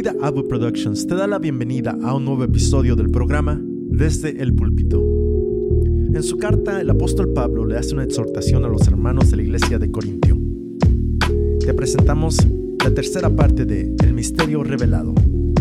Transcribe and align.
Vida 0.00 0.14
Abu 0.22 0.48
Productions 0.48 1.06
te 1.06 1.14
da 1.14 1.26
la 1.26 1.38
bienvenida 1.38 1.94
a 2.02 2.14
un 2.14 2.24
nuevo 2.24 2.42
episodio 2.42 2.96
del 2.96 3.10
programa 3.10 3.60
Desde 3.60 4.30
el 4.40 4.54
Púlpito. 4.54 4.98
En 4.98 6.22
su 6.22 6.38
carta, 6.38 6.80
el 6.80 6.88
apóstol 6.88 7.34
Pablo 7.34 7.66
le 7.66 7.76
hace 7.76 7.92
una 7.92 8.04
exhortación 8.04 8.64
a 8.64 8.68
los 8.68 8.88
hermanos 8.88 9.30
de 9.30 9.36
la 9.36 9.42
iglesia 9.42 9.78
de 9.78 9.90
Corintio. 9.90 10.38
Te 11.60 11.74
presentamos 11.74 12.38
la 12.82 12.94
tercera 12.94 13.28
parte 13.28 13.66
de 13.66 13.94
El 14.02 14.14
Misterio 14.14 14.64
Revelado. 14.64 15.12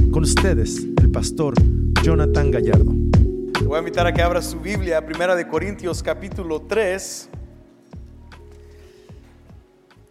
Con 0.09 0.23
ustedes, 0.23 0.87
el 1.01 1.11
pastor 1.11 1.55
Jonathan 2.01 2.49
Gallardo. 2.49 2.95
Te 3.59 3.65
voy 3.65 3.75
a 3.75 3.79
invitar 3.79 4.07
a 4.07 4.13
que 4.13 4.21
abra 4.21 4.41
su 4.41 4.61
Biblia, 4.61 5.05
Primera 5.05 5.35
de 5.35 5.49
Corintios 5.49 6.01
capítulo 6.01 6.61
3. 6.61 7.28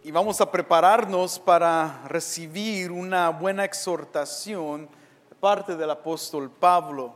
Y 0.09 0.11
vamos 0.11 0.41
a 0.41 0.51
prepararnos 0.51 1.37
para 1.37 2.01
recibir 2.07 2.89
una 2.89 3.29
buena 3.29 3.63
exhortación 3.63 4.89
de 5.29 5.35
parte 5.35 5.75
del 5.75 5.91
apóstol 5.91 6.49
Pablo. 6.49 7.13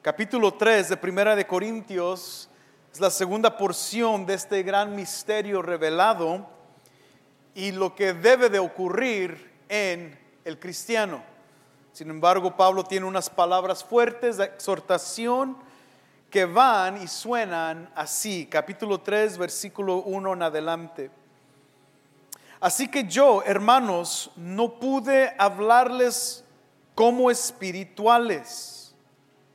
Capítulo 0.00 0.54
3 0.54 0.88
de 0.88 0.96
Primera 0.96 1.36
de 1.36 1.46
Corintios 1.46 2.48
es 2.90 3.00
la 3.00 3.10
segunda 3.10 3.54
porción 3.58 4.24
de 4.24 4.32
este 4.32 4.62
gran 4.62 4.96
misterio 4.96 5.60
revelado 5.60 6.48
y 7.54 7.72
lo 7.72 7.94
que 7.94 8.14
debe 8.14 8.48
de 8.48 8.60
ocurrir 8.60 9.52
en 9.68 10.18
el 10.46 10.58
cristiano. 10.58 11.22
Sin 11.92 12.08
embargo, 12.08 12.56
Pablo 12.56 12.82
tiene 12.82 13.04
unas 13.04 13.28
palabras 13.28 13.84
fuertes 13.84 14.38
de 14.38 14.44
exhortación 14.44 15.58
que 16.30 16.46
van 16.46 16.96
y 17.02 17.08
suenan 17.08 17.92
así. 17.94 18.46
Capítulo 18.46 19.02
3, 19.02 19.36
versículo 19.36 19.98
1 19.98 20.32
en 20.32 20.42
adelante. 20.42 21.10
Así 22.60 22.88
que 22.88 23.04
yo, 23.04 23.42
hermanos, 23.42 24.30
no 24.36 24.78
pude 24.78 25.34
hablarles 25.38 26.44
como 26.94 27.30
espirituales, 27.30 28.94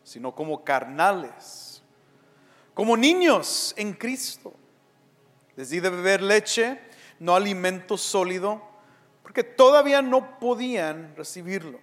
sino 0.03 0.33
como 0.35 0.63
carnales, 0.63 1.81
como 2.73 2.95
niños 2.95 3.73
en 3.77 3.93
Cristo. 3.93 4.53
Les 5.55 5.69
di 5.69 5.79
de 5.79 5.89
beber 5.89 6.21
leche, 6.21 6.79
no 7.19 7.35
alimento 7.35 7.97
sólido, 7.97 8.61
porque 9.23 9.43
todavía 9.43 10.01
no 10.01 10.39
podían 10.39 11.15
recibirlo. 11.15 11.79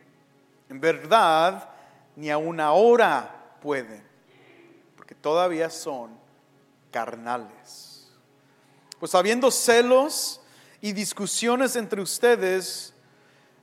En 0.69 0.81
verdad, 0.81 1.71
ni 2.15 2.31
aún 2.31 2.61
ahora 2.61 3.57
pueden, 3.61 4.05
porque 4.97 5.15
todavía 5.15 5.71
son 5.71 6.19
carnales. 6.91 8.11
Pues 8.99 9.15
habiendo 9.15 9.51
celos, 9.51 10.38
y 10.81 10.93
discusiones 10.93 11.77
entre 11.77 12.01
ustedes 12.01 12.95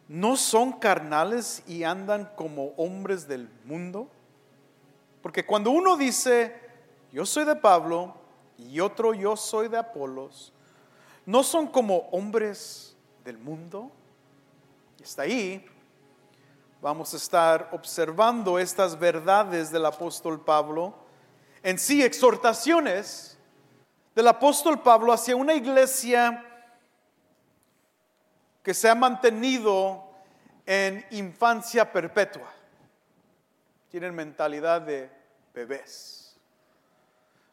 no 0.08 0.36
son 0.38 0.74
carnales 0.74 1.64
y 1.68 1.84
andan 1.84 2.30
como 2.36 2.74
hombres 2.78 3.28
del 3.28 3.50
mundo? 3.64 4.10
Porque 5.22 5.46
cuando 5.46 5.72
uno 5.72 5.98
dice, 5.98 6.56
yo 7.12 7.26
soy 7.26 7.46
de 7.46 7.56
Pablo 7.56 8.16
y 8.58 8.80
otro 8.80 9.14
yo 9.14 9.36
soy 9.36 9.68
de 9.68 9.78
Apolos, 9.78 10.54
¿no 11.26 11.44
son 11.44 11.68
como 11.68 12.10
hombres 12.12 12.96
del 13.24 13.38
mundo? 13.38 13.92
Está 15.02 15.24
ahí. 15.24 15.66
Vamos 16.82 17.14
a 17.14 17.18
estar 17.18 17.70
observando 17.72 18.60
estas 18.60 19.00
verdades 19.00 19.72
del 19.72 19.86
apóstol 19.86 20.40
Pablo, 20.40 20.94
en 21.64 21.80
sí 21.80 22.04
exhortaciones 22.04 23.40
del 24.14 24.28
apóstol 24.28 24.80
Pablo 24.82 25.12
hacia 25.12 25.36
una 25.36 25.56
iglesia 25.56 26.55
que 28.66 28.74
se 28.74 28.90
ha 28.90 28.96
mantenido 28.96 30.04
en 30.66 31.06
infancia 31.12 31.92
perpetua. 31.92 32.52
Tienen 33.90 34.16
mentalidad 34.16 34.82
de 34.82 35.08
bebés. 35.54 36.36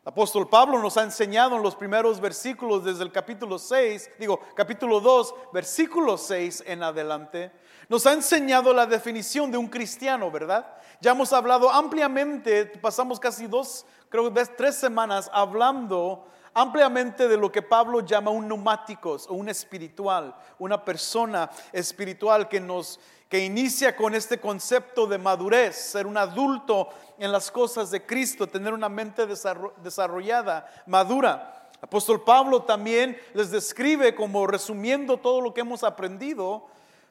El 0.02 0.08
apóstol 0.08 0.48
Pablo 0.48 0.78
nos 0.78 0.96
ha 0.96 1.02
enseñado 1.02 1.56
en 1.56 1.62
los 1.62 1.76
primeros 1.76 2.18
versículos 2.18 2.82
desde 2.82 3.04
el 3.04 3.12
capítulo 3.12 3.58
6, 3.58 4.12
digo, 4.18 4.40
capítulo 4.56 5.00
2, 5.00 5.34
versículo 5.52 6.16
6 6.16 6.64
en 6.66 6.82
adelante, 6.82 7.52
nos 7.90 8.06
ha 8.06 8.14
enseñado 8.14 8.72
la 8.72 8.86
definición 8.86 9.50
de 9.50 9.58
un 9.58 9.68
cristiano, 9.68 10.30
¿verdad? 10.30 10.66
Ya 11.02 11.10
hemos 11.10 11.30
hablado 11.34 11.70
ampliamente, 11.70 12.64
pasamos 12.64 13.20
casi 13.20 13.46
dos, 13.46 13.84
creo 14.08 14.32
que 14.32 14.46
tres 14.46 14.76
semanas 14.76 15.30
hablando 15.30 16.26
ampliamente 16.54 17.28
de 17.28 17.36
lo 17.36 17.50
que 17.50 17.62
Pablo 17.62 18.00
llama 18.00 18.30
un 18.30 18.48
neumáticos 18.48 19.26
o 19.28 19.34
un 19.34 19.48
espiritual, 19.48 20.34
una 20.58 20.84
persona 20.84 21.50
espiritual 21.72 22.48
que 22.48 22.60
nos 22.60 23.00
que 23.28 23.46
inicia 23.46 23.96
con 23.96 24.14
este 24.14 24.38
concepto 24.38 25.06
de 25.06 25.16
madurez, 25.16 25.74
ser 25.74 26.06
un 26.06 26.18
adulto 26.18 26.90
en 27.16 27.32
las 27.32 27.50
cosas 27.50 27.90
de 27.90 28.04
Cristo, 28.04 28.46
tener 28.46 28.74
una 28.74 28.90
mente 28.90 29.26
desarrollada, 29.26 30.70
madura. 30.84 31.70
Apóstol 31.80 32.22
Pablo 32.24 32.64
también 32.64 33.18
les 33.32 33.50
describe 33.50 34.14
como 34.14 34.46
resumiendo 34.46 35.16
todo 35.16 35.40
lo 35.40 35.54
que 35.54 35.62
hemos 35.62 35.82
aprendido. 35.82 36.66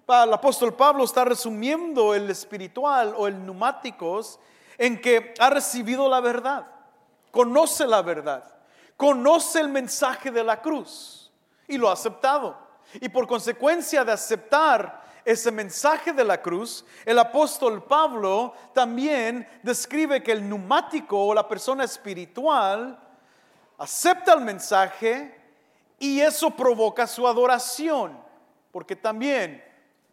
El 0.08 0.32
apóstol 0.32 0.76
Pablo 0.76 1.06
está 1.06 1.26
resumiendo 1.26 2.14
el 2.14 2.30
espiritual 2.30 3.16
o 3.18 3.28
el 3.28 3.44
neumáticos 3.44 4.40
en 4.78 5.02
que 5.02 5.34
ha 5.40 5.50
recibido 5.50 6.08
la 6.08 6.20
verdad, 6.20 6.68
conoce 7.32 7.88
la 7.88 8.04
verdad 8.04 8.61
conoce 9.02 9.60
el 9.60 9.68
mensaje 9.68 10.30
de 10.30 10.44
la 10.44 10.62
cruz 10.62 11.32
y 11.68 11.76
lo 11.76 11.90
ha 11.90 11.94
aceptado. 11.94 12.56
Y 13.02 13.10
por 13.10 13.26
consecuencia 13.26 14.06
de 14.06 14.12
aceptar 14.12 15.02
ese 15.26 15.50
mensaje 15.50 16.14
de 16.14 16.24
la 16.24 16.40
cruz, 16.40 16.86
el 17.04 17.18
apóstol 17.18 17.84
Pablo 17.84 18.54
también 18.76 19.48
describe 19.64 20.22
que 20.22 20.32
el 20.32 20.48
neumático 20.48 21.20
o 21.20 21.34
la 21.34 21.48
persona 21.48 21.84
espiritual 21.84 23.00
acepta 23.80 24.34
el 24.34 24.42
mensaje 24.42 25.36
y 25.98 26.20
eso 26.20 26.52
provoca 26.52 27.08
su 27.08 27.28
adoración, 27.28 28.16
porque 28.72 28.96
también 28.96 29.64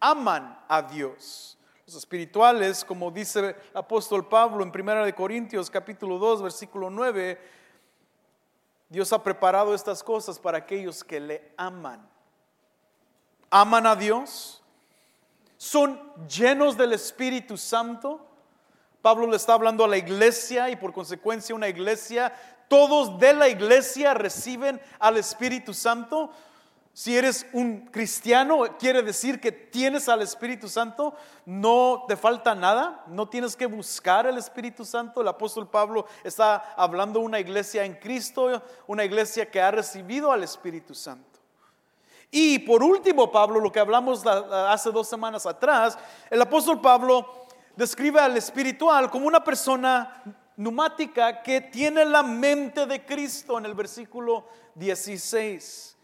aman 0.00 0.64
a 0.66 0.80
Dios. 0.80 1.58
Los 1.84 1.96
espirituales, 1.96 2.86
como 2.86 3.10
dice 3.10 3.40
el 3.40 3.56
apóstol 3.74 4.26
Pablo 4.26 4.64
en 4.64 4.70
1 4.70 5.14
Corintios 5.14 5.68
capítulo 5.68 6.16
2, 6.16 6.40
versículo 6.40 6.88
9, 6.88 7.57
Dios 8.88 9.12
ha 9.12 9.22
preparado 9.22 9.74
estas 9.74 10.02
cosas 10.02 10.38
para 10.38 10.58
aquellos 10.58 11.04
que 11.04 11.20
le 11.20 11.52
aman. 11.56 12.08
Aman 13.50 13.86
a 13.86 13.94
Dios. 13.94 14.62
Son 15.56 16.00
llenos 16.26 16.76
del 16.76 16.92
Espíritu 16.92 17.56
Santo. 17.56 18.24
Pablo 19.02 19.26
le 19.26 19.36
está 19.36 19.54
hablando 19.54 19.84
a 19.84 19.88
la 19.88 19.96
iglesia 19.96 20.70
y 20.70 20.76
por 20.76 20.92
consecuencia 20.92 21.54
una 21.54 21.68
iglesia. 21.68 22.32
Todos 22.68 23.18
de 23.18 23.32
la 23.34 23.48
iglesia 23.48 24.14
reciben 24.14 24.80
al 24.98 25.16
Espíritu 25.16 25.74
Santo. 25.74 26.30
Si 26.98 27.16
eres 27.16 27.46
un 27.52 27.82
cristiano, 27.92 28.76
quiere 28.76 29.04
decir 29.04 29.40
que 29.40 29.52
tienes 29.52 30.08
al 30.08 30.20
Espíritu 30.20 30.68
Santo, 30.68 31.14
no 31.46 32.02
te 32.08 32.16
falta 32.16 32.56
nada, 32.56 33.04
no 33.06 33.28
tienes 33.28 33.54
que 33.54 33.66
buscar 33.66 34.26
el 34.26 34.36
Espíritu 34.36 34.84
Santo. 34.84 35.20
El 35.20 35.28
apóstol 35.28 35.70
Pablo 35.70 36.06
está 36.24 36.74
hablando 36.76 37.20
de 37.20 37.26
una 37.26 37.38
iglesia 37.38 37.84
en 37.84 37.94
Cristo, 37.94 38.60
una 38.88 39.04
iglesia 39.04 39.48
que 39.48 39.60
ha 39.60 39.70
recibido 39.70 40.32
al 40.32 40.42
Espíritu 40.42 40.92
Santo. 40.92 41.38
Y 42.32 42.58
por 42.58 42.82
último, 42.82 43.30
Pablo, 43.30 43.60
lo 43.60 43.70
que 43.70 43.78
hablamos 43.78 44.26
hace 44.26 44.90
dos 44.90 45.08
semanas 45.08 45.46
atrás, 45.46 45.96
el 46.28 46.42
apóstol 46.42 46.80
Pablo 46.80 47.46
describe 47.76 48.18
al 48.18 48.36
espiritual 48.36 49.08
como 49.08 49.28
una 49.28 49.44
persona 49.44 50.20
neumática 50.56 51.44
que 51.44 51.60
tiene 51.60 52.04
la 52.04 52.24
mente 52.24 52.86
de 52.86 53.04
Cristo 53.04 53.56
en 53.56 53.66
el 53.66 53.74
versículo 53.74 54.48
16 54.74 55.94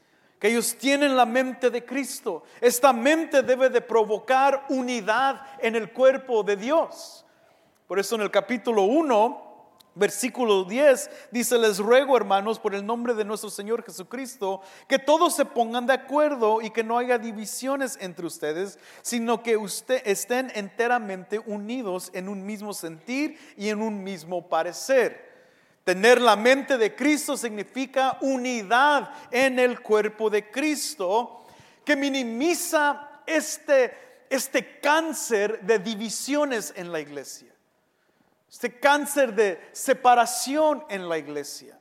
que 0.45 0.51
ellos 0.51 0.77
tienen 0.77 1.17
la 1.17 1.25
mente 1.25 1.71
de 1.71 1.87
Cristo. 1.87 2.43
Esta 2.61 2.93
mente 2.93 3.43
debe 3.43 3.71
de 3.71 3.81
provocar 3.81 4.67
unidad 4.69 5.41
en 5.59 5.75
el 5.75 5.91
cuerpo 5.91 6.43
de 6.43 6.55
Dios. 6.55 7.25
Por 7.87 7.99
eso 7.99 8.17
en 8.17 8.21
el 8.21 8.31
capítulo 8.31 8.83
1, 8.83 9.79
versículo 9.95 10.65
10, 10.65 11.11
dice, 11.31 11.57
les 11.57 11.79
ruego 11.79 12.15
hermanos 12.15 12.59
por 12.59 12.75
el 12.75 12.85
nombre 12.85 13.15
de 13.15 13.25
nuestro 13.25 13.49
Señor 13.49 13.87
Jesucristo, 13.87 14.61
que 14.87 14.99
todos 14.99 15.35
se 15.35 15.47
pongan 15.47 15.87
de 15.87 15.95
acuerdo 15.95 16.61
y 16.61 16.69
que 16.69 16.85
no 16.85 16.99
haya 16.99 17.17
divisiones 17.17 17.97
entre 18.03 18.27
ustedes, 18.27 18.79
sino 19.01 19.43
que 19.43 19.57
usted, 19.57 20.03
estén 20.05 20.53
enteramente 20.55 21.39
unidos 21.39 22.11
en 22.13 22.29
un 22.29 22.45
mismo 22.45 22.75
sentir 22.75 23.39
y 23.57 23.71
en 23.71 23.81
un 23.81 24.05
mismo 24.05 24.47
parecer. 24.47 25.34
Tener 25.85 26.21
la 26.21 26.35
mente 26.35 26.79
de 26.79 26.95
Cristo 26.95 27.37
significa 27.37 28.17
unidad 28.23 29.11
en 29.31 29.59
el 29.59 29.81
cuerpo 29.81 30.31
de 30.31 30.51
Cristo 30.51 31.45
que 31.85 31.95
minimiza 31.95 33.23
este, 33.27 34.25
este 34.31 34.81
cáncer 34.81 35.61
de 35.61 35.79
divisiones 35.79 36.73
en 36.77 36.91
la 36.91 37.01
iglesia, 37.01 37.53
este 38.51 38.79
cáncer 38.81 39.35
de 39.35 39.61
separación 39.73 40.85
en 40.89 41.09
la 41.09 41.19
iglesia. 41.19 41.79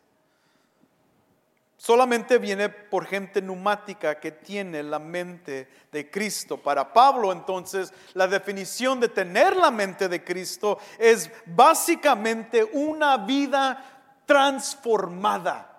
solamente 1.78 2.38
viene 2.38 2.70
por 2.70 3.06
gente 3.06 3.42
neumática 3.42 4.18
que 4.18 4.32
tiene 4.32 4.82
la 4.84 5.00
mente 5.00 5.68
de 5.92 6.10
Cristo. 6.10 6.56
Para 6.56 6.94
Pablo 6.94 7.34
entonces 7.34 7.94
la 8.14 8.26
definición 8.26 9.02
de 9.02 9.10
tener 9.10 9.58
la 9.58 9.70
mente 9.70 10.08
de 10.08 10.24
Cristo 10.24 10.78
es 10.98 11.30
básicamente 11.46 12.64
una 12.64 13.18
vida 13.18 13.93
transformada. 14.26 15.70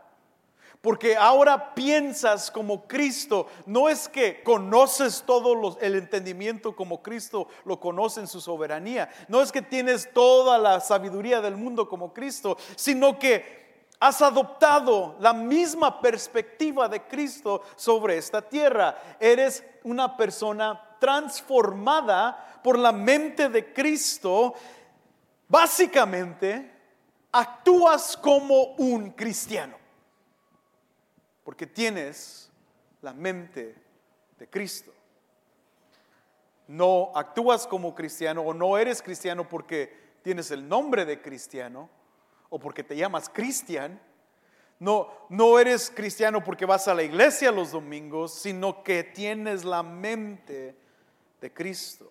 Porque 0.85 1.17
ahora 1.17 1.75
piensas 1.75 2.51
como 2.51 2.87
Cristo. 2.87 3.47
No 3.65 3.89
es 3.89 4.07
que 4.07 4.43
conoces 4.43 5.23
todo 5.27 5.79
el 5.81 5.95
entendimiento 5.95 6.77
como 6.77 7.03
Cristo 7.03 7.49
lo 7.65 7.81
conoce 7.81 8.21
en 8.21 8.27
su 8.27 8.39
soberanía. 8.39 9.09
No 9.29 9.41
es 9.41 9.51
que 9.51 9.63
tienes 9.63 10.13
toda 10.13 10.59
la 10.59 10.81
sabiduría 10.81 11.41
del 11.41 11.57
mundo 11.57 11.89
como 11.89 12.13
Cristo, 12.13 12.59
sino 12.77 13.19
que 13.19 13.65
has 13.99 14.21
adoptado 14.21 15.17
la 15.21 15.33
misma 15.33 16.03
perspectiva 16.03 16.87
de 16.87 17.01
Cristo 17.05 17.63
sobre 17.77 18.19
esta 18.19 18.43
tierra. 18.43 19.17
Eres 19.19 19.65
una 19.85 20.15
persona 20.15 20.99
transformada 21.01 22.61
por 22.63 22.79
la 22.79 22.93
mente 22.93 23.49
de 23.49 23.73
Cristo. 23.73 24.53
Básicamente, 25.49 26.74
actúas 27.35 28.17
como 28.17 28.75
un 28.77 29.11
cristiano 29.11 29.77
porque 31.43 31.67
tienes 31.67 32.49
la 33.03 33.13
mente 33.13 33.75
de 34.39 34.49
Cristo. 34.49 34.93
No 36.69 37.11
actúas 37.15 37.67
como 37.67 37.95
cristiano 37.95 38.41
o 38.41 38.55
no 38.55 38.79
eres 38.79 39.03
cristiano 39.03 39.47
porque 39.49 40.15
tienes 40.23 40.51
el 40.53 40.67
nombre 40.67 41.05
de 41.05 41.21
cristiano 41.21 41.91
o 42.49 42.59
porque 42.59 42.83
te 42.83 42.97
llamas 42.97 43.29
cristian. 43.29 44.01
No, 44.79 45.09
no 45.29 45.59
eres 45.59 45.91
cristiano 45.91 46.43
porque 46.43 46.65
vas 46.65 46.87
a 46.89 46.95
la 46.95 47.03
iglesia 47.03 47.51
los 47.51 47.73
domingos, 47.73 48.33
sino 48.33 48.83
que 48.85 49.03
tienes 49.03 49.65
la 49.65 49.83
mente 49.83 50.77
de 51.41 51.53
Cristo. 51.53 52.11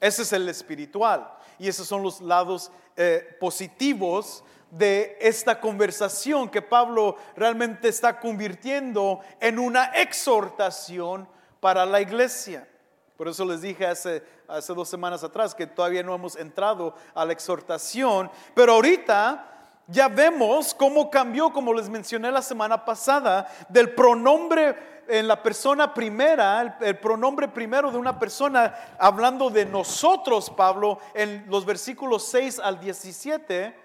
Ese 0.00 0.22
es 0.22 0.32
el 0.32 0.48
espiritual 0.48 1.36
y 1.58 1.68
esos 1.68 1.86
son 1.86 2.02
los 2.02 2.20
lados 2.22 2.72
eh, 3.02 3.34
positivos 3.40 4.44
de 4.70 5.16
esta 5.22 5.58
conversación 5.58 6.50
que 6.50 6.60
Pablo 6.60 7.16
realmente 7.34 7.88
está 7.88 8.20
convirtiendo 8.20 9.20
en 9.40 9.58
una 9.58 9.86
exhortación 9.86 11.26
para 11.60 11.86
la 11.86 12.02
iglesia. 12.02 12.68
Por 13.16 13.28
eso 13.28 13.46
les 13.46 13.62
dije 13.62 13.86
hace, 13.86 14.22
hace 14.46 14.74
dos 14.74 14.90
semanas 14.90 15.24
atrás 15.24 15.54
que 15.54 15.66
todavía 15.66 16.02
no 16.02 16.14
hemos 16.14 16.36
entrado 16.36 16.94
a 17.14 17.24
la 17.24 17.32
exhortación, 17.32 18.30
pero 18.54 18.74
ahorita 18.74 19.46
ya 19.86 20.08
vemos 20.08 20.74
cómo 20.74 21.08
cambió, 21.08 21.54
como 21.54 21.72
les 21.72 21.88
mencioné 21.88 22.30
la 22.30 22.42
semana 22.42 22.84
pasada, 22.84 23.50
del 23.70 23.94
pronombre 23.94 24.99
en 25.10 25.26
la 25.26 25.42
persona 25.42 25.92
primera, 25.92 26.78
el, 26.80 26.98
pronombre 26.98 27.48
primero 27.48 27.90
de 27.90 27.98
una 27.98 28.18
persona, 28.18 28.94
hablando 28.98 29.50
de 29.50 29.66
nosotros, 29.66 30.48
Pablo, 30.50 31.00
en 31.14 31.44
los 31.48 31.66
versículos 31.66 32.24
6 32.28 32.60
al 32.60 32.78
17, 32.78 33.76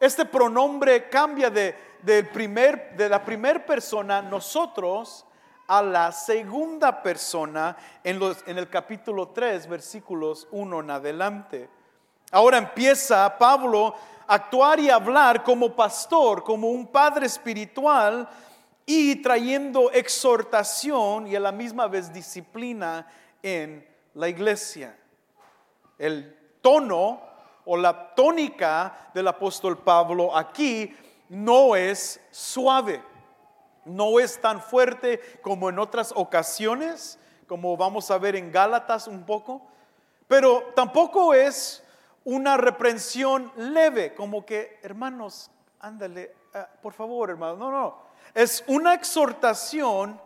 este 0.00 0.24
pronombre 0.26 1.08
cambia 1.08 1.48
de, 1.48 1.74
primer, 2.32 2.94
de 2.94 3.08
la 3.08 3.24
primera 3.24 3.64
persona, 3.64 4.20
nosotros, 4.20 5.24
a 5.66 5.80
la 5.80 6.12
segunda 6.12 7.02
persona 7.02 7.74
en, 8.02 8.18
los, 8.18 8.44
en 8.46 8.58
el 8.58 8.68
capítulo 8.68 9.28
3, 9.28 9.66
versículos 9.66 10.46
1 10.50 10.80
en 10.80 10.90
adelante. 10.90 11.70
Ahora 12.30 12.58
empieza 12.58 13.38
Pablo 13.38 13.94
a 14.26 14.34
actuar 14.34 14.78
y 14.78 14.90
hablar 14.90 15.42
como 15.42 15.74
pastor, 15.74 16.44
como 16.44 16.68
un 16.68 16.86
padre 16.86 17.24
espiritual 17.24 18.28
y 18.86 19.16
trayendo 19.16 19.90
exhortación 19.90 21.26
y 21.26 21.36
a 21.36 21.40
la 21.40 21.52
misma 21.52 21.86
vez 21.86 22.12
disciplina 22.12 23.06
en 23.42 23.86
la 24.14 24.28
iglesia. 24.28 24.96
El 25.98 26.36
tono 26.60 27.22
o 27.64 27.76
la 27.76 28.14
tónica 28.14 29.10
del 29.14 29.28
apóstol 29.28 29.78
Pablo 29.78 30.36
aquí 30.36 30.94
no 31.28 31.76
es 31.76 32.20
suave, 32.30 33.02
no 33.84 34.20
es 34.20 34.40
tan 34.40 34.60
fuerte 34.60 35.20
como 35.42 35.68
en 35.68 35.78
otras 35.78 36.12
ocasiones, 36.14 37.18
como 37.46 37.76
vamos 37.76 38.10
a 38.10 38.18
ver 38.18 38.36
en 38.36 38.52
Gálatas 38.52 39.08
un 39.08 39.24
poco, 39.24 39.62
pero 40.28 40.72
tampoco 40.74 41.34
es 41.34 41.82
una 42.24 42.56
reprensión 42.56 43.52
leve, 43.56 44.14
como 44.14 44.44
que, 44.46 44.78
hermanos, 44.82 45.50
ándale, 45.80 46.34
ah, 46.54 46.68
por 46.82 46.94
favor, 46.94 47.30
hermanos, 47.30 47.58
no, 47.58 47.70
no, 47.70 47.98
es 48.32 48.64
una 48.66 48.94
exhortación 48.94 50.20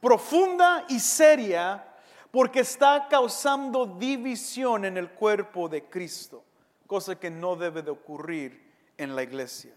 profunda 0.00 0.84
y 0.88 0.98
seria 1.00 1.84
porque 2.30 2.60
está 2.60 3.06
causando 3.08 3.86
división 3.86 4.84
en 4.84 4.96
el 4.96 5.10
cuerpo 5.10 5.68
de 5.68 5.84
Cristo 5.84 6.44
cosa 6.88 7.20
que 7.20 7.30
no 7.30 7.54
debe 7.54 7.82
de 7.82 7.90
ocurrir 7.90 8.66
en 8.96 9.14
la 9.14 9.22
iglesia. 9.22 9.70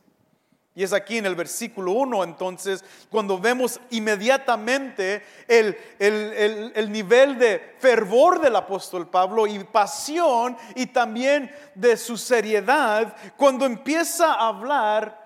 Y 0.74 0.84
es 0.84 0.94
aquí 0.94 1.18
en 1.18 1.26
el 1.26 1.36
versículo 1.36 1.92
1 1.92 2.24
entonces 2.24 2.86
cuando 3.10 3.38
vemos 3.38 3.82
inmediatamente 3.90 5.22
el, 5.50 5.78
el, 6.00 6.90
nivel 6.90 7.38
de 7.38 7.76
fervor 7.78 8.40
del 8.40 8.56
apóstol 8.56 9.10
Pablo 9.10 9.46
y 9.46 9.62
pasión 9.66 10.56
y 10.74 10.86
también 10.88 11.54
de 11.76 11.98
su 11.98 12.18
seriedad 12.18 13.14
cuando 13.36 13.66
empieza 13.66 14.34
a 14.34 14.48
hablar 14.48 15.22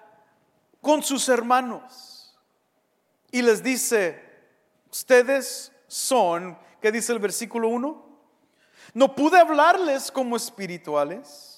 con 0.81 1.03
sus 1.03 1.29
hermanos. 1.29 2.14
Y 3.35 3.41
les 3.41 3.61
dice, 3.61 4.23
ustedes 4.89 5.69
son, 5.87 6.57
¿qué 6.79 6.89
dice 6.89 7.11
el 7.11 7.19
versículo 7.19 7.67
1? 7.67 8.05
No 8.93 9.13
pude 9.13 9.37
hablarles 9.37 10.09
como 10.09 10.37
espirituales 10.37 11.55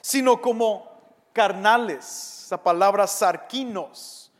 sino 0.00 0.40
como 0.40 0.90
carnales, 1.34 2.44
esa 2.46 2.62
palabra 2.62 3.06
sarquinos, 3.06 4.32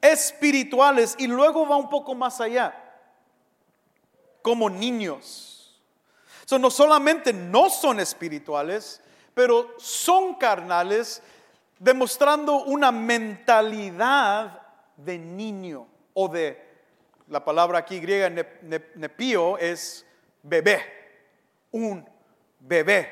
espirituales, 0.00 1.14
y 1.18 1.26
luego 1.26 1.68
va 1.68 1.76
un 1.76 1.90
poco 1.90 2.14
más 2.14 2.40
allá, 2.40 2.74
como 4.40 4.70
niños. 4.70 5.78
So, 6.46 6.58
no 6.58 6.70
solamente 6.70 7.34
no 7.34 7.68
son 7.68 8.00
espirituales, 8.00 9.02
pero 9.34 9.74
son 9.78 10.36
carnales, 10.36 11.22
demostrando 11.78 12.64
una 12.64 12.90
mentalidad 12.92 14.61
de 14.96 15.18
niño 15.18 15.86
o 16.14 16.28
de, 16.28 16.72
la 17.28 17.44
palabra 17.44 17.78
aquí 17.78 17.98
griega 17.98 18.28
nepío 18.94 19.56
es 19.58 20.04
bebé, 20.42 20.82
un 21.70 22.06
bebé. 22.60 23.08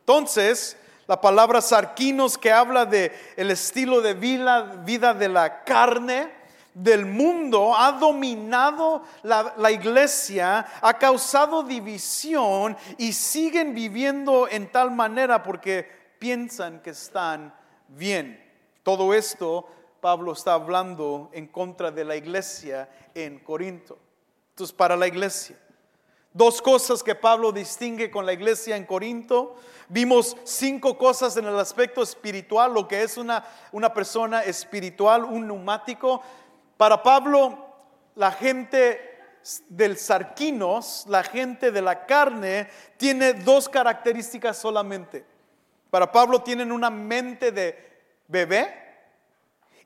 Entonces, 0.00 0.76
la 1.06 1.20
palabra 1.20 1.60
sarquinos 1.60 2.38
que 2.38 2.52
habla 2.52 2.86
de 2.86 3.12
el 3.36 3.50
estilo 3.50 4.00
de 4.00 4.14
vida, 4.14 4.62
vida 4.84 5.14
de 5.14 5.28
la 5.28 5.64
carne, 5.64 6.34
del 6.74 7.06
mundo 7.06 7.74
ha 7.74 7.92
dominado 7.92 9.02
la, 9.22 9.54
la, 9.56 9.70
iglesia, 9.70 10.66
ha 10.82 10.98
causado 10.98 11.62
división 11.62 12.76
y 12.98 13.14
siguen 13.14 13.74
viviendo 13.74 14.46
en 14.46 14.70
tal 14.70 14.90
manera 14.90 15.42
porque 15.42 15.88
piensan 16.18 16.80
que 16.80 16.90
están 16.90 17.54
bien. 17.88 18.44
Todo 18.82 19.14
esto 19.14 19.66
Pablo 20.06 20.34
está 20.34 20.52
hablando 20.52 21.30
en 21.32 21.48
contra 21.48 21.90
de 21.90 22.04
la 22.04 22.14
iglesia 22.14 22.88
en 23.12 23.40
Corinto. 23.40 23.98
Entonces, 24.50 24.72
para 24.72 24.94
la 24.94 25.08
iglesia, 25.08 25.58
dos 26.32 26.62
cosas 26.62 27.02
que 27.02 27.16
Pablo 27.16 27.50
distingue 27.50 28.08
con 28.08 28.24
la 28.24 28.32
iglesia 28.32 28.76
en 28.76 28.86
Corinto. 28.86 29.56
Vimos 29.88 30.36
cinco 30.44 30.96
cosas 30.96 31.36
en 31.38 31.46
el 31.46 31.58
aspecto 31.58 32.04
espiritual, 32.04 32.72
lo 32.72 32.86
que 32.86 33.02
es 33.02 33.16
una, 33.16 33.44
una 33.72 33.92
persona 33.92 34.44
espiritual, 34.44 35.24
un 35.24 35.48
neumático. 35.48 36.22
Para 36.76 37.02
Pablo, 37.02 37.66
la 38.14 38.30
gente 38.30 39.18
del 39.68 39.96
sarquinos, 39.96 41.04
la 41.08 41.24
gente 41.24 41.72
de 41.72 41.82
la 41.82 42.06
carne, 42.06 42.68
tiene 42.96 43.32
dos 43.32 43.68
características 43.68 44.56
solamente. 44.56 45.26
Para 45.90 46.12
Pablo 46.12 46.42
tienen 46.42 46.70
una 46.70 46.90
mente 46.90 47.50
de 47.50 48.04
bebé 48.28 48.85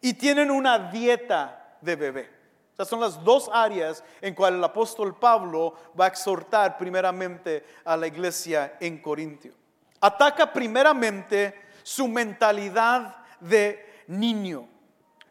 y 0.00 0.14
tienen 0.14 0.50
una 0.50 0.90
dieta 0.90 1.76
de 1.80 1.97
bebé. 1.97 2.40
Estas 2.73 2.88
son 2.88 3.00
las 3.00 3.23
dos 3.23 3.50
áreas 3.52 4.02
en 4.23 4.35
cuales 4.35 4.59
el 4.59 4.64
apóstol 4.64 5.19
Pablo 5.19 5.75
va 5.99 6.07
a 6.07 6.09
exhortar 6.09 6.78
primeramente 6.78 7.64
a 7.85 7.97
la 7.97 8.07
iglesia 8.07 8.78
en 8.80 9.02
Corintio. 9.02 9.52
Ataca 10.00 10.50
primeramente 10.50 11.61
su 11.83 12.09
mentalidad 12.09 13.16
de 13.38 14.02
niño. 14.07 14.66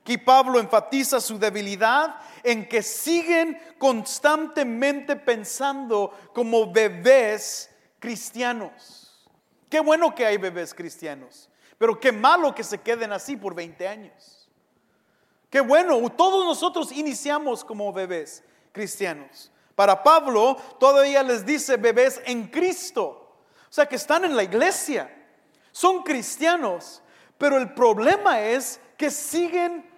Aquí 0.01 0.17
Pablo 0.17 0.59
enfatiza 0.59 1.19
su 1.19 1.39
debilidad 1.39 2.19
en 2.43 2.67
que 2.67 2.83
siguen 2.83 3.59
constantemente 3.77 5.15
pensando 5.15 6.13
como 6.33 6.71
bebés 6.71 7.69
cristianos. 7.99 9.27
Qué 9.69 9.79
bueno 9.79 10.13
que 10.15 10.25
hay 10.25 10.37
bebés 10.37 10.73
cristianos, 10.73 11.49
pero 11.77 11.99
qué 11.99 12.11
malo 12.11 12.55
que 12.55 12.63
se 12.63 12.79
queden 12.79 13.11
así 13.11 13.37
por 13.37 13.53
20 13.53 13.87
años. 13.87 14.38
Qué 15.49 15.61
bueno, 15.61 16.09
todos 16.11 16.45
nosotros 16.45 16.91
iniciamos 16.91 17.65
como 17.65 17.91
bebés 17.91 18.43
cristianos. 18.71 19.51
Para 19.75 20.03
Pablo 20.03 20.57
todavía 20.79 21.23
les 21.23 21.45
dice 21.45 21.77
bebés 21.77 22.21
en 22.25 22.47
Cristo. 22.47 23.37
O 23.69 23.71
sea 23.71 23.85
que 23.85 23.95
están 23.95 24.25
en 24.25 24.35
la 24.35 24.43
iglesia, 24.43 25.09
son 25.71 26.03
cristianos, 26.03 27.01
pero 27.37 27.57
el 27.57 27.73
problema 27.73 28.41
es 28.41 28.79
que 28.97 29.09
siguen 29.09 29.89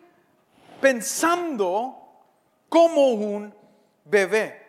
pensando 0.79 1.97
como 2.69 3.09
un 3.09 3.53
bebé. 4.05 4.61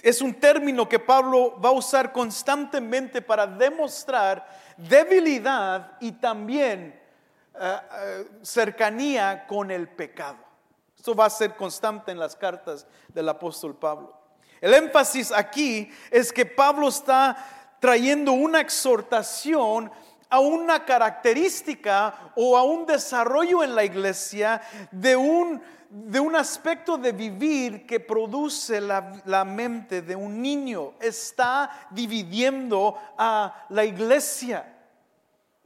Es 0.00 0.22
un 0.22 0.34
término 0.34 0.88
que 0.88 0.98
Pablo 0.98 1.60
va 1.60 1.70
a 1.70 1.72
usar 1.72 2.12
constantemente 2.12 3.20
para 3.20 3.46
demostrar 3.46 4.46
debilidad 4.76 5.96
y 6.00 6.12
también 6.12 6.97
eh, 7.60 7.80
eh, 7.92 8.28
cercanía 8.42 9.46
con 9.46 9.70
el 9.70 9.88
pecado. 9.88 10.38
Esto 10.96 11.14
va 11.14 11.26
a 11.26 11.30
ser 11.30 11.56
constante 11.56 12.10
en 12.10 12.18
las 12.18 12.34
cartas 12.34 12.86
del 13.08 13.28
apóstol 13.28 13.76
Pablo. 13.76 14.16
El 14.60 14.74
énfasis 14.74 15.30
aquí 15.30 15.90
es 16.10 16.32
que 16.32 16.44
Pablo 16.44 16.88
está 16.88 17.36
trayendo 17.80 18.32
una 18.32 18.60
exhortación 18.60 19.90
a 20.30 20.40
una 20.40 20.84
característica 20.84 22.32
o 22.36 22.56
a 22.56 22.62
un 22.62 22.84
desarrollo 22.84 23.62
en 23.62 23.74
la 23.74 23.84
iglesia 23.84 24.60
de 24.90 25.16
un, 25.16 25.62
de 25.88 26.20
un 26.20 26.36
aspecto 26.36 26.98
de 26.98 27.12
vivir 27.12 27.86
que 27.86 28.00
produce 28.00 28.80
la, 28.80 29.22
la, 29.24 29.44
mente 29.44 30.02
de 30.02 30.16
un 30.16 30.42
niño. 30.42 30.94
Está 31.00 31.88
dividiendo 31.90 32.98
a 33.16 33.66
la 33.70 33.84
iglesia. 33.84 34.77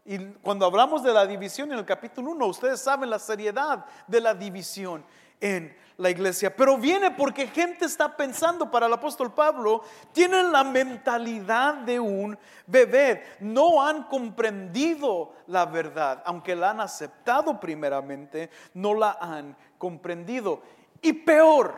Y 0.04 0.18
cuando 0.42 0.66
hablamos 0.66 1.02
de 1.02 1.12
la 1.12 1.26
división 1.26 1.72
en 1.72 1.78
el 1.78 1.84
capítulo 1.84 2.32
1, 2.32 2.46
ustedes 2.46 2.80
saben 2.80 3.08
la 3.08 3.18
seriedad 3.18 3.84
de 4.08 4.20
la 4.20 4.34
división 4.34 5.04
en 5.40 5.76
la 5.96 6.10
iglesia. 6.10 6.54
Pero 6.56 6.76
viene 6.76 7.12
porque 7.12 7.46
gente 7.46 7.84
está 7.84 8.16
pensando 8.16 8.70
para 8.70 8.86
el 8.86 8.92
apóstol 8.92 9.32
Pablo, 9.32 9.82
tienen 10.12 10.50
la 10.50 10.64
mentalidad 10.64 11.74
de 11.74 12.00
un 12.00 12.36
bebé, 12.66 13.24
no 13.40 13.82
han 13.82 14.04
comprendido 14.04 15.34
la 15.46 15.66
verdad, 15.66 16.22
aunque 16.24 16.56
la 16.56 16.70
han 16.70 16.80
aceptado 16.80 17.60
primeramente, 17.60 18.50
no 18.74 18.94
la 18.94 19.18
han 19.20 19.56
comprendido. 19.78 20.62
Y 21.00 21.12
peor, 21.12 21.74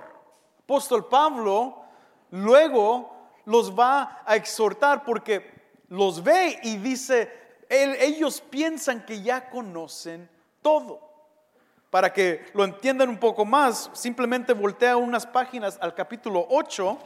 apóstol 0.62 1.08
Pablo 1.08 1.82
luego 2.30 3.12
los 3.44 3.78
va 3.78 4.22
a 4.24 4.36
exhortar 4.36 5.04
porque 5.04 5.52
los 5.88 6.22
ve 6.22 6.58
y 6.62 6.76
dice, 6.76 7.43
ellos 7.68 8.40
piensan 8.40 9.04
que 9.04 9.22
ya 9.22 9.50
conocen 9.50 10.28
todo. 10.62 11.00
Para 11.90 12.12
que 12.12 12.44
lo 12.54 12.64
entiendan 12.64 13.08
un 13.08 13.18
poco 13.18 13.44
más, 13.44 13.90
simplemente 13.92 14.52
voltea 14.52 14.96
unas 14.96 15.26
páginas 15.26 15.78
al 15.80 15.94
capítulo 15.94 16.44
8. 16.50 16.98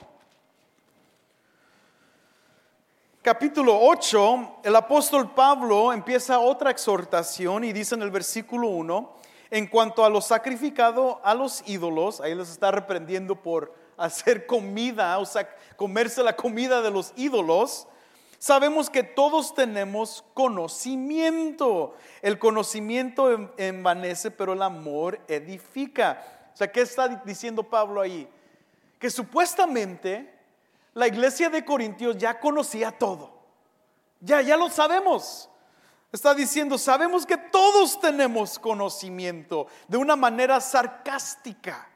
Capítulo 3.21 3.79
8, 3.79 4.61
el 4.65 4.75
apóstol 4.75 5.35
Pablo 5.35 5.93
empieza 5.93 6.38
otra 6.38 6.71
exhortación 6.71 7.65
y 7.65 7.75
dice 7.75 7.97
en 7.97 8.00
el 8.00 8.11
versículo 8.11 8.69
1, 8.69 9.17
en 9.50 9.67
cuanto 9.67 10.05
a 10.05 10.09
lo 10.09 10.23
sacrificado 10.23 11.21
a 11.23 11.35
los 11.35 11.62
ídolos, 11.69 12.23
ahí 12.23 12.35
les 12.35 12.49
está 12.49 12.71
reprendiendo 12.71 13.37
por 13.37 13.75
hacer 13.99 14.47
comida, 14.47 15.19
o 15.19 15.27
sea, 15.27 15.47
comerse 15.77 16.23
la 16.23 16.37
comida 16.37 16.81
de 16.81 16.91
los 16.91 17.12
ídolos. 17.17 17.87
Sabemos 18.38 18.88
que 18.88 19.02
todos 19.02 19.52
tenemos 19.54 20.25
conocimiento. 20.33 21.97
El 22.23 22.38
conocimiento 22.38 23.52
envanece, 23.57 24.30
pero 24.30 24.52
el 24.52 24.62
amor 24.62 25.21
edifica. 25.26 26.50
O 26.54 26.57
sea, 26.57 26.71
¿qué 26.71 26.83
está 26.83 27.09
diciendo 27.09 27.64
Pablo 27.64 28.00
ahí? 28.00 28.28
Que 29.00 29.11
supuestamente 29.11 30.33
la 30.95 31.09
iglesia 31.09 31.50
de 31.50 31.64
Corintios 31.64 32.16
ya 32.16 32.38
conocía 32.38 32.92
todo. 32.92 33.33
Ya, 34.21 34.40
ya 34.40 34.57
lo 34.57 34.71
sabemos. 34.71 35.49
Está 36.12 36.33
diciendo, 36.33 36.78
sabemos 36.78 37.26
que 37.26 37.37
todos 37.37 38.00
tenemos 38.00 38.59
conocimiento 38.59 39.66
de 39.88 39.99
una 39.99 40.16
manera 40.16 40.61
sarcástica, 40.61 41.88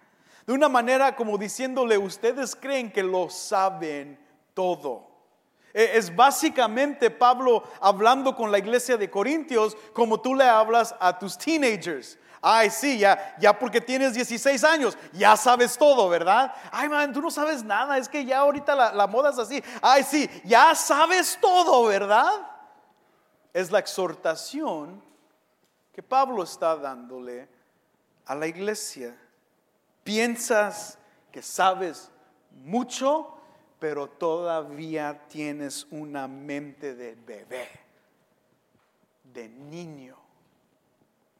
de 0.47 0.53
una 0.53 0.69
manera 0.69 1.17
como 1.17 1.39
diciéndole, 1.39 1.97
ustedes 1.97 2.55
creen 2.55 2.93
que 2.93 3.03
lo 3.03 3.31
saben 3.31 4.19
todo. 4.55 5.12
Eh, 5.75 5.93
es 5.95 6.15
básicamente 6.15 7.11
Pablo 7.11 7.65
hablando 7.81 8.37
con 8.37 8.51
la 8.51 8.59
iglesia 8.59 8.97
de 8.97 9.11
Corintios 9.11 9.77
como 9.93 10.21
tú 10.21 10.35
le 10.35 10.45
hablas 10.45 10.95
a 11.01 11.19
tus 11.19 11.37
teenagers. 11.39 12.19
Ay, 12.45 12.71
sí, 12.71 12.99
ya, 12.99 13.37
ya 13.39 13.57
porque 13.57 13.81
tienes 13.81 14.15
16 14.15 14.65
años, 14.65 14.99
ya 15.13 15.37
sabes 15.37 15.79
todo, 15.79 16.09
¿verdad? 16.09 16.53
Ay, 16.73 16.89
man, 16.89 17.13
tú 17.13 17.23
no 17.23 17.31
sabes 17.31 17.63
nada, 17.63 17.97
es 17.99 18.09
que 18.09 18.25
ya 18.25 18.41
ahorita 18.41 18.75
la, 18.75 18.93
la 18.93 19.07
moda 19.07 19.31
es 19.31 19.39
así. 19.39 19.63
Ay, 19.81 20.03
sí, 20.03 20.29
ya 20.45 20.75
sabes 20.75 21.39
todo, 21.41 21.85
¿verdad? 21.85 22.33
Es 23.53 23.71
la 23.71 23.79
exhortación 23.79 25.01
que 25.93 26.03
Pablo 26.03 26.43
está 26.43 26.75
dándole 26.75 27.49
a 28.27 28.35
la 28.35 28.49
iglesia. 28.49 29.17
Piensas 30.03 30.99
que 31.31 31.43
sabes 31.43 32.11
mucho, 32.51 33.37
pero 33.83 34.07
todavía 34.07 35.27
tienes 35.29 35.89
una 35.91 36.29
mente 36.29 36.95
de 36.95 37.17
bebé, 37.17 37.69
de 39.25 39.49
niño. 39.49 40.17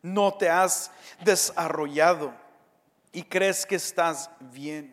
No 0.03 0.35
te 0.35 0.51
has 0.51 0.91
desarrollado 1.23 2.35
y 3.13 3.23
crees 3.23 3.65
que 3.65 3.77
estás 3.77 4.29
bien. 4.41 4.93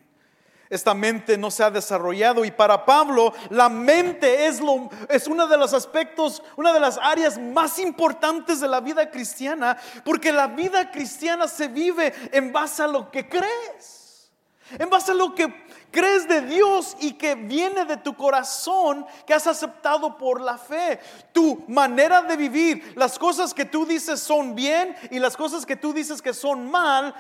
Esta 0.70 0.94
mente 0.94 1.40
no 1.40 1.50
se 1.50 1.64
ha 1.64 1.72
desarrollado 1.72 2.46
y 2.46 2.52
para 2.52 2.86
Pablo 2.86 3.34
la 3.50 3.68
mente 3.68 4.46
es, 4.46 4.62
lo, 4.62 4.88
es 5.10 5.26
uno 5.26 5.48
de 5.48 5.58
los 5.58 5.74
aspectos, 5.74 6.44
una 6.56 6.72
de 6.72 6.80
las 6.80 7.00
áreas 7.02 7.40
más 7.40 7.80
importantes 7.80 8.60
de 8.60 8.68
la 8.68 8.80
vida 8.80 9.10
cristiana, 9.10 9.76
porque 10.06 10.32
la 10.32 10.46
vida 10.46 10.92
cristiana 10.92 11.48
se 11.48 11.68
vive 11.68 12.14
en 12.32 12.54
base 12.54 12.84
a 12.84 12.88
lo 12.88 13.10
que 13.10 13.28
crees, 13.28 14.32
en 14.78 14.88
base 14.88 15.14
a 15.14 15.16
lo 15.16 15.34
que 15.34 15.68
crees 15.92 16.28
de 16.28 16.42
Dios 16.42 16.96
y 17.00 17.14
que 17.14 17.36
viene 17.36 17.86
de 17.86 17.98
tu 17.98 18.16
corazón, 18.16 19.06
que 19.26 19.34
has 19.34 19.48
aceptado 19.48 20.18
por 20.18 20.42
la 20.42 20.58
fe. 20.58 21.00
Tu 21.32 21.64
manera 21.68 22.22
de 22.22 22.38
vivir, 22.38 22.94
las 22.96 23.18
cosas 23.18 23.54
que 23.54 23.66
tú 23.66 23.86
dices 23.86 24.20
son 24.20 24.56
bien 24.56 24.96
y 25.12 25.20
las 25.20 25.36
cosas 25.36 25.66
que 25.66 25.76
tú 25.76 25.94
dices 25.94 26.22
que 26.22 26.34
son 26.34 26.70
mal, 26.70 27.14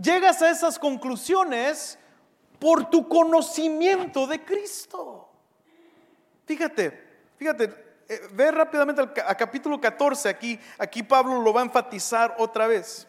llegas 0.00 0.42
a 0.42 0.50
esas 0.50 0.78
conclusiones 0.78 1.98
por 2.58 2.88
tu 2.90 3.08
conocimiento 3.08 4.26
de 4.26 4.44
Cristo. 4.44 5.28
Fíjate, 6.46 7.26
fíjate, 7.36 8.04
eh, 8.08 8.20
ve 8.32 8.50
rápidamente 8.50 9.00
al 9.00 9.36
capítulo 9.36 9.80
14, 9.80 10.28
aquí, 10.28 10.58
aquí 10.78 11.02
Pablo 11.02 11.40
lo 11.40 11.52
va 11.52 11.62
a 11.62 11.64
enfatizar 11.64 12.34
otra 12.38 12.66
vez. 12.66 13.06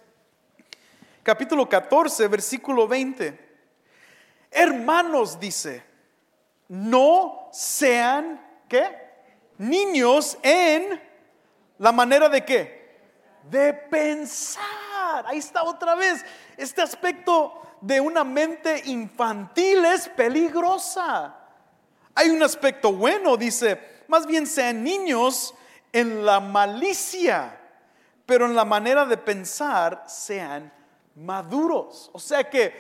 Capítulo 1.24 1.68
14, 1.68 2.28
versículo 2.28 2.88
20. 2.88 3.43
Hermanos, 4.54 5.40
dice, 5.40 5.84
no 6.68 7.50
sean, 7.52 8.40
¿qué? 8.68 8.86
Niños 9.58 10.38
en 10.42 11.02
la 11.78 11.92
manera 11.92 12.30
de 12.30 12.44
qué? 12.44 13.00
De 13.50 13.74
pensar. 13.74 15.26
Ahí 15.26 15.38
está 15.38 15.64
otra 15.64 15.96
vez. 15.96 16.24
Este 16.58 16.82
aspecto 16.82 17.62
de 17.82 18.00
una 18.00 18.24
mente 18.24 18.82
infantil 18.86 19.84
es 19.86 20.08
peligrosa. 20.10 21.36
Hay 22.16 22.30
un 22.30 22.42
aspecto 22.44 22.94
bueno, 22.94 23.36
dice, 23.38 24.04
más 24.08 24.26
bien 24.26 24.48
sean 24.48 24.84
niños 24.84 25.54
en 25.92 26.26
la 26.26 26.40
malicia, 26.40 27.60
pero 28.26 28.46
en 28.46 28.56
la 28.56 28.66
manera 28.66 29.06
de 29.06 29.18
pensar 29.18 30.04
sean 30.08 30.72
maduros. 31.16 32.10
O 32.14 32.20
sea 32.20 32.50
que 32.50 32.74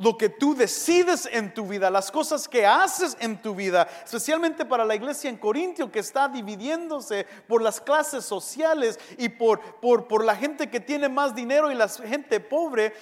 lo 0.00 0.16
que 0.16 0.30
tú 0.30 0.54
decides 0.54 1.28
en 1.30 1.52
tu 1.52 1.66
vida, 1.66 1.90
las 1.90 2.10
cosas 2.10 2.48
que 2.48 2.64
haces 2.64 3.18
en 3.20 3.40
tu 3.42 3.54
vida, 3.54 3.86
especialmente 4.02 4.64
para 4.64 4.86
la 4.86 4.94
iglesia 4.94 5.28
en 5.28 5.36
Corintio 5.36 5.92
que 5.92 5.98
está 5.98 6.26
dividiéndose 6.26 7.26
por 7.46 7.60
las 7.60 7.82
clases 7.82 8.24
sociales 8.24 8.98
y 9.18 9.28
por, 9.28 9.60
por, 9.76 10.08
por 10.08 10.24
la 10.24 10.34
gente 10.34 10.70
que 10.70 10.80
tiene 10.80 11.10
más 11.10 11.34
dinero 11.34 11.70
y 11.70 11.74
la 11.74 11.86
gente 11.86 12.40
pobre, 12.40 12.94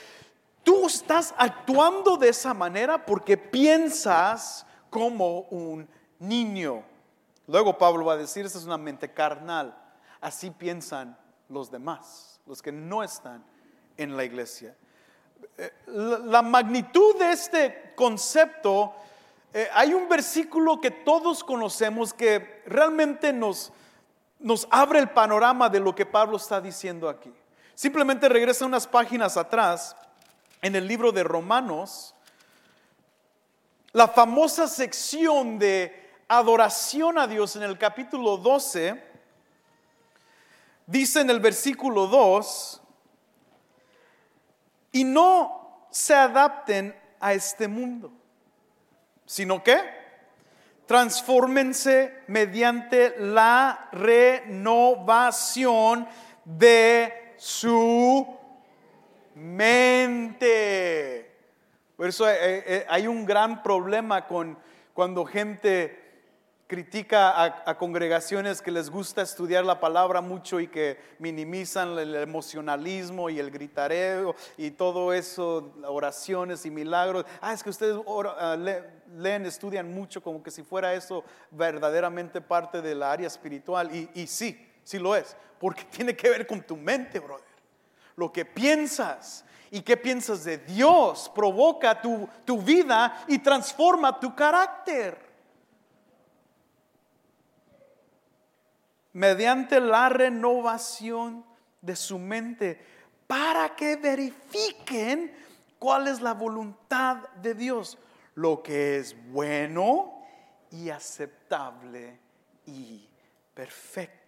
tú 0.65 0.87
estás 0.87 1.33
actuando 1.39 2.17
de 2.17 2.31
esa 2.31 2.53
manera 2.53 3.07
porque 3.07 3.37
piensas 3.37 4.67
como 4.91 5.43
un 5.51 5.89
niño. 6.19 6.83
Luego 7.47 7.79
Pablo 7.79 8.07
va 8.07 8.15
a 8.15 8.17
decir, 8.17 8.45
esa 8.45 8.59
es 8.59 8.65
una 8.65 8.77
mente 8.77 9.13
carnal. 9.13 9.73
Así 10.21 10.51
piensan 10.51 11.17
los 11.49 11.71
demás, 11.71 12.41
los 12.45 12.61
que 12.61 12.73
no 12.73 13.05
están 13.05 13.45
en 13.97 14.17
la 14.17 14.25
iglesia 14.25 14.77
la 15.87 16.43
magnitud 16.43 17.17
de 17.19 17.33
este 17.33 17.93
concepto, 17.95 18.95
eh, 19.53 19.69
hay 19.73 19.95
un 19.95 20.09
versículo 20.09 20.81
que 20.81 20.91
todos 20.91 21.43
conocemos 21.43 22.13
que 22.13 22.63
realmente 22.67 23.33
nos, 23.33 23.73
nos 24.39 24.69
abre 24.71 24.99
el 24.99 25.11
panorama 25.11 25.69
de 25.69 25.81
lo 25.81 25.95
que 25.95 26.07
Pablo 26.07 26.37
está 26.37 26.61
diciendo 26.61 27.09
aquí. 27.09 27.33
Simplemente 27.75 28.29
regresa 28.29 28.67
unas 28.67 28.87
páginas 28.87 29.37
atrás 29.37 29.97
en 30.63 30.77
el 30.77 30.87
libro 30.87 31.13
de 31.13 31.23
Romanos, 31.23 32.15
la 33.93 34.09
famosa 34.09 34.69
sección 34.69 35.59
de 35.59 36.11
adoración 36.29 37.19
a 37.19 37.27
Dios 37.27 37.57
en 37.57 37.63
el 37.63 37.79
capítulo 37.79 38.37
12, 38.37 39.03
dice 40.87 41.21
en 41.21 41.31
el 41.31 41.41
versículo 41.41 42.07
2, 42.07 42.83
y 44.93 45.05
no 45.05 45.87
se 45.91 46.15
adapten 46.15 46.95
a 47.21 47.33
este 47.33 47.69
mundo, 47.69 48.13
sino 49.27 49.63
que 49.63 49.79
transfórmense 50.87 52.23
mediante 52.29 53.15
la 53.19 53.89
renovación 53.93 56.09
de 56.45 57.35
su 57.37 58.27
mente. 59.35 61.37
Por 61.97 62.09
eso 62.09 62.29
eh, 62.29 62.37
eh, 62.41 62.87
hay 62.89 63.07
un 63.07 63.27
gran 63.27 63.63
problema 63.63 64.27
con 64.27 64.59
cuando 64.95 65.27
gente 65.27 66.08
critica 66.69 67.65
a, 67.65 67.79
congregaciones 67.79 68.61
que 68.61 68.71
les 68.71 68.91
gusta 68.91 69.23
estudiar 69.23 69.65
la 69.65 69.81
palabra 69.81 70.21
mucho 70.21 70.61
y 70.61 70.69
que 70.69 70.99
minimizan 71.19 71.99
el 71.99 72.15
emocionalismo 72.15 73.31
y 73.31 73.41
el 73.41 73.51
gritareo 73.51 74.37
y 74.59 74.71
todo 74.73 75.15
eso, 75.15 75.73
oraciones 75.87 76.67
y 76.67 76.71
milagros. 76.71 77.25
Ah, 77.41 77.55
es 77.55 77.63
que 77.63 77.71
ustedes 77.71 77.97
ah, 78.07 78.55
leen, 79.17 79.47
estudian 79.47 79.93
mucho 79.95 80.23
como 80.23 80.43
que 80.43 80.51
si 80.51 80.63
fuera 80.63 80.93
eso 80.93 81.25
verdaderamente 81.51 82.43
parte 82.43 82.83
del 82.83 83.03
área 83.03 83.27
espiritual. 83.27 83.95
Y, 83.95 84.11
y 84.15 84.27
sí, 84.27 84.71
sí 84.85 84.99
lo 84.99 85.17
es, 85.17 85.35
porque 85.59 85.85
tiene 85.91 86.15
que 86.15 86.29
ver 86.29 86.47
con 86.47 86.61
tu 86.61 86.77
mente, 86.77 87.19
brother. 87.19 87.49
Lo 88.15 88.31
que 88.31 88.45
piensas 88.45 89.43
y 89.71 89.81
qué 89.81 89.97
piensas 89.97 90.45
de 90.45 90.59
Dios 90.59 91.31
provoca 91.35 91.99
tu, 91.99 92.29
tu 92.45 92.61
vida 92.61 93.25
y 93.27 93.39
transforma 93.39 94.21
tu 94.21 94.35
carácter. 94.35 95.28
Mediante 99.19 99.81
la 99.81 100.09
renovación 100.09 101.45
de 101.81 101.97
su 101.97 102.21
mente 102.21 102.81
para 103.27 103.75
que 103.75 103.97
verifiquen 103.97 105.35
cuál 105.77 106.07
es 106.07 106.21
la 106.21 106.35
voluntad 106.35 107.29
de 107.43 107.55
Dios, 107.55 107.99
lo 108.37 108.63
que 108.63 108.99
es 108.99 109.17
bueno 109.33 110.23
y 110.71 110.91
aceptable 110.91 112.17
y 112.65 113.09
perfecto 113.55 114.28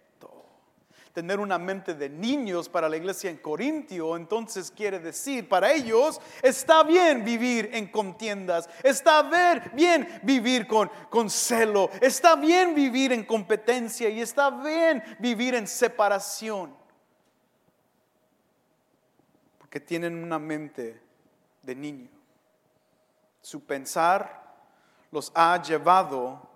tener 1.13 1.39
una 1.39 1.57
mente 1.57 1.93
de 1.93 2.09
niños 2.09 2.69
para 2.69 2.87
la 2.87 2.97
iglesia 2.97 3.29
en 3.29 3.37
Corintio, 3.37 4.15
entonces 4.15 4.71
quiere 4.71 4.99
decir, 4.99 5.47
para 5.47 5.71
ellos 5.71 6.21
está 6.41 6.83
bien 6.83 7.23
vivir 7.25 7.69
en 7.73 7.87
contiendas, 7.87 8.69
está 8.83 9.23
bien 9.73 10.21
vivir 10.23 10.67
con, 10.67 10.89
con 11.09 11.29
celo, 11.29 11.89
está 12.01 12.35
bien 12.35 12.73
vivir 12.73 13.11
en 13.11 13.25
competencia 13.25 14.09
y 14.09 14.21
está 14.21 14.49
bien 14.49 15.03
vivir 15.19 15.55
en 15.55 15.67
separación. 15.67 16.75
Porque 19.57 19.79
tienen 19.79 20.23
una 20.23 20.39
mente 20.39 21.01
de 21.61 21.75
niño. 21.75 22.09
Su 23.41 23.63
pensar 23.63 24.41
los 25.11 25.31
ha 25.35 25.61
llevado 25.61 26.47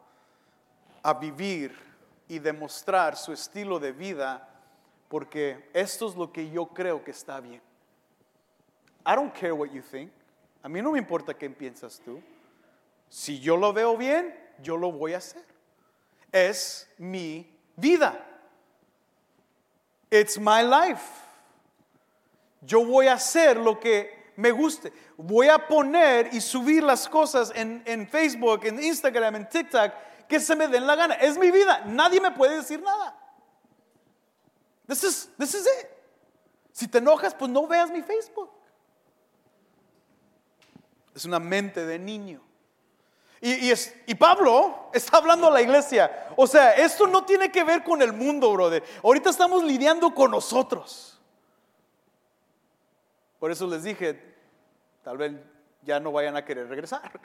a 1.03 1.13
vivir 1.13 1.84
y 2.27 2.39
demostrar 2.39 3.15
su 3.15 3.31
estilo 3.33 3.79
de 3.79 3.91
vida 3.91 4.49
porque 5.07 5.69
esto 5.73 6.07
es 6.09 6.15
lo 6.15 6.31
que 6.31 6.49
yo 6.49 6.67
creo 6.67 7.03
que 7.03 7.11
está 7.11 7.39
bien. 7.39 7.61
I 9.05 9.15
don't 9.15 9.33
care 9.33 9.51
what 9.51 9.69
you 9.71 9.81
think. 9.81 10.11
A 10.63 10.69
mí 10.69 10.81
no 10.81 10.91
me 10.91 10.97
importa 10.97 11.33
qué 11.33 11.49
piensas 11.49 12.01
tú. 12.03 12.21
Si 13.07 13.39
yo 13.39 13.55
lo 13.55 13.71
veo 13.71 13.95
bien, 13.95 14.35
yo 14.61 14.77
lo 14.77 14.91
voy 14.91 15.13
a 15.13 15.17
hacer. 15.17 15.45
Es 16.31 16.89
mi 16.97 17.47
vida. 17.75 18.19
It's 20.09 20.39
my 20.39 20.63
life. 20.63 21.23
Yo 22.61 22.83
voy 22.83 23.07
a 23.07 23.13
hacer 23.13 23.57
lo 23.57 23.79
que 23.79 24.31
me 24.35 24.49
guste. 24.49 24.91
Voy 25.17 25.49
a 25.49 25.59
poner 25.67 26.33
y 26.33 26.41
subir 26.41 26.83
las 26.83 27.07
cosas 27.07 27.51
en, 27.55 27.83
en 27.85 28.07
Facebook, 28.07 28.65
en 28.65 28.81
Instagram, 28.81 29.35
en 29.35 29.47
TikTok 29.47 29.93
que 30.27 30.39
se 30.39 30.55
me 30.55 30.67
den 30.67 30.85
la 30.87 30.95
gana. 30.95 31.15
Es 31.15 31.37
mi 31.37 31.51
vida. 31.51 31.83
Nadie 31.85 32.19
me 32.19 32.31
puede 32.31 32.57
decir 32.57 32.81
nada. 32.81 33.15
This 34.87 35.03
is, 35.03 35.29
this 35.37 35.53
is 35.53 35.65
it. 35.65 35.87
Si 36.71 36.87
te 36.87 36.97
enojas, 36.97 37.33
pues 37.33 37.49
no 37.49 37.67
veas 37.67 37.89
mi 37.89 38.01
Facebook. 38.01 38.49
Es 41.15 41.25
una 41.25 41.39
mente 41.39 41.85
de 41.85 41.97
niño. 41.97 42.41
Y, 43.41 43.71
y, 43.71 44.15
Pablo 44.15 44.89
está 44.91 45.17
hablando 45.17 45.47
a 45.47 45.51
la 45.51 45.61
iglesia. 45.61 46.29
O 46.35 46.47
sea, 46.47 46.73
esto 46.73 47.05
no 47.05 47.25
tiene 47.25 47.51
que 47.51 47.63
ver 47.63 47.83
con 47.83 48.01
el 48.01 48.11
mundo, 48.11 48.51
brother. 48.51 48.83
Ahorita 49.03 49.29
estamos 49.29 49.63
lidiando 49.63 50.13
con 50.15 50.31
nosotros. 50.31 51.21
Por 53.39 53.51
eso 53.51 53.67
les 53.67 53.83
dije, 53.83 54.35
tal 55.03 55.17
vez 55.17 55.33
ya 55.83 55.99
no 55.99 56.11
vayan 56.11 56.35
a 56.35 56.43
querer 56.43 56.67
regresar. 56.67 57.19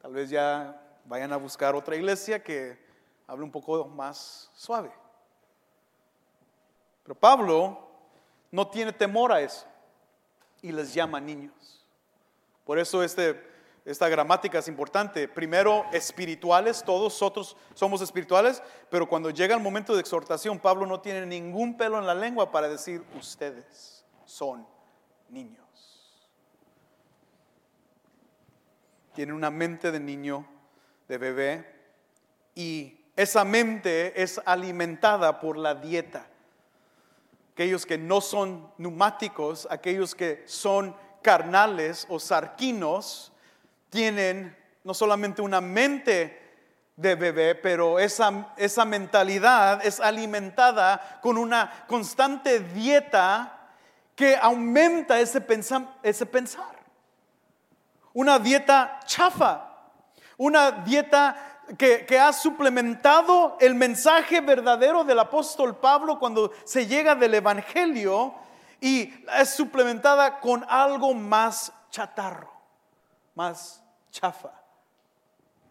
Tal 0.00 0.12
vez 0.12 0.30
ya 0.30 0.81
vayan 1.04 1.32
a 1.32 1.36
buscar 1.36 1.74
otra 1.74 1.96
iglesia 1.96 2.42
que 2.42 2.78
hable 3.26 3.44
un 3.44 3.50
poco 3.50 3.86
más 3.86 4.50
suave. 4.54 4.92
Pero 7.02 7.14
Pablo 7.14 7.88
no 8.50 8.68
tiene 8.68 8.92
temor 8.92 9.32
a 9.32 9.40
eso 9.40 9.66
y 10.60 10.70
les 10.72 10.94
llama 10.94 11.20
niños. 11.20 11.86
Por 12.64 12.78
eso 12.78 13.02
este, 13.02 13.42
esta 13.84 14.08
gramática 14.08 14.58
es 14.58 14.68
importante. 14.68 15.26
Primero, 15.26 15.84
espirituales, 15.92 16.84
todos 16.84 17.12
nosotros 17.12 17.56
somos 17.74 18.00
espirituales, 18.00 18.62
pero 18.88 19.08
cuando 19.08 19.30
llega 19.30 19.54
el 19.54 19.62
momento 19.62 19.94
de 19.94 20.00
exhortación, 20.00 20.60
Pablo 20.60 20.86
no 20.86 21.00
tiene 21.00 21.26
ningún 21.26 21.76
pelo 21.76 21.98
en 21.98 22.06
la 22.06 22.14
lengua 22.14 22.52
para 22.52 22.68
decir, 22.68 23.02
ustedes 23.18 24.04
son 24.24 24.66
niños. 25.28 25.58
Tiene 29.14 29.32
una 29.32 29.50
mente 29.50 29.90
de 29.90 30.00
niño 30.00 30.46
de 31.12 31.18
bebé 31.18 31.66
y 32.54 32.98
esa 33.16 33.44
mente 33.44 34.22
es 34.22 34.40
alimentada 34.46 35.40
por 35.40 35.58
la 35.58 35.74
dieta. 35.74 36.26
Aquellos 37.52 37.84
que 37.84 37.98
no 37.98 38.22
son 38.22 38.72
neumáticos, 38.78 39.68
aquellos 39.70 40.14
que 40.14 40.42
son 40.46 40.96
carnales 41.20 42.06
o 42.08 42.18
sarquinos, 42.18 43.30
tienen 43.90 44.56
no 44.84 44.94
solamente 44.94 45.42
una 45.42 45.60
mente 45.60 46.40
de 46.96 47.14
bebé, 47.14 47.56
pero 47.56 47.98
esa, 47.98 48.54
esa 48.56 48.86
mentalidad 48.86 49.84
es 49.84 50.00
alimentada 50.00 51.20
con 51.20 51.36
una 51.36 51.84
constante 51.88 52.60
dieta 52.60 53.68
que 54.16 54.34
aumenta 54.40 55.20
ese, 55.20 55.44
ese 56.02 56.24
pensar. 56.24 56.80
Una 58.14 58.38
dieta 58.38 58.98
chafa, 59.04 59.71
una 60.36 60.70
dieta 60.70 61.52
que, 61.78 62.18
ha 62.18 62.32
suplementado 62.32 63.56
el 63.60 63.74
mensaje 63.74 64.40
verdadero 64.40 65.04
del 65.04 65.18
apóstol 65.18 65.76
Pablo 65.76 66.18
cuando 66.18 66.52
se 66.64 66.86
llega 66.86 67.14
del 67.14 67.34
Evangelio 67.34 68.34
y 68.80 69.12
es 69.38 69.50
suplementada 69.50 70.40
con 70.40 70.64
algo 70.68 71.14
más 71.14 71.72
chatarro, 71.90 72.52
más 73.34 73.82
chafa, 74.10 74.52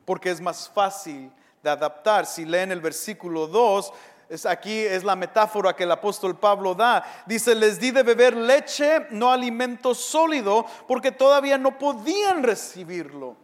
porque 0.06 0.32
es 0.32 0.40
más 0.40 0.70
fácil 0.70 1.32
de 1.62 1.70
adaptar. 1.70 2.26
Si 2.26 2.46
leen 2.46 2.72
el 2.72 2.82
versículo 2.82 3.48
2, 3.48 3.94
es 4.30 4.46
aquí 4.46 4.80
es 4.80 5.04
la 5.04 5.16
metáfora 5.16 5.76
que 5.76 5.84
el 5.84 5.92
apóstol 5.92 6.38
Pablo 6.38 6.74
da. 6.74 7.04
Dice, 7.26 7.54
les 7.54 7.80
di 7.80 7.92
de 7.92 8.02
beber 8.02 8.36
leche, 8.36 9.08
no 9.12 9.32
alimento 9.32 9.94
sólido, 9.94 10.66
porque 10.88 11.12
todavía 11.12 11.58
no 11.58 11.78
podían 11.78 12.42
recibirlo 12.42 13.36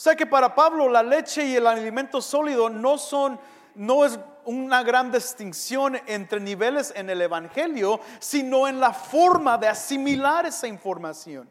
sea 0.00 0.16
que 0.16 0.24
para 0.24 0.54
Pablo 0.54 0.88
la 0.88 1.02
leche 1.02 1.44
y 1.44 1.56
el 1.56 1.66
alimento 1.66 2.22
sólido 2.22 2.70
no 2.70 2.96
son, 2.96 3.38
no 3.74 4.06
es 4.06 4.18
una 4.46 4.82
gran 4.82 5.12
distinción 5.12 6.00
entre 6.06 6.40
niveles 6.40 6.90
en 6.96 7.10
el 7.10 7.20
Evangelio, 7.20 8.00
sino 8.18 8.66
en 8.66 8.80
la 8.80 8.94
forma 8.94 9.58
de 9.58 9.68
asimilar 9.68 10.46
esa 10.46 10.66
información. 10.66 11.46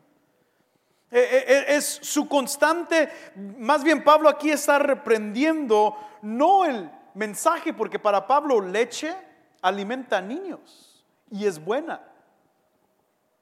E, 1.12 1.20
e, 1.20 1.74
e, 1.74 1.76
es 1.76 2.00
su 2.02 2.28
constante, 2.28 3.10
más 3.36 3.84
bien 3.84 4.04
Pablo 4.04 4.28
aquí 4.28 4.50
está 4.50 4.80
reprendiendo 4.80 5.96
no 6.24 6.66
el 6.66 6.90
mensaje, 7.14 7.72
porque 7.72 8.00
para 8.00 8.26
Pablo 8.26 8.62
leche 8.62 9.16
alimenta 9.62 10.18
a 10.18 10.22
niños 10.22 11.06
y 11.30 11.46
es 11.46 11.64
buena. 11.64 12.02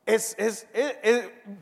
Es, 0.08 0.66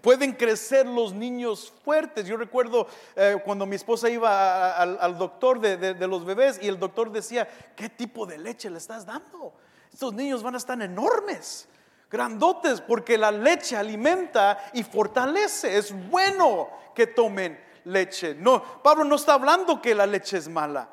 pueden 0.04 0.34
crecer 0.34 0.86
los 0.86 1.14
niños 1.14 1.74
fuertes. 1.84 2.28
Yo 2.28 2.38
recuerdo 2.38 2.88
eh, 3.16 3.38
cuando 3.44 3.66
mi 3.66 3.76
esposa 3.76 4.08
iba 4.08 4.78
al, 4.78 5.18
doctor 5.18 5.60
de, 5.60 6.08
los 6.08 6.24
bebés 6.24 6.60
y 6.62 6.68
el 6.68 6.78
doctor 6.78 7.12
decía, 7.12 7.48
¿qué 7.76 7.90
tipo 7.90 8.28
de 8.28 8.38
leche 8.38 8.70
le 8.70 8.78
estás 8.78 9.04
dando? 9.04 9.52
Estos 9.92 10.14
niños 10.14 10.44
van 10.44 10.54
a 10.54 10.58
estar 10.60 10.80
enormes. 10.80 11.68
grandotes, 12.12 12.82
porque 12.82 13.18
la 13.18 13.32
leche 13.32 13.76
alimenta 13.76 14.70
y 14.74 14.84
fortalece. 14.84 15.76
Es 15.76 15.92
bueno 16.12 16.70
que 16.94 17.08
tomen 17.08 17.60
leche. 17.86 18.36
No, 18.36 18.62
Pablo 18.84 19.06
no 19.06 19.16
está 19.16 19.34
hablando 19.34 19.82
que 19.82 19.96
la 19.96 20.06
leche 20.06 20.38
es 20.38 20.48
mala, 20.48 20.88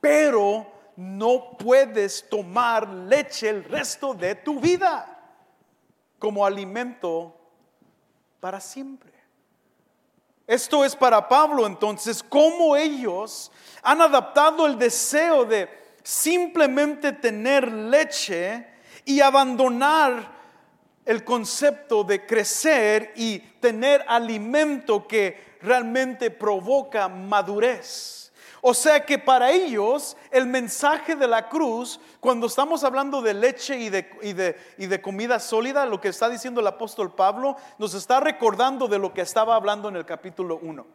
pero 0.00 0.66
no 0.96 1.58
puedes 1.58 2.26
tomar 2.26 2.88
leche 2.88 3.50
el 3.50 3.64
resto 3.64 4.14
de 4.14 4.36
tu 4.36 4.58
vida 4.58 5.19
como 6.20 6.46
alimento 6.46 7.34
para 8.38 8.60
siempre. 8.60 9.10
Esto 10.46 10.84
es 10.84 10.94
para 10.94 11.28
Pablo 11.28 11.66
entonces, 11.66 12.22
cómo 12.22 12.76
ellos 12.76 13.50
han 13.82 14.00
adaptado 14.02 14.66
el 14.66 14.78
deseo 14.78 15.44
de 15.44 15.68
simplemente 16.02 17.12
tener 17.12 17.72
leche 17.72 18.66
y 19.04 19.20
abandonar 19.20 20.38
el 21.04 21.24
concepto 21.24 22.04
de 22.04 22.26
crecer 22.26 23.12
y 23.16 23.38
tener 23.38 24.04
alimento 24.06 25.06
que 25.08 25.56
realmente 25.62 26.30
provoca 26.30 27.08
madurez. 27.08 28.19
O 28.60 28.74
sea 28.74 29.04
que 29.04 29.18
para 29.18 29.50
ellos 29.50 30.16
el 30.30 30.46
mensaje 30.46 31.16
de 31.16 31.26
la 31.26 31.48
cruz, 31.48 31.98
cuando 32.20 32.46
estamos 32.46 32.84
hablando 32.84 33.22
de 33.22 33.32
leche 33.32 33.78
y 33.78 33.88
de, 33.88 34.56
y, 34.76 34.86
de, 34.86 35.02
comida 35.02 35.40
sólida, 35.40 35.86
lo 35.86 36.00
que 36.00 36.08
está 36.08 36.28
diciendo 36.28 36.60
el 36.60 36.66
apóstol 36.66 37.14
Pablo, 37.14 37.56
nos 37.78 37.94
está 37.94 38.20
recordando 38.20 38.86
de 38.86 38.98
lo 38.98 39.14
que 39.14 39.22
estaba 39.22 39.54
hablando 39.54 39.88
en 39.88 39.96
el 39.96 40.04
capítulo 40.04 40.58
1. 40.62 40.86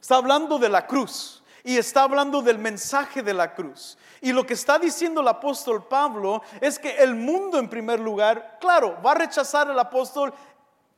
Está 0.00 0.16
hablando 0.16 0.58
de 0.58 0.70
la 0.70 0.86
cruz 0.86 1.42
y 1.62 1.76
está 1.76 2.04
hablando 2.04 2.40
del 2.40 2.58
mensaje 2.58 3.22
de 3.22 3.34
la 3.34 3.54
cruz. 3.54 3.98
Y 4.22 4.32
lo 4.32 4.46
que 4.46 4.54
está 4.54 4.78
diciendo 4.78 5.20
el 5.20 5.28
apóstol 5.28 5.86
Pablo 5.86 6.42
es 6.60 6.78
que 6.78 6.96
el 6.96 7.14
mundo 7.14 7.58
en 7.58 7.68
primer 7.68 8.00
lugar, 8.00 8.56
claro, 8.60 8.96
va 9.04 9.12
a 9.12 9.16
rechazar 9.16 9.70
al 9.70 9.78
apóstol 9.78 10.32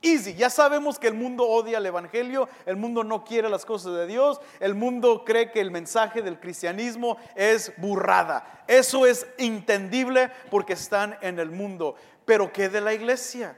Easy, 0.03 0.35
ya 0.35 0.49
sabemos 0.49 0.99
que 0.99 1.09
el 1.09 1.15
mundo 1.15 1.47
odia 1.47 1.77
el 1.77 1.85
Evangelio, 1.85 2.49
el 2.65 2.77
mundo 2.77 3.05
no 3.05 3.23
quiere 3.23 3.51
las 3.51 3.67
cosas 3.67 3.95
de 3.95 4.07
Dios, 4.07 4.41
el 4.59 4.75
mundo 4.75 5.25
cree 5.27 5.51
que 5.51 5.61
el 5.61 5.71
mensaje 5.71 6.23
del 6.23 6.41
cristianismo 6.41 7.19
es 7.35 7.73
burrada. 7.77 8.65
Eso 8.67 9.05
es 9.05 9.27
entendible 9.37 10.31
porque 10.51 10.73
están 10.73 11.19
en 11.21 11.39
el 11.39 11.51
mundo. 11.51 11.97
Pero 12.25 12.51
¿qué 12.51 12.71
de 12.71 12.81
la 12.81 12.95
iglesia? 12.95 13.57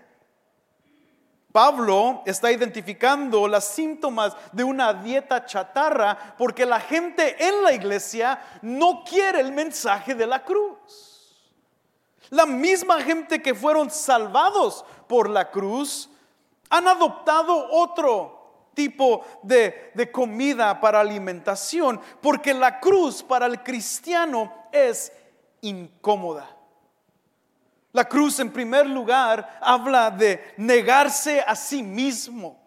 Pablo 1.52 2.22
está 2.24 2.50
identificando 2.50 3.46
los 3.46 3.62
síntomas 3.62 4.34
de 4.52 4.64
una 4.64 4.94
dieta 4.94 5.44
chatarra 5.44 6.34
porque 6.38 6.66
la 6.66 6.80
gente 6.80 7.36
en 7.46 7.62
la 7.62 7.72
iglesia 7.72 8.40
no 8.62 9.04
quiere 9.04 9.40
el 9.40 9.52
mensaje 9.52 10.14
de 10.14 10.26
la 10.26 10.42
cruz. 10.42 11.12
La 12.30 12.46
misma 12.46 13.00
gente 13.02 13.42
que 13.42 13.54
fueron 13.54 13.90
salvados 13.90 14.84
por 15.06 15.28
la 15.28 15.50
cruz 15.50 16.08
han 16.72 16.88
adoptado 16.88 17.68
otro 17.70 18.70
tipo 18.72 19.26
de, 19.42 19.92
comida 20.10 20.80
para 20.80 21.00
alimentación, 21.00 22.00
porque 22.22 22.54
la 22.54 22.80
cruz 22.80 23.22
para 23.22 23.44
el 23.44 23.62
cristiano 23.62 24.50
es 24.72 25.12
incómoda. 25.60 26.48
La 27.92 28.08
cruz 28.08 28.40
en 28.40 28.50
primer 28.50 28.86
lugar 28.86 29.58
habla 29.60 30.10
de 30.10 30.54
negarse 30.56 31.42
a 31.42 31.54
sí 31.54 31.82
mismo. 31.82 32.58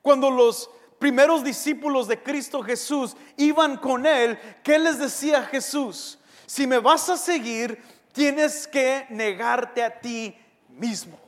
Cuando 0.00 0.30
los 0.30 0.70
primeros 0.98 1.44
discípulos 1.44 2.08
de 2.08 2.22
Cristo 2.22 2.62
Jesús 2.62 3.14
iban 3.36 3.76
con 3.76 4.06
él, 4.06 4.38
¿qué 4.62 4.78
les 4.78 4.98
decía 4.98 5.42
Jesús? 5.42 6.18
Si 6.46 6.66
me 6.66 6.78
vas 6.78 7.10
a 7.10 7.18
seguir, 7.18 7.82
tienes 8.14 8.66
que 8.66 9.06
negarte 9.10 9.84
a 9.84 10.00
ti 10.00 10.34
mismo 10.70 11.23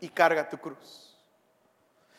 y 0.00 0.08
carga 0.08 0.48
tu 0.48 0.58
cruz. 0.58 1.06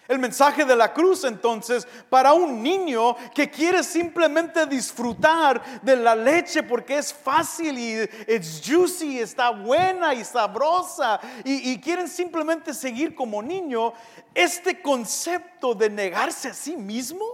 El 0.08 0.20
mensaje 0.20 0.64
de 0.64 0.76
la 0.76 0.94
cruz 0.94 1.26
entonces 1.26 1.86
para 2.10 2.32
un 2.32 2.64
niño 2.64 3.16
que 3.36 3.50
quiere 3.50 3.84
simplemente 3.84 4.66
disfrutar 4.66 5.82
de 5.82 5.98
la 5.98 6.16
leche 6.16 6.64
porque 6.64 6.98
es 6.98 7.14
fácil 7.14 7.78
y 7.78 8.10
es 8.26 8.62
juicy, 8.66 9.20
está 9.20 9.50
buena 9.50 10.14
y 10.14 10.24
sabrosa 10.24 11.20
y, 11.44 11.72
y 11.72 11.82
quieren 11.82 12.08
simplemente 12.08 12.74
seguir 12.74 13.14
como 13.14 13.42
niño, 13.42 13.94
este 14.34 14.82
concepto 14.82 15.76
de 15.76 15.90
negarse 15.90 16.50
a 16.50 16.54
sí 16.54 16.78
mismo. 16.78 17.26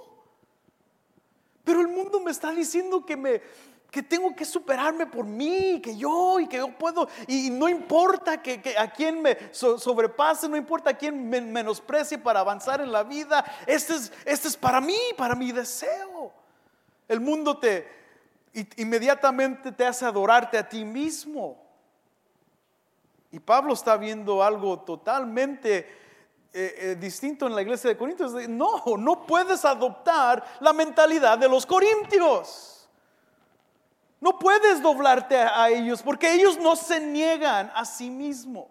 Pero 1.64 1.80
el 1.80 1.88
mundo 1.88 2.20
me 2.20 2.32
está 2.32 2.52
diciendo 2.52 3.06
que 3.06 3.16
me, 3.16 3.42
que 3.94 4.02
tengo 4.02 4.36
que 4.36 4.44
superarme 4.44 5.06
por 5.06 5.24
mí, 5.24 5.80
que 5.80 5.96
yo 5.96 6.40
y 6.40 6.48
que 6.48 6.58
yo 6.58 6.68
puedo, 6.76 7.08
y 7.28 7.52
no 7.52 7.70
importa 7.70 8.42
que, 8.42 8.76
a 8.76 8.92
quien 8.92 9.22
me 9.22 9.38
sobrepase, 9.52 10.50
no 10.50 10.58
importa 10.58 10.90
a 10.90 10.98
quien 10.98 11.30
me 11.30 11.40
menosprecie 11.40 12.18
para 12.18 12.40
avanzar 12.40 12.82
en 12.82 12.92
la 12.92 13.04
vida, 13.04 13.46
este 13.68 13.94
es, 13.94 14.12
este 14.26 14.48
es 14.48 14.58
para 14.58 14.82
mí, 14.82 14.98
para 15.16 15.36
mi 15.36 15.52
deseo. 15.52 16.34
El 17.08 17.20
mundo 17.20 17.60
te 17.60 17.88
inmediatamente 18.78 19.72
te 19.72 19.86
hace 19.86 20.06
adorarte 20.06 20.58
a 20.58 20.68
ti 20.68 20.84
mismo. 20.84 21.64
Y 23.32 23.40
Pablo 23.40 23.76
está 23.76 23.96
viendo 23.96 24.42
algo 24.42 24.80
totalmente 24.80 25.78
eh, 26.52 26.76
eh, 26.78 26.98
distinto 27.00 27.46
en 27.46 27.54
la 27.54 27.62
iglesia 27.62 27.92
de 27.92 27.98
Corintios. 27.98 28.34
No, 28.50 28.84
no 28.98 29.28
puedes 29.28 29.64
adoptar 29.66 30.44
la 30.62 30.74
mentalidad 30.74 31.38
de 31.38 31.48
los 31.48 31.64
corintios. 31.68 32.73
No 34.24 34.40
puedes 34.40 34.82
doblarte 34.82 35.36
a, 35.36 35.70
ellos 35.70 36.02
porque 36.02 36.32
ellos 36.34 36.58
no 36.58 36.78
se 36.78 37.02
niegan 37.02 37.70
a 37.76 37.84
sí 37.84 38.10
mismo. 38.10 38.70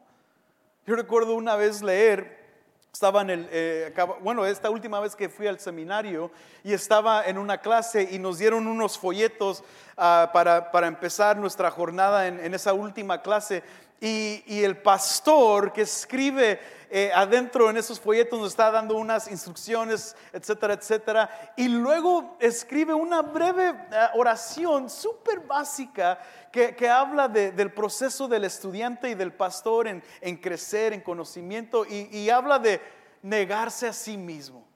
Yo 0.86 0.96
recuerdo 0.96 1.34
una 1.34 1.56
vez 1.56 1.82
leer, 1.82 2.42
estaba 2.90 3.20
en 3.20 3.28
el, 3.28 3.48
eh, 3.52 3.94
bueno, 4.22 4.46
esta 4.46 4.70
última 4.70 4.98
vez 4.98 5.14
que 5.14 5.28
fui 5.28 5.46
al 5.46 5.60
seminario 5.60 6.30
y 6.64 6.72
estaba 6.72 7.26
en 7.26 7.36
una 7.36 7.58
clase 7.58 8.08
y 8.12 8.18
nos 8.18 8.38
dieron 8.38 8.66
unos 8.66 8.98
folletos 8.98 9.62
ah, 9.98 10.30
para, 10.32 10.86
empezar 10.86 11.36
nuestra 11.36 11.70
jornada 11.70 12.28
en, 12.28 12.54
esa 12.54 12.72
última 12.72 13.20
clase 13.20 13.62
y, 14.04 14.64
el 14.64 14.78
pastor 14.78 15.72
que 15.72 15.82
escribe 15.82 16.58
eh, 16.90 17.12
adentro 17.14 17.70
en 17.70 17.76
esos 17.76 18.00
folletos 18.00 18.38
nos 18.38 18.48
está 18.48 18.68
dando 18.72 18.96
unas 18.96 19.30
instrucciones, 19.30 20.16
etcétera, 20.32 20.74
etcétera. 20.74 21.52
Y 21.56 21.68
luego 21.68 22.36
escribe 22.40 22.94
una 22.94 23.22
breve 23.22 23.68
eh, 23.68 23.74
oración 24.14 24.90
súper 24.90 25.40
básica 25.40 26.20
que, 26.50 26.88
habla 26.88 27.28
del 27.28 27.72
proceso 27.72 28.26
del 28.26 28.44
estudiante 28.44 29.08
y 29.08 29.14
del 29.14 29.32
pastor 29.32 29.86
en, 29.86 30.36
crecer, 30.38 30.92
en 30.92 31.00
conocimiento, 31.00 31.86
y, 31.86 32.28
habla 32.28 32.58
de 32.58 32.80
negarse 33.22 33.86
a 33.86 33.92
sí 33.92 34.16
mismo. 34.16 34.66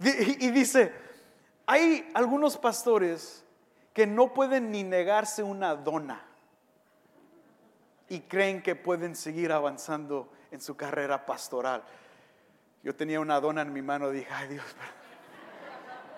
y 0.00 0.50
dice, 0.50 0.92
hay 1.64 2.10
algunos 2.12 2.58
pastores 2.58 3.44
que 3.92 4.04
no 4.04 4.34
pueden 4.34 4.72
ni 4.72 4.82
negarse 4.82 5.44
una 5.44 5.76
dona 5.76 6.27
y 8.08 8.20
creen 8.20 8.62
que 8.62 8.74
pueden 8.74 9.14
seguir 9.14 9.52
avanzando 9.52 10.30
en 10.50 10.60
su 10.60 10.76
carrera 10.76 11.26
pastoral. 11.26 11.82
Yo 12.82 12.94
tenía 12.94 13.20
una 13.20 13.40
dona 13.40 13.62
en 13.62 13.72
mi 13.72 13.82
mano, 13.82 14.10
dije, 14.10 14.28
ay 14.32 14.48
Dios, 14.48 14.64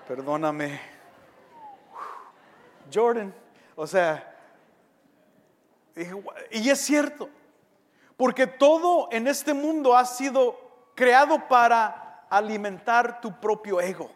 perdóname. 0.07 0.81
Jordan, 2.93 3.35
o 3.77 3.87
sea, 3.87 4.37
y 6.51 6.71
es 6.71 6.81
cierto, 6.81 7.29
porque 8.17 8.47
todo 8.47 9.09
en 9.11 9.27
este 9.27 9.55
mundo 9.55 9.97
ha 9.97 10.05
sido 10.05 10.59
creado 10.95 11.49
para 11.49 12.27
alimentar 12.31 13.21
tu 13.21 13.39
propio 13.41 13.81
ego. 13.81 14.11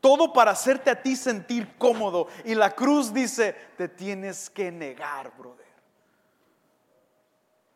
Todo 0.00 0.32
para 0.32 0.52
hacerte 0.52 0.90
a 0.90 1.02
ti 1.02 1.16
sentir 1.16 1.76
cómodo. 1.76 2.28
Y 2.44 2.54
la 2.54 2.70
cruz 2.70 3.12
dice, 3.12 3.52
te 3.76 3.88
tienes 3.88 4.48
que 4.48 4.70
negar, 4.70 5.32
brother 5.36 5.67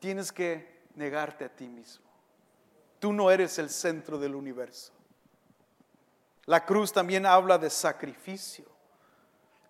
tienes 0.03 0.33
que 0.33 0.83
negarte 0.97 1.45
a 1.45 1.49
ti 1.49 1.69
mismo. 1.69 2.05
Tú 2.99 3.12
no 3.12 3.31
eres 3.31 3.57
el 3.61 3.71
centro 3.71 4.19
del 4.19 4.35
universo. 4.35 4.93
La 6.47 6.67
cruz 6.67 6.93
también 6.93 7.25
habla 7.25 7.57
de 7.57 7.71
sacrificio. 7.71 8.65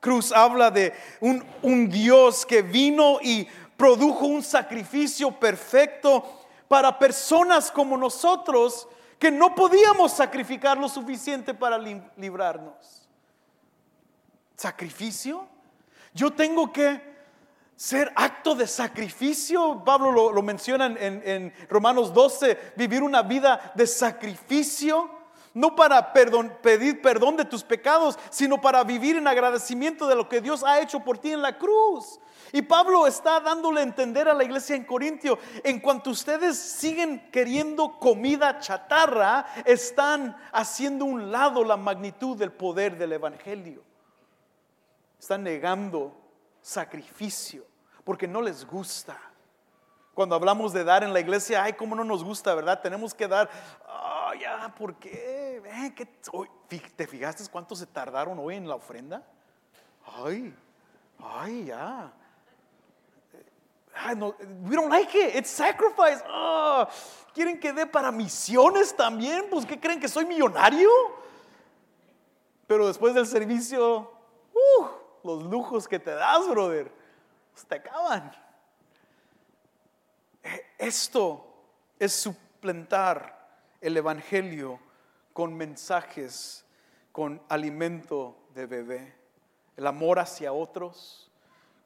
Cruz 0.01 0.33
habla 0.33 0.71
de 0.71 0.95
un, 1.21 1.45
un, 1.61 1.91
Dios 1.91 2.47
que 2.47 2.63
vino 2.63 3.19
y 3.21 3.47
produjo 3.77 4.25
un 4.25 4.43
sacrificio 4.43 5.39
perfecto 5.39 6.47
para 6.67 6.99
personas 6.99 7.71
como 7.71 7.99
nosotros 7.99 8.89
que 9.19 9.31
no 9.31 9.55
podíamos 9.55 10.13
sacrificar 10.13 10.79
lo 10.79 10.89
suficiente 10.89 11.53
para 11.53 11.77
librarnos. 12.17 13.07
¿Sacrificio? 14.57 15.47
Yo 16.15 16.33
tengo 16.33 16.73
que 16.73 17.12
ser 17.83 18.13
acto 18.15 18.55
de 18.55 18.69
sacrificio. 18.69 19.83
Pablo 19.85 20.31
lo, 20.31 20.41
menciona 20.43 20.87
en, 20.87 21.53
Romanos 21.69 22.15
12, 22.15 22.75
vivir 22.77 23.03
una 23.03 23.23
vida 23.23 23.73
de 23.75 23.89
sacrificio. 23.89 25.11
no 25.55 25.75
para 25.75 26.13
pedir 26.13 27.03
perdón 27.03 27.37
de 27.37 27.45
tus 27.45 27.65
pecados, 27.65 28.19
sino 28.31 28.61
para 28.61 28.85
vivir 28.85 29.17
en 29.17 29.27
agradecimiento 29.27 30.07
de 30.07 30.15
lo 30.15 30.29
que 30.29 30.41
Dios 30.41 30.63
ha 30.63 30.81
hecho 30.81 31.01
por 31.01 31.19
ti 31.19 31.33
en 31.33 31.43
la 31.43 31.59
cruz. 31.59 32.21
Y 32.53 32.63
Pablo 32.63 33.07
está 33.07 33.41
dándole 33.41 33.81
a 33.81 33.83
entender 33.83 34.29
a 34.29 34.35
la 34.35 34.45
iglesia 34.45 34.77
en 34.77 34.85
Corintio, 34.85 35.41
en 35.65 35.81
cuanto 35.81 36.11
ustedes 36.11 36.57
siguen 36.57 37.31
queriendo 37.33 37.99
comida 37.99 38.61
chatarra, 38.61 39.45
están 39.67 40.37
haciendo 40.53 41.05
un 41.05 41.33
lado 41.33 41.65
la 41.65 41.77
magnitud 41.77 42.37
del 42.37 42.53
poder 42.53 42.97
del 42.97 43.15
Evangelio. 43.15 43.83
Están 45.19 45.43
negando 45.43 46.15
sacrificio 46.63 47.72
porque 48.05 48.27
no 48.27 48.41
les 48.43 48.67
gusta. 48.67 49.19
Cuando 50.15 50.35
hablamos 50.35 50.73
de 50.73 50.85
dar 50.85 51.03
en 51.03 51.13
la 51.13 51.21
iglesia, 51.21 51.63
ay, 51.63 51.73
cómo 51.73 51.95
no 51.95 52.05
nos 52.05 52.23
gusta, 52.23 52.55
¿verdad? 52.55 52.81
Tenemos 52.83 53.15
que 53.15 53.27
dar, 53.27 53.49
oh, 53.89 54.35
ya, 54.39 54.75
¿por 54.77 54.97
qué? 54.97 55.63
¿Te 56.97 57.07
fijaste 57.07 57.45
cuánto 57.51 57.75
se 57.75 57.87
tardaron 57.87 58.39
hoy 58.39 58.57
en 58.57 58.69
la 58.69 58.75
ofrenda? 58.75 59.23
Ay, 60.23 60.55
ay, 61.19 61.65
ya. 61.65 62.13
Ay, 63.95 64.17
no, 64.17 64.35
we 64.65 64.75
don't 64.75 64.91
like 64.91 65.15
it, 65.15 65.35
it's 65.35 65.51
sacrifice. 65.51 66.23
Oh, 66.29 66.87
¿Quieren 67.35 67.59
que 67.59 67.73
dé 67.73 67.87
para 67.87 68.11
misiones 68.13 68.95
también? 68.95 69.47
Pues, 69.51 69.65
¿qué 69.65 69.81
creen 69.81 70.01
que 70.01 70.09
soy 70.09 70.27
millonario? 70.27 70.91
Pero 72.67 72.87
después 72.87 73.15
del 73.15 73.27
servicio, 73.27 74.11
uh, 74.55 74.87
los 75.25 75.43
lujos 75.45 75.89
que 75.89 75.99
te 75.99 76.11
das, 76.11 76.49
brother, 76.49 76.93
te 77.69 77.77
acaban. 77.77 78.33
Eh, 80.43 80.67
esto 80.79 81.47
es 81.99 82.13
suplentar 82.13 83.61
el 83.81 83.97
Evangelio 83.97 84.81
con 85.33 85.55
mensajes, 85.55 86.65
con 87.13 87.41
alimento 87.49 88.37
de 88.55 88.67
bebé. 88.67 89.15
El 89.77 89.87
amor 89.87 90.19
hacia 90.19 90.53
otros. 90.53 91.31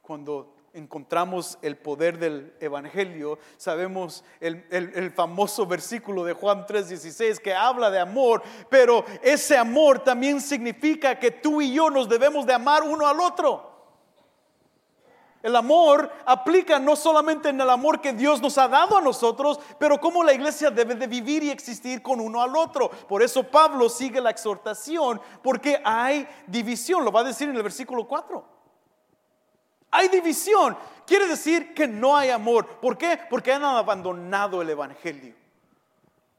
Cuando 0.03 0.55
encontramos 0.73 1.59
el 1.63 1.77
poder 1.77 2.19
del 2.19 2.55
Evangelio, 2.61 3.39
sabemos 3.57 4.25
el, 4.41 4.67
el, 4.71 5.11
famoso 5.11 5.67
versículo 5.67 6.23
de 6.23 6.35
Juan 6.35 6.67
3:16 6.67 7.39
que 7.39 7.55
habla 7.55 7.91
de 7.91 7.99
amor, 7.99 8.43
pero 8.69 9.05
ese 9.23 9.57
amor 9.57 10.05
también 10.05 10.41
significa 10.41 11.19
que 11.19 11.31
tú 11.31 11.63
y 11.63 11.73
yo 11.73 11.91
nos 11.91 12.09
debemos 12.09 12.47
de 12.47 12.55
amar 12.55 12.83
uno 12.83 13.07
al 13.07 13.21
otro. 13.21 13.76
El 15.47 15.55
amor 15.55 16.11
aplica 16.25 16.81
no 16.81 16.97
solamente 16.97 17.51
en 17.51 17.61
el 17.61 17.71
amor 17.71 18.01
que 18.01 18.13
Dios 18.13 18.43
nos 18.43 18.59
ha 18.59 18.67
dado 18.67 18.97
a 18.97 19.01
nosotros, 19.01 19.61
pero 19.79 20.01
cómo 20.01 20.25
la 20.25 20.33
iglesia 20.33 20.73
debe 20.73 20.97
de 20.97 21.07
vivir 21.07 21.45
y 21.45 21.51
existir 21.51 22.03
con 22.03 22.19
uno 22.19 22.43
al 22.43 22.57
otro. 22.57 22.91
Por 22.91 23.23
eso 23.23 23.45
Pablo 23.45 23.89
sigue 23.89 24.21
la 24.21 24.31
exhortación, 24.31 25.21
porque 25.45 25.81
hay 25.85 26.27
división, 26.49 27.05
lo 27.05 27.13
va 27.13 27.21
a 27.21 27.23
decir 27.23 27.49
en 27.49 27.55
el 27.55 27.63
versículo 27.63 28.09
4. 28.09 28.45
Hay 29.93 30.09
división, 30.09 30.77
quiere 31.07 31.29
decir 31.29 31.75
que 31.75 31.87
no 31.87 32.17
hay 32.17 32.31
amor. 32.31 32.81
¿Por 32.81 32.99
qué? 32.99 33.17
Porque 33.31 33.53
han 33.53 33.63
abandonado 33.63 34.61
el 34.63 34.71
Evangelio. 34.71 35.33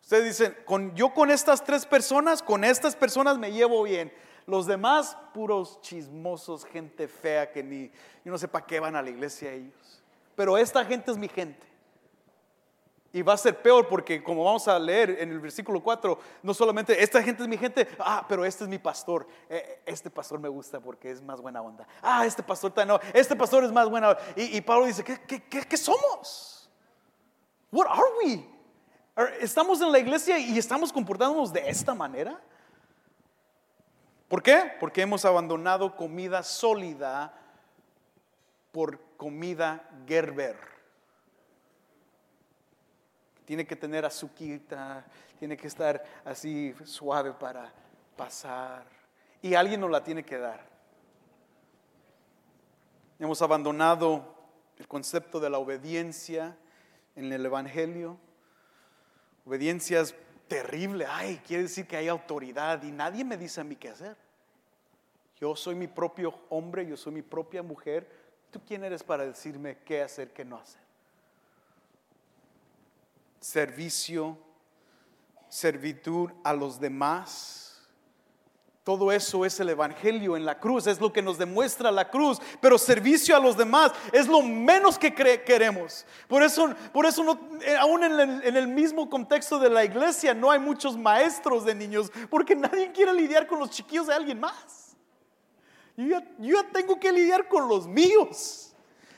Ustedes 0.01 0.37
dicen, 0.37 0.57
con, 0.65 0.93
yo 0.95 1.13
con 1.13 1.31
estas 1.31 1.63
tres 1.63 1.85
personas, 1.85 2.43
con 2.43 2.65
estas 2.65 2.97
personas 2.97 3.37
me 3.37 3.53
llevo 3.53 3.83
bien. 3.83 4.11
Los 4.47 4.65
demás, 4.65 5.17
puros 5.33 5.81
chismosos, 5.81 6.63
gente 6.63 7.09
fea 7.09 7.51
que 7.51 7.61
ni, 7.61 7.91
yo 8.23 8.31
no 8.31 8.37
sé 8.37 8.47
para 8.47 8.65
qué 8.65 8.79
van 8.79 8.95
a 8.95 9.01
la 9.01 9.09
iglesia 9.09 9.51
ellos. 9.51 10.01
Pero 10.35 10.57
esta 10.57 10.85
gente 10.85 11.11
es 11.11 11.17
mi 11.17 11.27
gente. 11.27 11.67
Y 13.11 13.21
va 13.21 13.33
a 13.33 13.37
ser 13.37 13.61
peor 13.61 13.89
porque 13.89 14.23
como 14.23 14.45
vamos 14.45 14.65
a 14.69 14.79
leer 14.79 15.17
en 15.19 15.31
el 15.31 15.41
versículo 15.41 15.83
4, 15.83 16.17
no 16.43 16.53
solamente 16.53 17.03
esta 17.03 17.21
gente 17.21 17.43
es 17.43 17.49
mi 17.49 17.57
gente, 17.57 17.89
ah, 17.99 18.25
pero 18.29 18.45
este 18.45 18.63
es 18.63 18.69
mi 18.69 18.77
pastor. 18.77 19.27
Eh, 19.49 19.81
este 19.85 20.09
pastor 20.09 20.39
me 20.39 20.47
gusta 20.47 20.79
porque 20.79 21.11
es 21.11 21.21
más 21.21 21.41
buena 21.41 21.61
onda. 21.61 21.85
Ah, 22.01 22.25
este 22.25 22.41
pastor 22.41 22.71
no, 22.87 23.01
este 23.13 23.35
pastor 23.35 23.65
es 23.65 23.71
más 23.73 23.89
buena 23.89 24.11
onda. 24.11 24.21
Y, 24.37 24.61
Pablo 24.61 24.85
dice, 24.85 25.03
¿qué, 25.03 25.19
qué, 25.27 25.43
qué, 25.43 25.61
qué 25.63 25.77
somos? 25.77 26.69
What 27.69 27.87
are 27.87 28.01
we? 28.23 28.47
¿Estamos 29.41 29.81
en 29.81 29.91
la 29.91 29.99
iglesia 29.99 30.39
y 30.39 30.57
estamos 30.57 30.93
comportándonos 30.93 31.51
de 31.51 31.67
esta 31.67 31.93
manera? 31.93 32.39
¿Por 34.27 34.43
qué? 34.43 34.73
Porque 34.79 35.01
hemos 35.01 35.23
abandonado 35.23 35.95
comida 35.95 36.43
sólida 36.43 37.33
por 38.71 38.99
comida 39.15 39.89
Gerber. 40.05 40.57
Tiene 43.45 43.65
que 43.65 43.77
tener 43.77 44.05
azuquita, 44.05 45.05
tiene 45.39 45.55
que 45.55 45.67
estar 45.67 46.03
así 46.25 46.75
suave 46.83 47.31
para 47.31 47.71
pasar. 48.17 48.85
Y 49.41 49.53
alguien 49.53 49.79
nos 49.79 49.89
la 49.89 50.03
tiene 50.03 50.23
que 50.23 50.37
dar. 50.37 50.65
Hemos 53.19 53.41
abandonado 53.41 54.35
el 54.77 54.87
concepto 54.87 55.39
de 55.39 55.49
la 55.49 55.57
obediencia 55.57 56.57
en 57.15 57.31
el 57.31 57.45
Evangelio. 57.45 58.17
Obediencia 59.45 60.03
terrible. 60.47 61.05
Ay, 61.07 61.41
quiere 61.45 61.63
decir 61.63 61.87
que 61.87 61.97
hay 61.97 62.07
autoridad 62.07 62.81
y 62.83 62.91
nadie 62.91 63.23
me 63.23 63.37
dice 63.37 63.61
a 63.61 63.63
mí 63.63 63.75
qué 63.75 63.89
hacer. 63.89 64.15
Yo 65.39 65.55
soy 65.55 65.75
mi 65.75 65.87
propio 65.87 66.33
hombre, 66.49 66.85
yo 66.85 66.97
soy 66.97 67.13
mi 67.13 67.21
propia 67.21 67.61
mujer. 67.61 68.09
¿Tú 68.51 68.61
quién 68.65 68.83
eres 68.83 69.03
para 69.03 69.25
decirme 69.25 69.77
qué 69.85 70.01
hacer, 70.01 70.31
qué 70.31 70.43
no 70.43 70.57
hacer? 70.57 70.81
Servicio, 73.39 74.37
servitud 75.47 76.31
a 76.43 76.53
los 76.53 76.79
demás 76.79 77.66
todo 78.87 79.11
eso 79.11 79.43
es 79.43 79.59
el 79.59 79.67
Evangelio 79.67 80.37
en 80.37 80.45
la 80.45 80.61
cruz, 80.61 80.87
es 80.87 81.01
lo 81.01 81.11
que 81.11 81.21
nos 81.21 81.37
demuestra 81.37 81.91
la 81.91 82.09
cruz, 82.09 82.39
pero 82.61 82.77
servicio 82.77 83.35
a 83.35 83.39
los 83.41 83.57
demás 83.57 83.91
es 84.13 84.29
lo 84.29 84.41
menos 84.41 84.97
que 84.97 85.13
queremos. 85.13 86.05
Por 86.29 86.41
eso, 86.41 86.73
por 86.93 87.05
eso 87.05 87.21
no, 87.21 87.37
eh, 87.63 87.75
aún 87.77 88.05
en 88.05 88.55
el, 88.55 88.67
mismo 88.69 89.09
contexto 89.09 89.59
de 89.59 89.69
la 89.69 89.83
iglesia 89.83 90.33
no 90.33 90.51
hay 90.51 90.59
muchos 90.59 90.95
maestros 90.95 91.65
de 91.65 91.75
niños, 91.75 92.09
porque 92.29 92.55
nadie 92.55 92.93
quiere 92.93 93.11
lidiar 93.11 93.45
con 93.45 93.59
los 93.59 93.71
chiquillos 93.71 94.07
de 94.07 94.13
alguien 94.13 94.39
más. 94.39 94.95
Yo 95.97 96.05
ya, 96.05 96.23
yo 96.39 96.55
ya 96.55 96.71
tengo 96.71 96.97
que 96.97 97.11
lidiar 97.11 97.49
con 97.49 97.67
los 97.67 97.87
míos. 97.89 98.73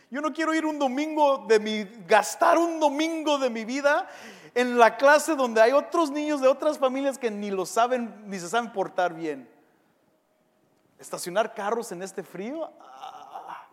Yo 0.09 0.19
no 0.19 0.33
quiero 0.33 0.55
ir 0.55 0.65
un 0.65 0.79
domingo 0.79 1.45
de 1.47 1.59
mi, 1.59 1.83
gastar 2.07 2.57
un 2.57 2.79
domingo 2.79 3.37
de 3.37 3.51
mi 3.51 3.65
vida 3.65 4.09
en 4.55 4.79
la 4.79 4.97
clase 4.97 5.35
donde 5.35 5.61
hay 5.61 5.73
otros 5.73 6.09
niños 6.09 6.41
de 6.41 6.47
otras 6.47 6.79
familias 6.79 7.19
que 7.19 7.29
ni 7.29 7.51
lo 7.51 7.67
saben, 7.67 8.23
ni 8.25 8.39
se 8.39 8.49
saben 8.49 8.73
portar 8.73 9.13
bien 9.13 9.58
estacionar 10.99 11.53
carros 11.53 11.91
en 11.91 12.03
este 12.03 12.21
frío. 12.21 12.69
Ah. 12.81 13.65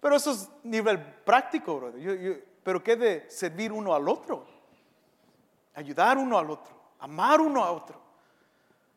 pero 0.00 0.16
eso 0.16 0.30
es 0.30 0.48
nivel 0.62 1.02
práctico, 1.24 1.92
pero 2.62 2.82
¿qué 2.82 2.96
de 2.96 3.30
servir 3.30 3.72
uno 3.72 3.94
al 3.94 4.08
otro? 4.08 4.46
Ayudar 5.74 6.16
uno 6.16 6.38
al 6.38 6.50
otro, 6.50 6.72
amar 7.00 7.40
uno 7.40 7.64
a 7.64 7.72
otro. 7.72 8.00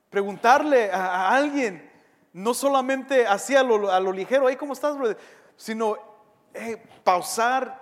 Preguntarle 0.09 0.91
a, 0.91 1.29
alguien, 1.29 1.89
no 2.33 2.53
solamente 2.53 3.25
así 3.25 3.55
a 3.55 3.63
lo, 3.63 4.11
ligero, 4.11 4.47
ahí 4.47 4.55
cómo 4.55 4.73
estás, 4.73 4.97
brother? 4.97 5.17
Sino 5.55 5.97
pausar, 7.03 7.79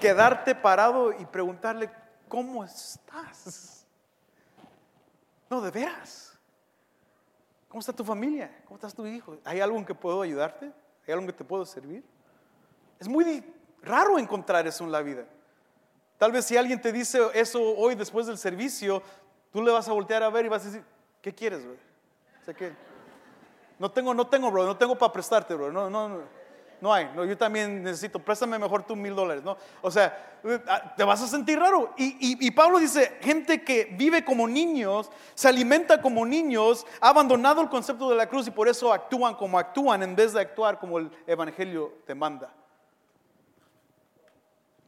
quedarte 0.00 0.54
parado 0.54 1.12
y 1.12 1.24
preguntarle, 1.26 1.90
¿cómo 2.28 2.64
estás? 2.64 3.84
No, 5.50 5.60
de 5.60 5.70
veras. 5.70 6.31
¿Cómo 7.72 7.80
está 7.80 7.94
tu 7.94 8.04
familia? 8.04 8.54
¿Cómo 8.66 8.76
está 8.76 8.90
tu 8.90 9.06
hijo? 9.06 9.38
¿Hay 9.46 9.58
algo 9.58 9.78
en 9.78 9.86
que 9.86 9.94
puedo 9.94 10.20
ayudarte? 10.20 10.66
¿Hay 10.66 11.12
algo 11.14 11.22
en 11.22 11.26
que 11.28 11.32
te 11.32 11.42
puedo 11.42 11.64
servir? 11.64 12.04
Es 13.00 13.08
muy 13.08 13.42
raro 13.80 14.18
encontrar 14.18 14.66
eso 14.66 14.84
en 14.84 14.92
la 14.92 15.00
vida. 15.00 15.24
Tal 16.18 16.32
vez 16.32 16.44
si 16.44 16.58
alguien 16.58 16.82
te 16.82 16.92
dice 16.92 17.18
eso 17.32 17.62
hoy 17.78 17.94
después 17.94 18.26
del 18.26 18.36
servicio, 18.36 19.02
tú 19.50 19.62
le 19.62 19.72
vas 19.72 19.88
a 19.88 19.92
voltear 19.94 20.22
a 20.22 20.28
ver 20.28 20.44
y 20.44 20.48
vas 20.50 20.64
a 20.64 20.66
decir, 20.66 20.84
¿qué 21.22 21.34
quieres, 21.34 21.64
güey? 21.64 21.78
O 22.42 22.44
sea, 22.44 22.52
¿qué? 22.52 22.74
No 23.78 23.90
tengo, 23.90 24.12
no 24.12 24.26
tengo, 24.26 24.50
bro, 24.50 24.66
no 24.66 24.76
tengo 24.76 24.98
para 24.98 25.10
prestarte, 25.10 25.54
bro. 25.54 25.72
No, 25.72 25.88
no, 25.88 26.10
no. 26.10 26.20
No 26.82 26.92
hay, 26.92 27.08
no, 27.14 27.24
yo 27.24 27.38
también 27.38 27.84
necesito, 27.84 28.18
préstame 28.18 28.58
mejor 28.58 28.82
tú 28.82 28.96
mil 28.96 29.14
dólares, 29.14 29.44
¿no? 29.44 29.56
O 29.82 29.88
sea, 29.88 30.40
ah, 30.66 30.92
te 30.96 31.04
vas 31.04 31.22
a 31.22 31.28
sentir 31.28 31.56
raro. 31.56 31.94
Y, 31.96 32.16
y, 32.44 32.50
Pablo 32.50 32.80
dice, 32.80 33.18
gente 33.20 33.62
que 33.62 33.84
vive 33.96 34.24
como 34.24 34.48
niños, 34.48 35.08
se 35.36 35.46
alimenta 35.46 36.02
como 36.02 36.26
niños, 36.26 36.84
ha 37.00 37.10
abandonado 37.10 37.62
el 37.62 37.68
concepto 37.68 38.10
de 38.10 38.16
la 38.16 38.28
cruz 38.28 38.48
y 38.48 38.50
por 38.50 38.66
eso 38.66 38.92
actúan 38.92 39.36
como 39.36 39.60
actúan 39.60 40.02
en 40.02 40.16
vez 40.16 40.32
de 40.32 40.40
actuar 40.40 40.80
como 40.80 40.98
el 40.98 41.08
Evangelio 41.24 41.98
te 42.04 42.16
manda. 42.16 42.52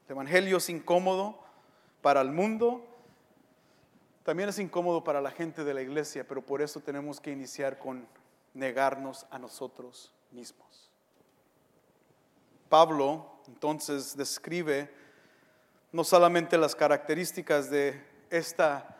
El 0.09 0.15
Evangelio 0.15 0.57
es 0.57 0.69
incómodo 0.69 1.39
para 2.03 2.23
el 2.23 2.33
mundo, 2.33 2.85
también 4.25 4.49
es 4.49 4.59
incómodo 4.59 5.05
para 5.05 5.21
la 5.21 5.31
gente 5.31 5.63
de 5.63 5.75
la 5.75 5.83
iglesia, 5.83 6.27
pero 6.27 6.43
por 6.43 6.61
eso 6.61 6.81
tenemos 6.81 7.21
que 7.21 7.31
iniciar 7.31 7.79
con 7.79 8.05
negarnos 8.53 9.27
a 9.31 9.39
nosotros 9.39 10.13
mismos. 10.33 10.94
Pablo 12.75 13.25
entonces 13.47 14.17
describe 14.17 14.93
no 15.93 16.03
solamente 16.03 16.59
las 16.59 16.75
características 16.75 17.71
de 17.71 18.05
esta 18.31 18.97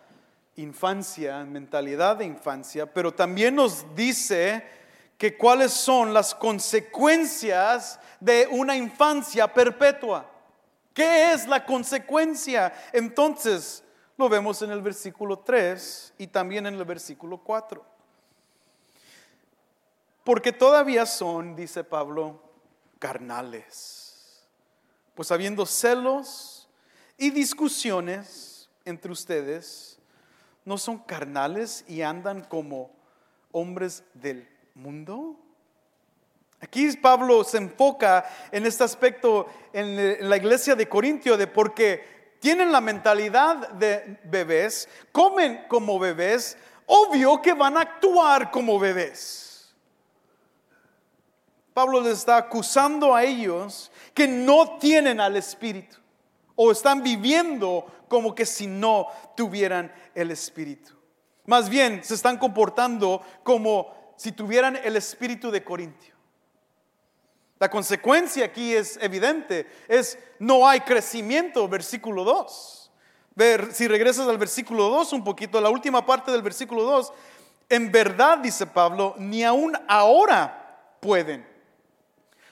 infancia, 0.55 1.43
mentalidad 1.43 2.19
de 2.19 2.25
infancia, 2.25 2.87
pero 2.87 3.13
también 3.13 3.57
nos 3.57 3.85
dice 3.97 4.65
que 5.19 5.37
cuáles 5.37 5.73
son 5.73 6.15
las 6.15 6.37
consecuencias 6.37 7.99
de 8.21 8.47
una 8.49 8.77
infancia 8.77 9.53
perpetua. 9.53 10.31
¿Qué 10.93 11.33
es 11.33 11.49
la 11.49 11.67
consecuencia? 11.67 12.73
Entonces, 12.93 13.83
lo 14.17 14.29
vemos 14.29 14.63
en 14.63 14.71
el 14.71 14.83
versículo 14.83 15.41
3 15.41 16.15
y 16.19 16.29
también 16.29 16.67
en 16.67 16.75
el 16.77 16.85
versículo 16.85 17.39
4. 17.39 17.85
Porque 20.23 20.53
todavía 20.53 21.07
son, 21.07 21.57
dice 21.57 21.83
Pablo, 21.83 22.54
carnales. 23.05 24.47
Pues 25.15 25.31
habiendo 25.31 25.67
celos 25.67 26.71
y 27.19 27.29
discusiones 27.29 28.71
entre 28.87 29.13
ustedes, 29.13 29.99
¿no 30.65 30.79
son 30.79 30.97
carnales 31.01 31.85
y 31.87 32.01
andan 32.01 32.41
como 32.41 32.91
hombres 33.53 34.05
del 34.15 34.49
mundo? 34.73 35.39
Aquí 36.63 36.91
Pablo 36.97 37.45
se 37.45 37.59
enfoca 37.59 38.25
en 38.51 38.65
este 38.65 38.85
aspecto 38.85 39.49
en 39.75 40.27
la 40.27 40.39
iglesia 40.39 40.75
de 40.75 40.89
Corintio 40.89 41.37
de 41.37 41.47
porque 41.47 42.39
tienen 42.41 42.73
la 42.73 42.81
mentalidad 42.81 43.69
de 43.73 44.19
bebés, 44.25 44.89
comen 45.13 45.67
como 45.69 45.99
bebés, 45.99 46.57
obvio 46.87 47.43
que 47.43 47.53
van 47.53 47.77
a 47.77 47.83
actuar 47.83 48.51
como 48.51 48.79
bebés. 48.79 49.54
Pablo 51.75 52.01
les 52.01 52.19
está 52.19 52.37
acusando 52.37 53.15
a 53.15 53.25
ellos 53.25 53.91
que 54.15 54.29
no 54.29 54.79
tienen 54.79 55.21
al 55.21 55.37
Espíritu 55.37 55.97
o 56.55 56.71
están 56.71 57.03
viviendo 57.03 57.85
como 58.09 58.33
que 58.33 58.47
si 58.47 58.69
no 58.69 59.09
tuvieran 59.37 59.93
el 60.15 60.31
Espíritu. 60.31 60.93
Más 61.47 61.69
bien 61.69 62.03
se 62.05 62.15
están 62.15 62.39
comportando 62.39 63.21
como 63.43 63.93
si 64.17 64.31
tuvieran 64.31 64.79
el 64.85 64.97
Espíritu 64.97 65.51
de 65.51 65.65
Corintio. 65.65 66.15
La 67.59 67.69
consecuencia 67.69 68.45
aquí 68.45 68.73
es 68.73 68.97
evidente, 69.03 69.67
es 69.89 70.17
no 70.39 70.69
hay 70.69 70.81
crecimiento, 70.81 71.67
versículo 71.69 72.23
2. 72.23 72.93
Ver, 73.35 73.73
si 73.73 73.89
regresas 73.89 74.29
al 74.29 74.39
versículo 74.39 74.91
2 74.91 75.13
un 75.13 75.25
poquito, 75.25 75.61
la 75.61 75.71
última 75.71 76.07
parte 76.07 76.31
del 76.31 76.43
versículo 76.43 76.85
2, 76.85 77.13
en 77.69 77.91
verdad, 77.91 78.39
dice 78.39 78.65
Pablo, 78.65 79.17
ni 79.19 79.43
aún 79.43 79.77
ahora 79.89 80.97
pueden. 81.01 81.54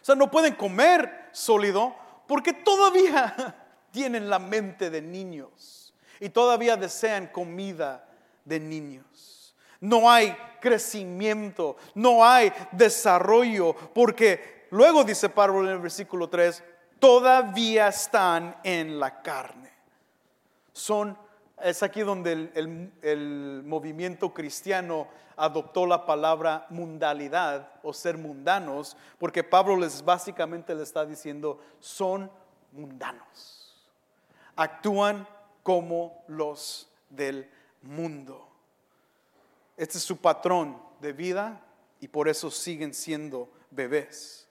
O 0.02 0.04
sea, 0.04 0.14
no 0.14 0.30
pueden 0.30 0.54
comer 0.54 1.30
sólido 1.32 1.94
porque 2.26 2.52
todavía 2.52 3.54
tienen 3.90 4.28
la 4.28 4.38
mente 4.38 4.90
de 4.90 5.00
niños 5.00 5.94
y 6.20 6.28
todavía 6.28 6.76
desean 6.76 7.28
comida 7.28 8.06
de 8.44 8.60
niños. 8.60 9.54
No 9.80 10.10
hay 10.10 10.36
crecimiento, 10.60 11.76
no 11.94 12.24
hay 12.24 12.52
desarrollo 12.72 13.74
porque 13.94 14.52
Luego 14.72 15.04
dice 15.04 15.28
Pablo 15.28 15.62
en 15.62 15.68
el 15.68 15.80
versículo 15.80 16.30
3, 16.30 16.64
todavía 16.98 17.88
están 17.88 18.56
en 18.64 18.98
la 18.98 19.20
carne. 19.20 19.70
Son, 20.72 21.16
es 21.62 21.82
aquí 21.82 22.00
donde 22.00 22.50
el, 23.02 23.62
movimiento 23.64 24.32
cristiano 24.32 25.08
adoptó 25.36 25.86
la 25.86 26.04
palabra 26.04 26.66
mundalidad 26.70 27.70
o 27.82 27.92
ser 27.92 28.18
mundanos, 28.18 28.96
porque 29.18 29.42
Pablo 29.42 29.76
les 29.76 30.04
básicamente 30.04 30.74
le 30.74 30.82
está 30.82 31.06
diciendo, 31.06 31.60
son 31.80 32.30
mundanos. 32.72 33.86
Actúan 34.56 35.26
como 35.62 36.24
los 36.28 36.88
del 37.08 37.50
mundo. 37.82 38.48
Este 39.76 39.98
es 39.98 40.04
su 40.04 40.16
patrón 40.18 40.76
de 41.00 41.12
vida 41.12 41.60
y 42.00 42.08
por 42.08 42.28
eso 42.28 42.50
siguen 42.50 42.92
siendo 42.92 43.48
bebés. 43.70 44.46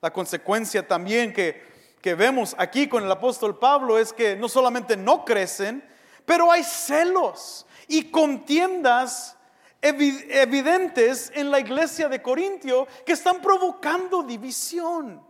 La 0.00 0.12
consecuencia 0.12 0.86
también 0.86 1.32
que, 1.32 1.78
vemos 2.02 2.54
aquí 2.56 2.88
con 2.88 3.04
el 3.04 3.10
apóstol 3.10 3.58
Pablo 3.58 3.98
es 3.98 4.14
que 4.14 4.34
no 4.34 4.48
solamente 4.48 4.96
no 4.96 5.24
crecen, 5.24 5.84
pero 6.28 6.52
hay 6.52 6.62
celos 6.62 7.64
y 7.86 8.10
contiendas 8.10 9.34
evidentes 9.80 11.32
en 11.34 11.50
la 11.50 11.58
iglesia 11.58 12.06
de 12.06 12.20
Corintio 12.20 12.86
que 13.06 13.14
están 13.14 13.40
provocando 13.40 14.22
división. 14.22 15.22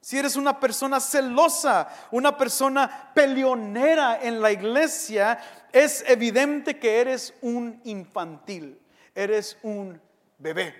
Si 0.00 0.18
eres 0.18 0.36
una 0.36 0.58
persona 0.58 1.00
celosa, 1.00 1.86
una 2.12 2.34
persona 2.34 3.12
peleonera 3.14 4.22
en 4.22 4.40
la 4.40 4.52
iglesia, 4.52 5.38
es 5.70 6.02
evidente 6.08 6.78
que 6.78 7.02
eres 7.02 7.34
un 7.42 7.78
infantil, 7.84 8.80
eres 9.14 9.58
un 9.62 10.00
bebé. 10.38 10.74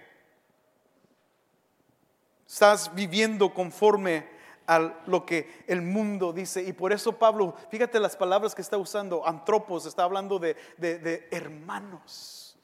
Estás 2.48 2.94
viviendo 2.94 3.52
conforme 3.52 4.33
a 4.66 4.78
lo 5.06 5.26
que 5.26 5.64
el 5.66 5.82
mundo 5.82 6.32
dice. 6.32 6.62
Y 6.62 6.72
por 6.72 6.92
eso 6.92 7.12
Pablo, 7.12 7.54
fíjate 7.70 8.00
las 8.00 8.16
palabras 8.16 8.54
que 8.54 8.62
está 8.62 8.76
usando, 8.76 9.26
antropos, 9.26 9.86
está 9.86 10.04
hablando 10.04 10.38
de, 10.38 10.56
hermanos. 11.30 12.56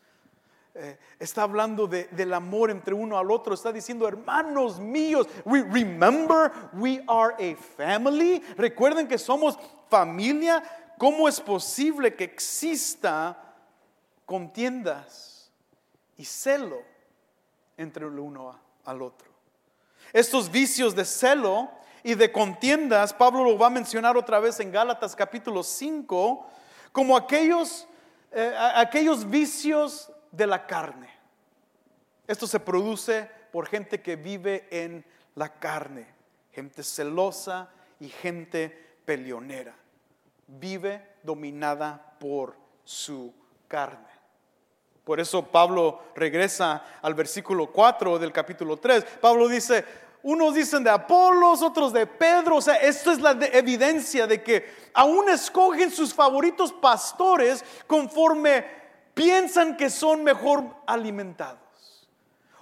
Eh, 0.72 0.96
está 1.18 1.42
hablando 1.42 1.88
del 1.88 2.32
amor 2.32 2.70
entre 2.70 2.94
uno 2.94 3.18
al 3.18 3.30
otro. 3.30 3.54
Está 3.54 3.72
diciendo, 3.72 4.06
hermanos 4.06 4.78
míos, 4.78 5.26
we 5.44 5.62
remember 5.62 6.52
we 6.72 7.02
are 7.08 7.34
a 7.38 7.56
family. 7.56 8.42
Recuerden 8.56 9.08
que 9.08 9.18
somos 9.18 9.58
familia. 9.88 10.62
¿Cómo 10.96 11.28
es 11.28 11.40
posible 11.40 12.14
que 12.14 12.24
exista 12.24 13.54
contiendas 14.26 15.50
y 16.16 16.24
celo 16.24 16.82
entre 17.76 18.06
el 18.06 18.18
uno 18.18 18.58
al 18.84 19.02
otro? 19.02 19.30
Estos 20.12 20.50
vicios 20.50 20.94
de 20.94 21.04
celo 21.04 21.70
y 22.02 22.14
de 22.14 22.32
contiendas, 22.32 23.12
Pablo 23.12 23.44
lo 23.44 23.58
va 23.58 23.66
a 23.66 23.70
mencionar 23.70 24.16
otra 24.16 24.40
vez 24.40 24.60
en 24.60 24.72
Gálatas 24.72 25.14
capítulo 25.14 25.62
5, 25.62 26.46
como 26.92 27.16
aquellos, 27.16 27.86
eh, 28.32 28.54
aquellos 28.74 29.28
vicios 29.28 30.10
de 30.30 30.46
la 30.46 30.66
carne. 30.66 31.10
Esto 32.26 32.46
se 32.46 32.60
produce 32.60 33.28
por 33.52 33.66
gente 33.66 34.00
que 34.00 34.16
vive 34.16 34.66
en 34.70 35.04
la 35.34 35.48
carne, 35.58 36.06
gente 36.52 36.82
celosa 36.82 37.70
y 37.98 38.08
gente 38.08 38.68
peleonera. 39.04 39.74
Vive 40.46 41.06
dominada 41.22 42.16
por 42.18 42.56
su 42.84 43.32
carne. 43.68 44.10
Por 45.04 45.18
eso 45.18 45.44
Pablo 45.44 46.02
regresa 46.14 46.84
al 47.02 47.14
versículo 47.14 47.72
4 47.72 48.18
del 48.18 48.32
capítulo 48.32 48.76
3. 48.76 49.04
Pablo 49.20 49.48
dice, 49.48 49.84
unos 50.22 50.54
dicen 50.54 50.84
de 50.84 50.90
Apolos, 50.90 51.62
otros 51.62 51.92
de 51.92 52.06
Pedro. 52.06 52.56
O 52.56 52.60
sea, 52.60 52.74
esto 52.76 53.12
es 53.12 53.20
la 53.20 53.30
evidencia 53.52 54.26
de 54.26 54.42
que 54.42 54.70
aún 54.92 55.28
escogen 55.28 55.90
sus 55.90 56.12
favoritos 56.12 56.72
pastores 56.72 57.64
conforme 57.86 58.64
piensan 59.14 59.76
que 59.76 59.90
son 59.90 60.22
mejor 60.24 60.64
alimentados. 60.86 61.69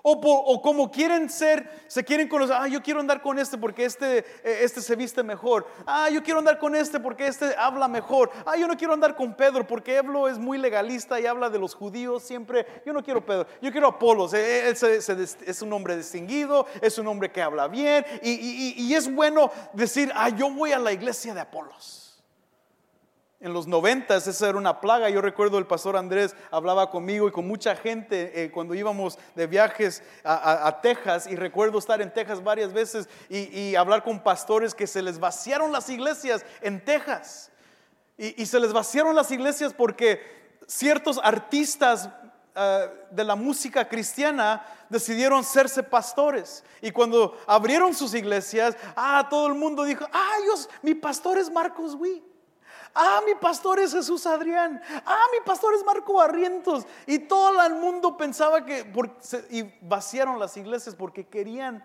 O, 0.02 0.62
como 0.62 0.90
quieren 0.90 1.28
ser, 1.28 1.68
se 1.86 2.04
quieren 2.04 2.28
conocer, 2.28 2.56
ah, 2.58 2.68
yo 2.68 2.82
quiero 2.82 3.00
andar 3.00 3.20
con 3.20 3.38
este 3.38 3.58
porque 3.58 3.84
este, 3.84 4.18
eh, 4.18 4.60
este 4.62 4.80
se 4.80 4.96
viste 4.96 5.22
mejor. 5.22 5.66
Ah, 5.86 6.08
yo 6.08 6.22
quiero 6.22 6.38
andar 6.38 6.58
con 6.58 6.74
este 6.74 7.00
porque 7.00 7.26
este 7.26 7.54
habla 7.56 7.88
mejor. 7.88 8.30
Ah, 8.46 8.56
yo 8.56 8.66
no 8.66 8.76
quiero 8.76 8.94
andar 8.94 9.14
con 9.14 9.34
Pedro 9.34 9.66
porque 9.66 9.98
Pedro 9.98 10.28
es 10.28 10.38
muy 10.38 10.58
legalista 10.58 11.18
y 11.18 11.26
habla 11.26 11.50
de 11.50 11.58
los 11.58 11.74
judíos 11.74 12.22
siempre. 12.22 12.66
Yo 12.86 12.92
no 12.92 13.02
quiero 13.02 13.24
Pedro, 13.24 13.46
yo 13.60 13.72
quiero 13.72 13.88
Apolos. 13.88 14.32
Eh, 14.34 14.68
él, 14.68 15.28
es 15.46 15.62
un 15.62 15.72
hombre 15.72 15.96
distinguido, 15.96 16.66
es 16.80 16.98
un 16.98 17.06
hombre 17.08 17.32
que 17.32 17.42
habla 17.42 17.68
bien 17.68 18.04
y, 18.22 18.74
y 18.76 18.94
es 18.94 19.12
bueno 19.12 19.50
decir, 19.72 20.12
ah, 20.14 20.28
yo 20.28 20.50
voy 20.50 20.72
a 20.72 20.78
la 20.78 20.92
iglesia 20.92 21.34
de 21.34 21.40
Apolos. 21.40 22.07
En 23.40 23.52
los 23.52 23.68
noventas 23.68 24.26
esa 24.26 24.48
era 24.48 24.58
una 24.58 24.80
plaga. 24.80 25.08
Yo 25.10 25.20
recuerdo 25.20 25.58
el 25.58 25.66
pastor 25.66 25.96
Andrés 25.96 26.34
hablaba 26.50 26.90
conmigo 26.90 27.28
y 27.28 27.30
con 27.30 27.46
mucha 27.46 27.76
gente 27.76 28.42
eh, 28.42 28.50
cuando 28.50 28.74
íbamos 28.74 29.16
de 29.36 29.46
viajes 29.46 30.02
a, 30.24 30.80
Texas 30.82 31.28
y 31.28 31.36
recuerdo 31.36 31.78
estar 31.78 32.02
en 32.02 32.12
Texas 32.12 32.42
varias 32.42 32.72
veces 32.72 33.08
y, 33.28 33.76
hablar 33.76 34.02
con 34.02 34.20
pastores 34.20 34.74
que 34.74 34.88
se 34.88 35.02
les 35.02 35.20
vaciaron 35.20 35.70
las 35.70 35.88
iglesias 35.88 36.44
en 36.62 36.84
Texas. 36.84 37.52
Y, 38.16 38.44
se 38.44 38.58
les 38.58 38.72
vaciaron 38.72 39.14
las 39.14 39.30
iglesias 39.30 39.72
porque 39.72 40.20
ciertos 40.66 41.20
artistas 41.22 42.08
eh, 42.56 42.90
de 43.12 43.22
la 43.22 43.36
música 43.36 43.88
cristiana 43.88 44.66
decidieron 44.88 45.44
serse 45.44 45.84
pastores. 45.84 46.64
Y 46.82 46.90
cuando 46.90 47.38
abrieron 47.46 47.94
sus 47.94 48.14
iglesias, 48.14 48.76
ah, 48.96 49.28
todo 49.30 49.46
el 49.46 49.54
mundo 49.54 49.84
dijo, 49.84 50.04
ah, 50.12 50.34
Dios, 50.42 50.68
mi 50.82 50.96
pastor 50.96 51.38
es 51.38 51.48
Marcos 51.48 51.94
Witt. 51.94 52.37
Ah, 53.00 53.20
mi 53.24 53.36
pastor 53.36 53.78
es 53.78 53.92
Jesús 53.92 54.26
Adrián. 54.26 54.82
Ah, 55.06 55.24
mi 55.32 55.38
pastor 55.46 55.72
es 55.72 55.84
Marco 55.84 56.14
Barrientos. 56.14 56.84
Y 57.06 57.20
todo 57.20 57.64
el 57.64 57.76
mundo 57.76 58.16
pensaba 58.16 58.64
que, 58.64 58.92
y 59.50 59.62
vaciaron 59.82 60.40
las 60.40 60.56
iglesias 60.56 60.96
porque 60.96 61.24
querían 61.24 61.84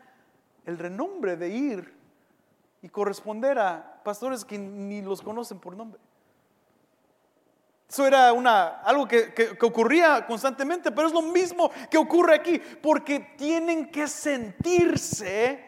el 0.66 0.80
renombre 0.80 1.38
de 1.38 1.50
ir 1.50 1.94
y 2.82 2.90
corresponder 2.90 3.60
a 3.60 4.02
pastores 4.04 4.44
que 4.44 4.58
ni 4.58 5.04
los 5.04 5.22
conocen 5.22 5.60
por 5.60 5.78
nombre. 5.78 6.02
Eso 7.88 8.08
era 8.08 8.34
una, 8.34 8.80
algo 8.80 9.08
que, 9.08 9.36
que, 9.36 9.56
ocurría 9.62 10.26
constantemente, 10.26 10.92
pero 10.92 11.10
es 11.10 11.14
lo 11.14 11.22
mismo 11.22 11.70
que 11.92 12.00
ocurre 12.00 12.34
aquí, 12.34 12.60
porque 12.82 13.20
tienen 13.38 13.92
que 13.92 14.08
sentirse 14.08 15.64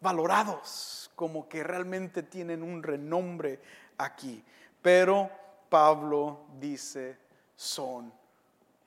valorados, 0.00 1.12
como 1.14 1.48
que 1.48 1.62
realmente 1.62 2.24
tienen 2.24 2.64
un 2.64 2.82
renombre 2.82 3.60
aquí. 4.04 4.42
Pero 4.82 5.30
Pablo 5.68 6.46
dice, 6.58 7.18
son 7.54 8.12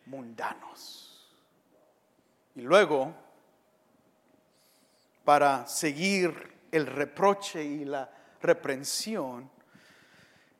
mundanos. 0.05 1.29
Y 2.55 2.61
luego, 2.61 3.13
para 5.23 5.65
seguir 5.67 6.53
el 6.71 6.87
reproche 6.87 7.63
y 7.63 7.85
la 7.85 8.09
reprensión, 8.41 9.49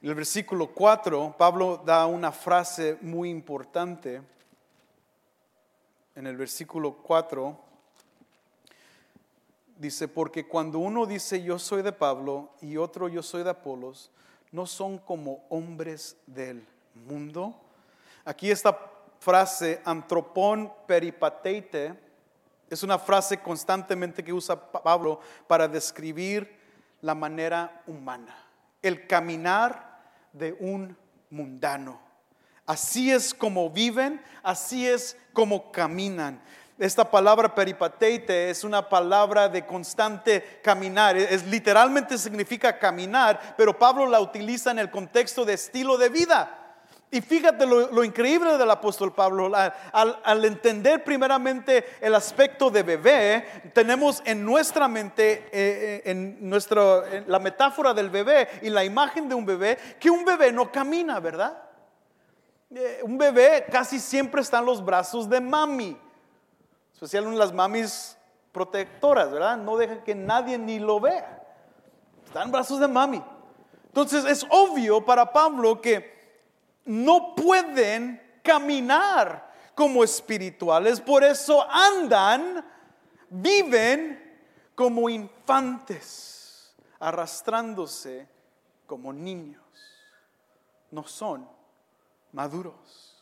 en 0.02 0.10
el 0.10 0.16
versículo 0.16 0.68
4, 0.74 1.36
Pablo 1.38 1.82
da 1.86 2.06
una 2.08 2.32
frase 2.32 2.98
muy 3.02 3.30
importante. 3.30 4.22
En 6.16 6.28
el 6.28 6.36
versículo 6.36 6.98
4 6.98 7.58
dice, 9.78 10.08
porque 10.08 10.46
cuando 10.48 10.80
uno 10.80 11.06
dice 11.06 11.42
yo 11.42 11.58
soy 11.58 11.82
de 11.82 11.94
Pablo 11.94 12.52
y 12.62 12.78
otro 12.78 13.08
yo 13.08 13.24
soy 13.24 13.44
de 13.44 13.52
Apolos, 13.52 14.12
no 14.54 14.68
son 14.68 15.00
como 15.00 15.44
hombres 15.50 16.16
del 16.28 16.66
mundo. 16.94 17.60
Aquí 18.24 18.50
esta 18.50 18.80
frase, 19.20 19.82
antropón 19.84 20.72
peripateite, 20.88 22.00
es 22.70 22.84
una 22.84 23.00
frase 23.00 23.40
constantemente 23.40 24.24
que 24.24 24.32
usa 24.32 24.72
Pablo 24.72 25.20
para 25.48 25.68
describir 25.68 26.56
la 27.02 27.16
manera 27.16 27.84
humana, 27.88 28.38
el 28.82 29.08
caminar 29.08 30.00
de 30.32 30.54
un 30.60 30.96
mundano. 31.32 32.00
Así 32.66 33.12
es 33.12 33.34
como 33.34 33.70
viven, 33.72 34.22
así 34.44 34.88
es 34.88 35.18
como 35.34 35.72
caminan. 35.72 36.42
Esta 36.80 37.10
palabra 37.10 37.54
peripateite 37.54 38.50
es 38.50 38.64
una 38.64 38.90
palabra 38.90 39.48
de 39.48 39.66
constante 39.66 40.60
caminar. 40.64 41.16
Es, 41.16 41.46
literalmente 41.46 42.18
significa 42.18 42.80
caminar, 42.80 43.56
pero 43.56 43.78
Pablo 43.78 44.08
la 44.08 44.20
utiliza 44.20 44.72
en 44.72 44.80
el 44.80 44.90
contexto 44.90 45.46
de 45.46 45.54
estilo 45.54 45.98
de 45.98 46.10
vida. 46.10 46.60
Y 47.14 47.22
fíjate 47.22 47.68
lo, 47.68 48.04
increíble 48.04 48.58
del 48.58 48.72
apóstol 48.72 49.14
Pablo, 49.14 49.52
al, 49.54 50.46
entender 50.46 51.04
primeramente 51.04 51.86
el 52.02 52.16
aspecto 52.16 52.72
de 52.72 52.82
bebé, 52.82 53.46
tenemos 53.72 54.24
en 54.26 54.44
nuestra 54.44 54.88
mente, 54.88 55.48
eh, 55.52 55.52
eh, 55.52 56.02
en, 56.06 56.50
nuestra, 56.50 57.24
la 57.28 57.38
metáfora 57.38 57.94
del 57.94 58.10
bebé 58.10 58.48
y 58.64 58.70
la 58.72 58.84
imagen 58.84 59.30
de 59.30 59.36
un 59.36 59.46
bebé, 59.46 59.78
que 60.00 60.10
un 60.10 60.26
bebé 60.26 60.52
no 60.52 60.72
camina, 60.72 61.20
¿verdad? 61.20 61.56
Eh, 62.74 63.02
un 63.04 63.20
bebé 63.20 63.64
casi 63.72 64.00
siempre 64.00 64.42
está 64.42 64.58
en 64.58 64.66
los 64.66 64.84
brazos 64.84 65.30
de 65.30 65.40
mami, 65.40 65.96
especialmente 66.94 67.40
las 67.40 67.54
mamis 67.54 68.18
protectoras, 68.52 69.32
¿verdad? 69.32 69.58
No 69.58 69.76
dejan 69.78 70.04
que 70.04 70.16
nadie 70.16 70.58
ni 70.58 70.80
lo 70.80 71.00
vea. 71.00 71.44
Está 72.26 72.44
en 72.44 72.52
brazos 72.52 72.80
de 72.80 72.88
mami. 72.88 73.22
Entonces 73.88 74.26
es 74.26 74.46
obvio 74.50 75.06
para 75.06 75.32
Pablo 75.32 75.82
que 75.82 76.14
no 76.86 77.36
pueden 77.36 78.22
caminar 78.42 79.52
como 79.76 80.04
espirituales, 80.04 81.02
por 81.02 81.24
eso 81.24 81.66
andan, 81.70 82.66
viven 83.30 84.20
como 84.76 85.10
infantes, 85.10 86.76
arrastrándose 87.00 88.28
como 88.86 89.12
niños. 89.12 89.64
No 90.92 91.04
son 91.06 91.48
maduros. 92.32 93.13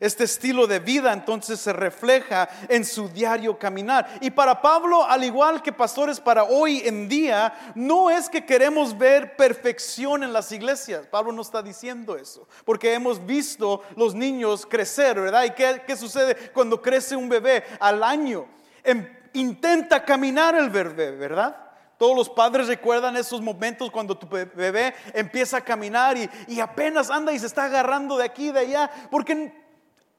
Este 0.00 0.24
estilo 0.24 0.66
de 0.66 0.78
vida 0.78 1.12
entonces 1.12 1.58
se 1.58 1.72
refleja 1.72 2.48
en 2.68 2.84
su 2.84 3.08
diario 3.08 3.58
caminar. 3.58 4.18
Y 4.20 4.30
para 4.30 4.62
Pablo, 4.62 5.04
al 5.04 5.24
igual 5.24 5.60
que 5.60 5.72
pastores 5.72 6.20
para 6.20 6.44
hoy 6.44 6.82
en 6.84 7.08
día, 7.08 7.72
no 7.74 8.08
es 8.08 8.28
que 8.28 8.46
queremos 8.46 8.96
ver 8.96 9.36
perfección 9.36 10.22
en 10.22 10.32
las 10.32 10.52
iglesias. 10.52 11.06
Pablo 11.06 11.32
no 11.32 11.42
está 11.42 11.62
diciendo 11.62 12.16
eso, 12.16 12.46
porque 12.64 12.94
hemos 12.94 13.24
visto 13.24 13.82
los 13.96 14.14
niños 14.14 14.66
crecer, 14.66 15.20
¿verdad? 15.20 15.44
¿Y 15.44 15.50
qué, 15.50 15.96
sucede 15.96 16.36
cuando 16.52 16.80
crece 16.80 17.16
un 17.16 17.28
bebé 17.28 17.64
al 17.80 18.02
año? 18.04 18.46
Em, 18.84 19.04
intenta 19.32 20.04
caminar 20.04 20.54
el 20.54 20.70
bebé, 20.70 21.10
¿verdad? 21.10 21.56
Todos 21.98 22.16
los 22.16 22.28
padres 22.28 22.68
recuerdan 22.68 23.16
esos 23.16 23.40
momentos 23.40 23.90
cuando 23.90 24.16
tu 24.16 24.28
bebé 24.28 24.94
empieza 25.12 25.56
a 25.56 25.60
caminar 25.60 26.16
y, 26.16 26.30
y, 26.46 26.60
apenas 26.60 27.10
anda 27.10 27.32
y 27.32 27.38
se 27.40 27.46
está 27.46 27.64
agarrando 27.64 28.16
de 28.16 28.24
aquí 28.24 28.50
y 28.50 28.52
de 28.52 28.60
allá, 28.60 28.90
porque 29.10 29.52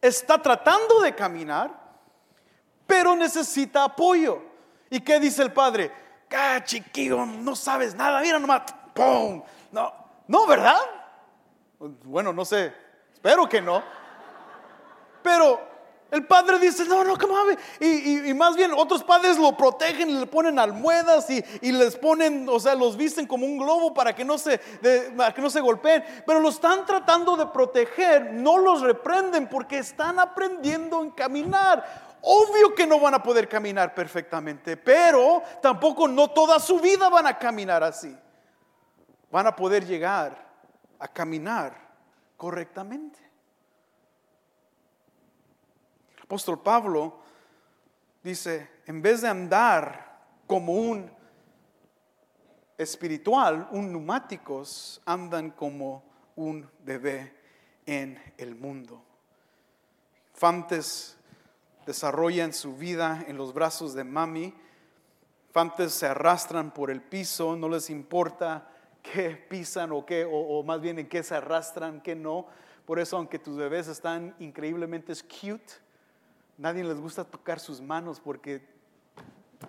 está 0.02 0.42
tratando 0.42 1.02
de 1.02 1.14
caminar, 1.14 1.72
pero 2.86 3.16
necesita 3.16 3.84
apoyo. 3.84 4.42
¿Y 4.90 5.02
qué 5.02 5.20
dice 5.20 5.44
el 5.44 5.54
padre? 5.54 5.92
Ah, 6.32 6.62
chiquillo, 6.64 7.26
no 7.26 7.56
sabes 7.56 7.96
nada, 7.96 8.22
mira 8.22 8.40
nomás, 8.40 8.64
¡pum! 8.94 9.42
No, 9.72 9.94
no, 10.28 10.48
¿verdad? 10.48 10.80
Bueno, 11.80 12.34
no 12.34 12.46
sé, 12.46 12.74
espero 13.14 13.48
que 13.48 13.62
no. 13.62 13.84
Pero 15.22 15.62
el 16.12 16.26
padre 16.26 16.58
dice, 16.58 16.86
no, 16.86 17.04
no, 17.04 17.18
¿cómo 17.18 17.36
y, 17.80 18.30
y, 18.30 18.34
más 18.34 18.56
bien 18.56 18.72
otros 18.76 19.04
padres 19.04 19.38
lo 19.38 19.56
protegen 19.56 20.10
y 20.10 20.14
le 20.14 20.26
ponen 20.26 20.58
almohadas 20.58 21.30
y, 21.30 21.44
y, 21.62 21.72
les 21.72 21.96
ponen, 21.96 22.50
o 22.50 22.60
sea, 22.60 22.74
los 22.74 22.98
visten 22.98 23.28
como 23.28 23.46
un 23.46 23.60
globo 23.60 23.94
para 23.94 24.16
que, 24.16 24.26
no 24.26 24.40
se, 24.40 24.60
que 24.60 25.42
no 25.42 25.50
se 25.52 25.62
golpeen. 25.62 26.04
Pero 26.26 26.40
lo 26.40 26.50
están 26.50 26.84
tratando 26.86 27.36
de 27.36 27.46
proteger, 27.46 28.34
no 28.34 28.58
los 28.58 28.82
reprenden 28.82 29.48
porque 29.48 29.78
están 29.78 30.18
aprendiendo 30.20 31.00
a 31.00 31.16
caminar. 31.16 32.18
Obvio 32.22 32.74
que 32.74 32.88
no 32.88 33.00
van 33.00 33.14
a 33.14 33.24
poder 33.24 33.48
caminar 33.48 33.94
perfectamente, 33.94 34.78
pero 34.78 35.44
tampoco 35.62 36.08
no 36.08 36.32
toda 36.32 36.60
su 36.60 36.80
vida 36.80 37.08
van 37.10 37.28
a 37.28 37.38
caminar 37.38 37.84
así. 37.84 38.18
Van 39.30 39.46
a 39.46 39.56
poder 39.56 39.86
llegar 39.86 40.36
a 40.98 41.08
caminar 41.08 41.78
correctamente 42.36 43.29
apóstol 46.30 46.62
Pablo 46.62 47.18
dice, 48.22 48.70
en 48.86 49.02
vez 49.02 49.22
de 49.22 49.30
andar 49.30 50.28
como 50.46 50.74
un 50.74 51.10
espiritual, 52.78 53.68
un 53.72 53.92
neumáticos, 53.92 55.02
andan 55.08 55.50
como 55.50 56.04
un 56.36 56.70
bebé 56.86 57.34
en 57.88 58.22
el 58.38 58.54
mundo. 58.54 59.04
Infantes 60.36 61.18
desarrollan 61.88 62.54
su 62.54 62.78
vida 62.78 63.26
en 63.28 63.36
los 63.36 63.52
brazos 63.52 63.96
de 63.96 64.04
mami. 64.04 64.54
Infantes 65.48 65.94
se 65.94 66.06
arrastran 66.06 66.72
por 66.72 66.92
el 66.92 67.02
piso, 67.02 67.56
no 67.56 67.68
les 67.68 67.90
importa 67.90 68.70
qué 69.02 69.32
pisan 69.32 69.92
o 69.92 70.06
qué, 70.06 70.28
o, 70.32 70.62
más 70.62 70.80
bien 70.80 71.00
en 71.00 71.10
qué 71.10 71.24
se 71.24 71.34
arrastran, 71.34 72.02
qué 72.02 72.16
no. 72.16 72.46
Por 72.86 73.00
eso, 73.00 73.18
aunque 73.18 73.40
tus 73.40 73.58
bebés 73.58 73.88
están 73.88 74.36
increíblemente 74.38 75.12
cute, 75.24 75.89
Nadie 76.60 76.84
les 76.84 77.00
gusta 77.00 77.24
tocar 77.24 77.58
sus 77.58 77.80
manos 77.80 78.20
porque 78.20 78.62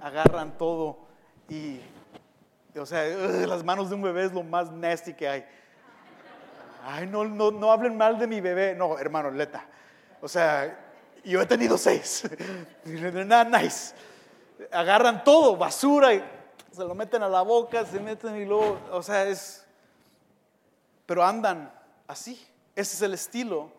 agarran 0.03 0.59
todo 0.59 0.99
y, 1.49 1.81
o 2.77 2.85
sea, 2.85 3.05
las 3.47 3.63
manos 3.63 3.91
de 3.91 3.95
un 3.95 4.03
bebé 4.03 4.25
es 4.25 4.33
lo 4.33 4.43
más 4.43 4.73
nasty 4.73 5.15
que 5.15 5.29
hay. 5.29 5.47
Ay, 6.83 7.07
no, 7.07 7.25
no, 7.25 7.53
no 7.53 7.71
hablen 7.71 7.97
mal 7.97 8.19
de 8.19 8.27
mi 8.27 8.41
bebé. 8.41 8.75
No, 8.75 8.99
hermano, 8.99 9.31
leta. 9.31 9.65
O 10.21 10.27
sea, 10.27 10.77
yo 11.25 11.41
he 11.41 11.47
tenido 11.47 11.79
seis. 11.79 12.29
Nada 12.85 13.45
nice. 13.45 13.95
Agarran 14.73 15.23
todo, 15.23 15.57
basura, 15.57 16.09
se 16.73 16.81
lo 16.83 16.97
meten 16.97 17.23
a 17.23 17.29
la 17.29 17.43
boca, 17.43 17.87
se 17.87 18.01
meten 18.01 18.35
y 18.37 18.45
luego, 18.45 18.81
o 18.91 19.01
sea, 19.01 19.29
es. 19.29 19.65
Pero 21.07 21.25
andan 21.25 21.73
así. 22.09 22.45
Ese 22.75 22.97
es 22.97 23.03
el 23.03 23.15
estilo 23.15 23.71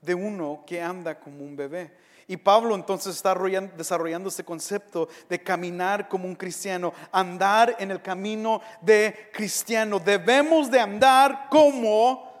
de 0.00 0.14
uno 0.14 0.62
que 0.64 0.80
anda 0.80 1.18
como 1.18 1.42
un 1.42 1.56
bebé. 1.56 1.90
Y 2.32 2.38
Pablo 2.38 2.74
entonces 2.74 3.14
está 3.14 3.34
desarrollando 3.34 4.30
este 4.30 4.42
concepto 4.42 5.06
de 5.28 5.42
caminar 5.42 6.08
como 6.08 6.24
un 6.24 6.34
cristiano, 6.34 6.94
andar 7.12 7.76
en 7.78 7.90
el 7.90 8.00
camino 8.00 8.62
de 8.80 9.28
cristiano. 9.34 9.98
Debemos 9.98 10.70
de 10.70 10.80
andar 10.80 11.48
como 11.50 12.32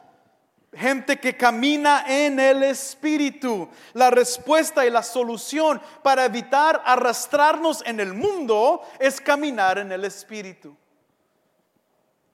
gente 0.72 1.20
que 1.20 1.36
camina 1.36 2.06
en 2.08 2.40
el 2.40 2.62
Espíritu. 2.62 3.68
La 3.92 4.08
respuesta 4.08 4.86
y 4.86 4.88
la 4.88 5.02
solución 5.02 5.78
para 6.02 6.24
evitar 6.24 6.80
arrastrarnos 6.86 7.84
en 7.84 8.00
el 8.00 8.14
mundo 8.14 8.80
es 8.98 9.20
caminar 9.20 9.76
en 9.76 9.92
el 9.92 10.06
Espíritu. 10.06 10.74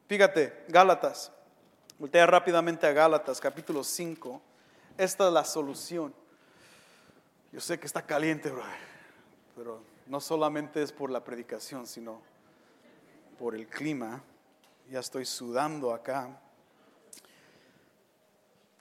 Fíjate, 0.06 0.64
Gálatas. 0.68 1.32
Voltea 1.98 2.24
rápidamente 2.24 2.86
a 2.86 2.92
Gálatas, 2.92 3.40
capítulo 3.40 3.82
5. 3.82 4.40
Esta 4.96 5.26
es 5.26 5.32
la 5.32 5.44
solución. 5.44 6.14
Yo 7.50 7.60
sé 7.62 7.78
que 7.80 7.86
está 7.86 8.02
caliente, 8.02 8.52
pero 9.56 9.80
no 10.06 10.20
solamente 10.20 10.82
es 10.82 10.92
por 10.92 11.10
la 11.10 11.24
predicación, 11.24 11.86
sino 11.86 12.20
por 13.38 13.54
el 13.54 13.66
clima. 13.66 14.22
Ya 14.90 15.00
estoy 15.00 15.24
sudando 15.24 15.94
acá. 15.94 16.28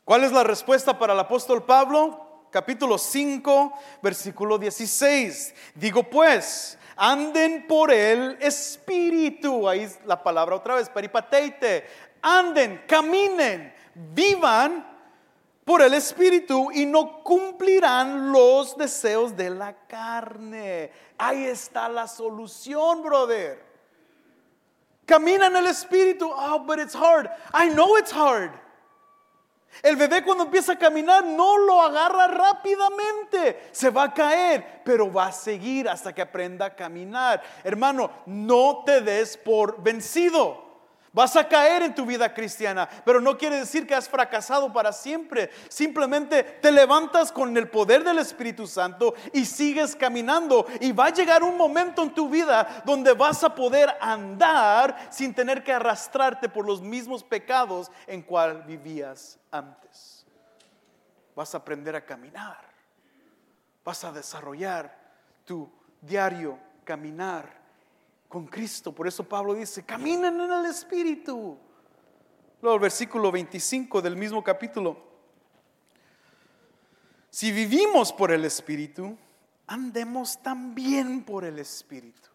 ¿Cuál 0.03 0.25
es 0.25 0.33
la 0.33 0.43
respuesta 0.43 0.99
para 0.99 1.13
el 1.13 1.19
apóstol 1.19 1.63
Pablo? 1.63 2.47
Capítulo 2.51 2.97
5, 2.97 3.73
versículo 4.01 4.57
16. 4.57 5.55
Digo 5.75 6.03
pues, 6.03 6.77
anden 6.97 7.67
por 7.67 7.89
el 7.89 8.37
espíritu. 8.41 9.69
Ahí 9.69 9.89
la 10.05 10.21
palabra 10.21 10.57
otra 10.57 10.75
vez, 10.75 10.89
peripateite. 10.89 11.85
Anden, 12.21 12.83
caminen, 12.85 13.73
vivan 14.13 14.96
por 15.67 15.81
el 15.81 15.93
espíritu 15.95 16.71
y 16.71 16.85
no 16.85 17.21
cumplirán 17.23 18.31
los 18.31 18.77
deseos 18.77 19.35
de 19.35 19.49
la 19.49 19.73
carne. 19.85 20.89
Ahí 21.17 21.43
está 21.43 21.89
la 21.89 22.07
solución, 22.07 23.03
brother. 23.03 23.61
Camina 25.05 25.47
en 25.47 25.57
el 25.57 25.67
espíritu. 25.67 26.31
Oh, 26.33 26.59
but 26.59 26.79
it's 26.79 26.95
hard. 26.95 27.29
I 27.53 27.67
know 27.67 27.97
it's 27.97 28.13
hard. 28.13 28.51
El 29.83 29.97
bebé 29.97 30.23
cuando 30.23 30.45
empieza 30.45 30.71
a 30.71 30.79
caminar 30.79 31.25
no 31.25 31.57
lo 31.57 31.81
agarra 31.81 32.27
rápidamente, 32.27 33.67
se 33.73 33.89
va 33.89 34.03
a 34.03 34.13
caer, 34.13 34.81
pero 34.85 35.11
va 35.11 35.27
a 35.27 35.31
seguir 35.33 35.89
hasta 35.89 36.15
que 36.15 36.21
aprenda 36.21 36.67
a 36.67 36.75
caminar. 36.77 37.43
Hermano, 37.65 38.09
no 38.25 38.83
te 38.85 39.01
des 39.01 39.35
por 39.35 39.83
vencido. 39.83 40.66
Vas 41.17 41.35
a 41.35 41.47
caer 41.47 41.81
en 41.81 41.95
tu 41.95 42.05
vida 42.05 42.31
cristiana, 42.31 42.87
pero 43.03 43.19
no 43.19 43.39
quiere 43.39 43.55
decir 43.55 43.87
que 43.87 43.95
has 43.95 44.07
fracasado 44.07 44.71
para 44.71 44.93
siempre. 44.93 45.49
Simplemente 45.67 46.43
te 46.43 46.71
levantas 46.71 47.31
con 47.31 47.57
el 47.57 47.71
poder 47.71 48.03
del 48.03 48.19
Espíritu 48.19 48.67
Santo 48.67 49.15
y 49.33 49.43
sigues 49.43 49.95
caminando. 49.95 50.67
Y 50.79 50.91
va 50.91 51.07
a 51.07 51.09
llegar 51.11 51.41
un 51.41 51.57
momento 51.57 52.03
en 52.03 52.13
tu 52.13 52.29
vida 52.29 52.83
donde 52.85 53.13
vas 53.13 53.43
a 53.43 53.55
poder 53.55 53.97
andar 53.99 55.07
sin 55.09 55.33
tener 55.33 55.63
que 55.63 55.73
arrastrarte 55.73 56.49
por 56.49 56.67
los 56.67 56.83
mismos 56.83 57.23
pecados 57.23 57.89
en 58.05 58.21
cual 58.21 58.61
vivías 58.61 59.39
antes. 59.49 60.23
Vas 61.35 61.51
a 61.55 61.57
aprender 61.57 61.95
a 61.95 62.05
caminar. 62.05 62.59
Vas 63.83 64.03
a 64.03 64.11
desarrollar 64.11 64.95
tu 65.45 65.67
diario 65.99 66.59
caminar 66.83 67.56
con 68.27 68.45
Cristo. 68.47 68.93
Por 68.93 69.07
eso 69.07 69.23
Pablo 69.23 69.53
dice, 69.53 69.83
caminen 69.83 70.39
en 70.39 70.51
el 70.51 70.65
Espíritu. 70.65 71.57
Luego 72.61 72.75
el 72.75 72.81
versículo 72.81 73.31
25 73.31 74.01
del 74.01 74.15
mismo 74.15 74.43
capítulo. 74.43 74.97
Si 77.29 77.51
vivimos 77.51 78.11
por 78.11 78.31
el 78.31 78.45
Espíritu, 78.45 79.17
andemos 79.67 80.41
también 80.41 81.23
por 81.23 81.45
el 81.45 81.59
Espíritu. 81.59 82.29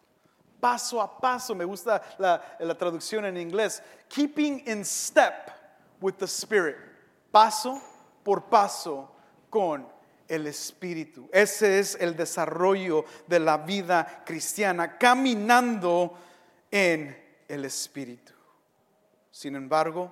Paso 0.59 1.01
a 1.01 1.19
paso, 1.19 1.53
me 1.53 1.65
gusta 1.65 2.01
la, 2.17 2.55
la 2.59 2.77
traducción 2.77 3.25
en 3.25 3.37
inglés. 3.37 3.83
Keeping 4.07 4.63
in 4.65 4.85
step 4.85 5.51
with 5.99 6.13
the 6.13 6.25
Spirit. 6.25 6.77
Paso 7.31 7.81
por 8.23 8.45
paso 8.45 9.11
con 9.49 9.92
el 10.27 10.47
Espíritu. 10.47 11.29
Ese 11.31 11.79
es 11.79 11.97
el 11.99 12.15
desarrollo 12.15 13.05
de 13.27 13.39
la 13.39 13.57
vida 13.57 14.23
cristiana, 14.25 14.97
caminando 14.97 16.17
en 16.71 17.17
el 17.47 17.65
Espíritu. 17.65 18.33
Sin 19.31 19.55
embargo, 19.55 20.11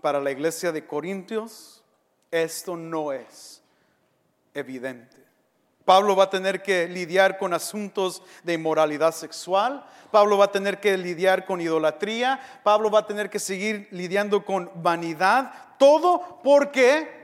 para 0.00 0.20
la 0.20 0.30
iglesia 0.30 0.72
de 0.72 0.86
Corintios, 0.86 1.82
esto 2.30 2.76
no 2.76 3.12
es 3.12 3.62
evidente. 4.54 5.16
Pablo 5.84 6.14
va 6.14 6.24
a 6.24 6.30
tener 6.30 6.62
que 6.62 6.86
lidiar 6.88 7.38
con 7.38 7.52
asuntos 7.52 8.22
de 8.44 8.52
inmoralidad 8.52 9.12
sexual, 9.12 9.84
Pablo 10.10 10.38
va 10.38 10.46
a 10.46 10.52
tener 10.52 10.78
que 10.78 10.96
lidiar 10.96 11.46
con 11.46 11.60
idolatría, 11.60 12.40
Pablo 12.62 12.90
va 12.90 13.00
a 13.00 13.06
tener 13.06 13.30
que 13.30 13.38
seguir 13.38 13.88
lidiando 13.90 14.44
con 14.44 14.70
vanidad, 14.76 15.52
todo 15.78 16.40
porque 16.44 17.19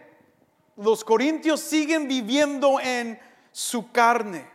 los 0.77 1.05
corintios 1.05 1.61
siguen 1.61 2.07
viviendo 2.07 2.79
en 2.81 3.19
su 3.53 3.91
carne. 3.91 4.47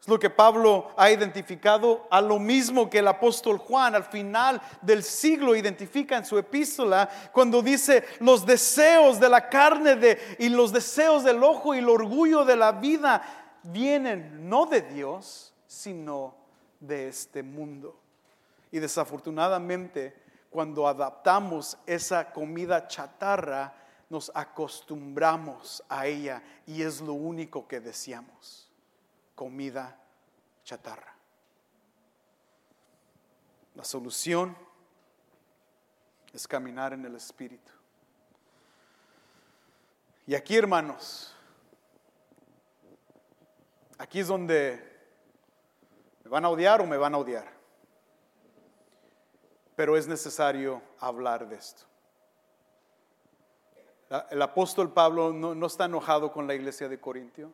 Es 0.00 0.06
lo 0.06 0.18
que 0.18 0.30
Pablo 0.30 0.90
ha 0.96 1.10
identificado 1.10 2.06
a 2.10 2.20
lo 2.20 2.38
mismo 2.38 2.88
que 2.88 2.98
el 2.98 3.08
apóstol 3.08 3.58
Juan 3.58 3.94
al 3.94 4.04
final 4.04 4.60
del 4.80 5.02
siglo 5.02 5.56
identifica 5.56 6.16
en 6.16 6.24
su 6.24 6.38
epístola 6.38 7.08
cuando 7.32 7.62
dice 7.62 8.04
los 8.20 8.46
deseos 8.46 9.18
de 9.18 9.28
la 9.28 9.48
carne 9.48 9.96
de, 9.96 10.36
y 10.38 10.48
los 10.48 10.72
deseos 10.72 11.24
del 11.24 11.42
ojo 11.42 11.74
y 11.74 11.78
el 11.78 11.88
orgullo 11.88 12.44
de 12.44 12.56
la 12.56 12.72
vida 12.72 13.22
vienen 13.62 14.48
no 14.48 14.66
de 14.66 14.82
Dios, 14.82 15.52
sino 15.66 16.34
de 16.80 17.08
este 17.08 17.42
mundo. 17.42 17.98
Y 18.70 18.78
desafortunadamente, 18.78 20.14
cuando 20.50 20.86
adaptamos 20.86 21.76
esa 21.86 22.32
comida 22.32 22.86
chatarra, 22.86 23.74
nos 24.10 24.32
acostumbramos 24.34 25.82
a 25.88 26.06
ella 26.06 26.42
y 26.66 26.82
es 26.82 27.00
lo 27.00 27.12
único 27.12 27.68
que 27.68 27.80
deseamos, 27.80 28.70
comida 29.34 30.00
chatarra. 30.64 31.14
La 33.74 33.84
solución 33.84 34.56
es 36.32 36.48
caminar 36.48 36.92
en 36.92 37.04
el 37.04 37.14
Espíritu. 37.14 37.72
Y 40.26 40.34
aquí, 40.34 40.56
hermanos, 40.56 41.34
aquí 43.98 44.20
es 44.20 44.28
donde 44.28 44.98
me 46.24 46.30
van 46.30 46.44
a 46.44 46.50
odiar 46.50 46.80
o 46.80 46.86
me 46.86 46.96
van 46.96 47.14
a 47.14 47.18
odiar. 47.18 47.50
Pero 49.74 49.96
es 49.96 50.06
necesario 50.06 50.82
hablar 50.98 51.48
de 51.48 51.56
esto. 51.56 51.87
El 54.30 54.40
apóstol 54.40 54.92
Pablo 54.92 55.32
no, 55.32 55.66
está 55.66 55.84
enojado 55.84 56.32
con 56.32 56.46
la 56.46 56.54
iglesia 56.54 56.88
de 56.88 56.98
Corintio. 56.98 57.52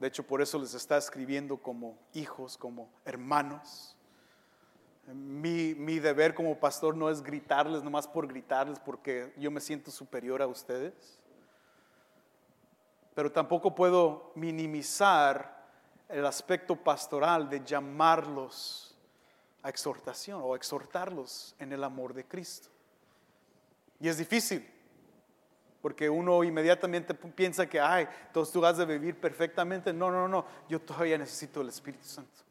De 0.00 0.08
hecho, 0.08 0.24
por 0.24 0.42
eso 0.42 0.58
les 0.58 0.74
está 0.74 0.96
escribiendo 0.96 1.56
como 1.56 1.96
hijos, 2.14 2.58
como 2.58 2.88
hermanos. 3.04 3.96
Mi, 5.06 5.74
mi, 5.74 6.00
deber 6.00 6.34
como 6.34 6.58
pastor 6.58 6.96
no 6.96 7.08
es 7.08 7.22
gritarles 7.22 7.82
nomás 7.82 8.06
por 8.06 8.26
gritarles 8.26 8.78
porque 8.78 9.32
yo 9.38 9.50
me 9.50 9.60
siento 9.60 9.90
superior 9.90 10.42
a 10.42 10.48
ustedes. 10.48 11.18
Pero 13.14 13.30
tampoco 13.30 13.74
puedo 13.74 14.32
minimizar 14.34 15.64
el 16.08 16.26
aspecto 16.26 16.76
pastoral 16.76 17.48
de 17.48 17.64
llamarlos 17.64 18.96
a 19.62 19.68
exhortación 19.68 20.40
o 20.42 20.56
exhortarlos 20.56 21.54
en 21.58 21.72
el 21.72 21.84
amor 21.84 22.14
de 22.14 22.24
Cristo. 22.24 22.68
Y 24.00 24.08
es 24.08 24.18
difícil. 24.18 24.77
Porque 25.88 26.10
uno 26.10 26.44
inmediatamente 26.44 27.14
piensa 27.14 27.66
que, 27.66 27.80
ay, 27.80 28.06
entonces 28.26 28.52
tú 28.52 28.62
has 28.62 28.76
de 28.76 28.84
vivir 28.84 29.18
perfectamente. 29.18 29.90
No, 29.90 30.10
no, 30.10 30.28
no, 30.28 30.44
yo 30.68 30.78
todavía 30.78 31.16
necesito 31.16 31.62
el 31.62 31.70
Espíritu 31.70 32.04
Santo. 32.04 32.42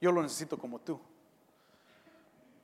Yo 0.00 0.10
lo 0.10 0.22
necesito 0.22 0.56
como 0.56 0.78
tú. 0.78 0.98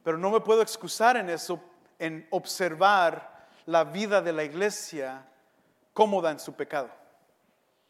Pero 0.02 0.16
no 0.16 0.30
me 0.30 0.40
puedo 0.40 0.62
excusar 0.62 1.18
en 1.18 1.28
eso, 1.28 1.60
en 1.98 2.26
observar 2.30 3.48
la 3.66 3.84
vida 3.84 4.22
de 4.22 4.32
la 4.32 4.44
iglesia 4.44 5.26
cómoda 5.92 6.30
en 6.30 6.40
su 6.40 6.54
pecado. 6.54 6.88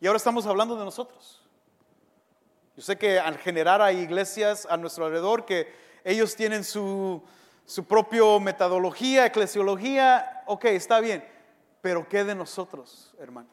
Y 0.00 0.08
ahora 0.08 0.16
estamos 0.16 0.44
hablando 0.46 0.74
de 0.74 0.84
nosotros. 0.84 1.40
Yo 2.74 2.82
sé 2.82 2.98
que 2.98 3.20
al 3.20 3.38
generar 3.38 3.80
hay 3.80 3.98
iglesias 3.98 4.66
a 4.68 4.76
nuestro 4.76 5.04
alrededor 5.04 5.44
que 5.44 5.72
ellos 6.02 6.34
tienen 6.34 6.64
su, 6.64 7.22
su 7.64 7.84
propia 7.84 8.40
metodología, 8.40 9.26
eclesiología, 9.26 10.42
ok, 10.48 10.64
está 10.64 10.98
bien 10.98 11.38
pero 11.80 12.08
¿qué 12.08 12.24
de 12.24 12.34
nosotros, 12.34 13.14
hermanos? 13.18 13.52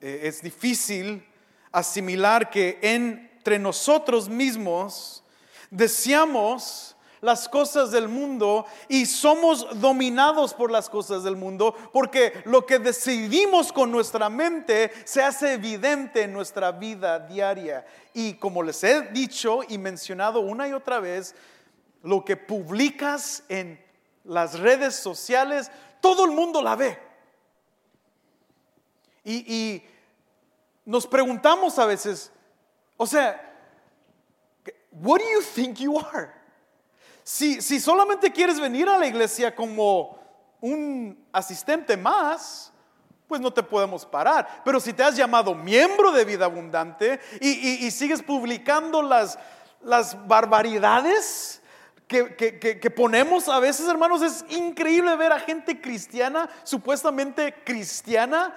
Eh, 0.00 0.20
es 0.24 0.42
difícil 0.42 1.24
asimilar 1.72 2.50
que 2.50 2.78
entre 2.82 3.58
nosotros 3.58 4.28
mismos 4.28 5.22
deseamos 5.70 6.96
las 7.20 7.48
cosas 7.48 7.90
del 7.90 8.08
mundo 8.08 8.64
y 8.88 9.06
somos 9.06 9.78
dominados 9.80 10.54
por 10.54 10.70
las 10.70 10.88
cosas 10.88 11.22
del 11.22 11.36
mundo 11.36 11.74
porque 11.92 12.42
lo 12.46 12.64
que 12.64 12.78
decidimos 12.78 13.72
con 13.72 13.92
nuestra 13.92 14.30
mente 14.30 14.90
se 15.04 15.22
hace 15.22 15.54
evidente 15.54 16.22
en 16.22 16.32
nuestra 16.32 16.72
vida 16.72 17.18
diaria. 17.18 17.84
Y 18.14 18.34
como 18.34 18.62
les 18.62 18.82
he 18.84 19.02
dicho 19.10 19.60
y 19.68 19.78
mencionado 19.78 20.40
una 20.40 20.66
y 20.66 20.72
otra 20.72 20.98
vez, 20.98 21.34
lo 22.02 22.24
que 22.24 22.36
publicas 22.36 23.44
en 23.48 23.78
las 24.24 24.58
redes 24.58 24.94
sociales 24.96 25.70
todo 26.00 26.24
el 26.24 26.32
mundo 26.32 26.62
la 26.62 26.76
ve. 26.76 26.98
Y, 29.24 29.82
nos 30.84 31.06
preguntamos 31.06 31.78
a 31.78 31.84
veces, 31.84 32.32
o 32.96 33.06
sea, 33.06 33.40
what 34.90 35.20
do 35.20 35.26
you 35.30 35.40
think 35.54 35.76
you 35.76 35.96
are? 35.98 36.32
Si, 37.22 37.62
si 37.62 37.78
solamente 37.78 38.32
quieres 38.32 38.58
venir 38.58 38.88
a 38.88 38.98
la 38.98 39.06
iglesia 39.06 39.54
como 39.54 40.18
un 40.60 41.22
asistente 41.30 41.96
más, 41.96 42.72
pues 43.28 43.40
no 43.40 43.52
te 43.52 43.62
podemos 43.62 44.04
parar. 44.04 44.62
Pero 44.64 44.80
si 44.80 44.92
te 44.92 45.04
has 45.04 45.16
llamado 45.16 45.54
miembro 45.54 46.10
de 46.10 46.24
vida 46.24 46.46
abundante 46.46 47.20
y, 47.40 47.86
y 47.86 47.90
sigues 47.92 48.22
publicando 48.22 49.00
las, 49.02 49.38
las 49.82 50.26
barbaridades 50.26 51.59
que, 52.10 52.92
ponemos 52.94 53.48
a 53.48 53.60
veces, 53.60 53.88
hermanos, 53.88 54.20
es 54.22 54.44
increíble 54.48 55.14
ver 55.14 55.32
a 55.32 55.38
gente 55.38 55.80
cristiana, 55.80 56.50
supuestamente 56.64 57.54
cristiana, 57.64 58.52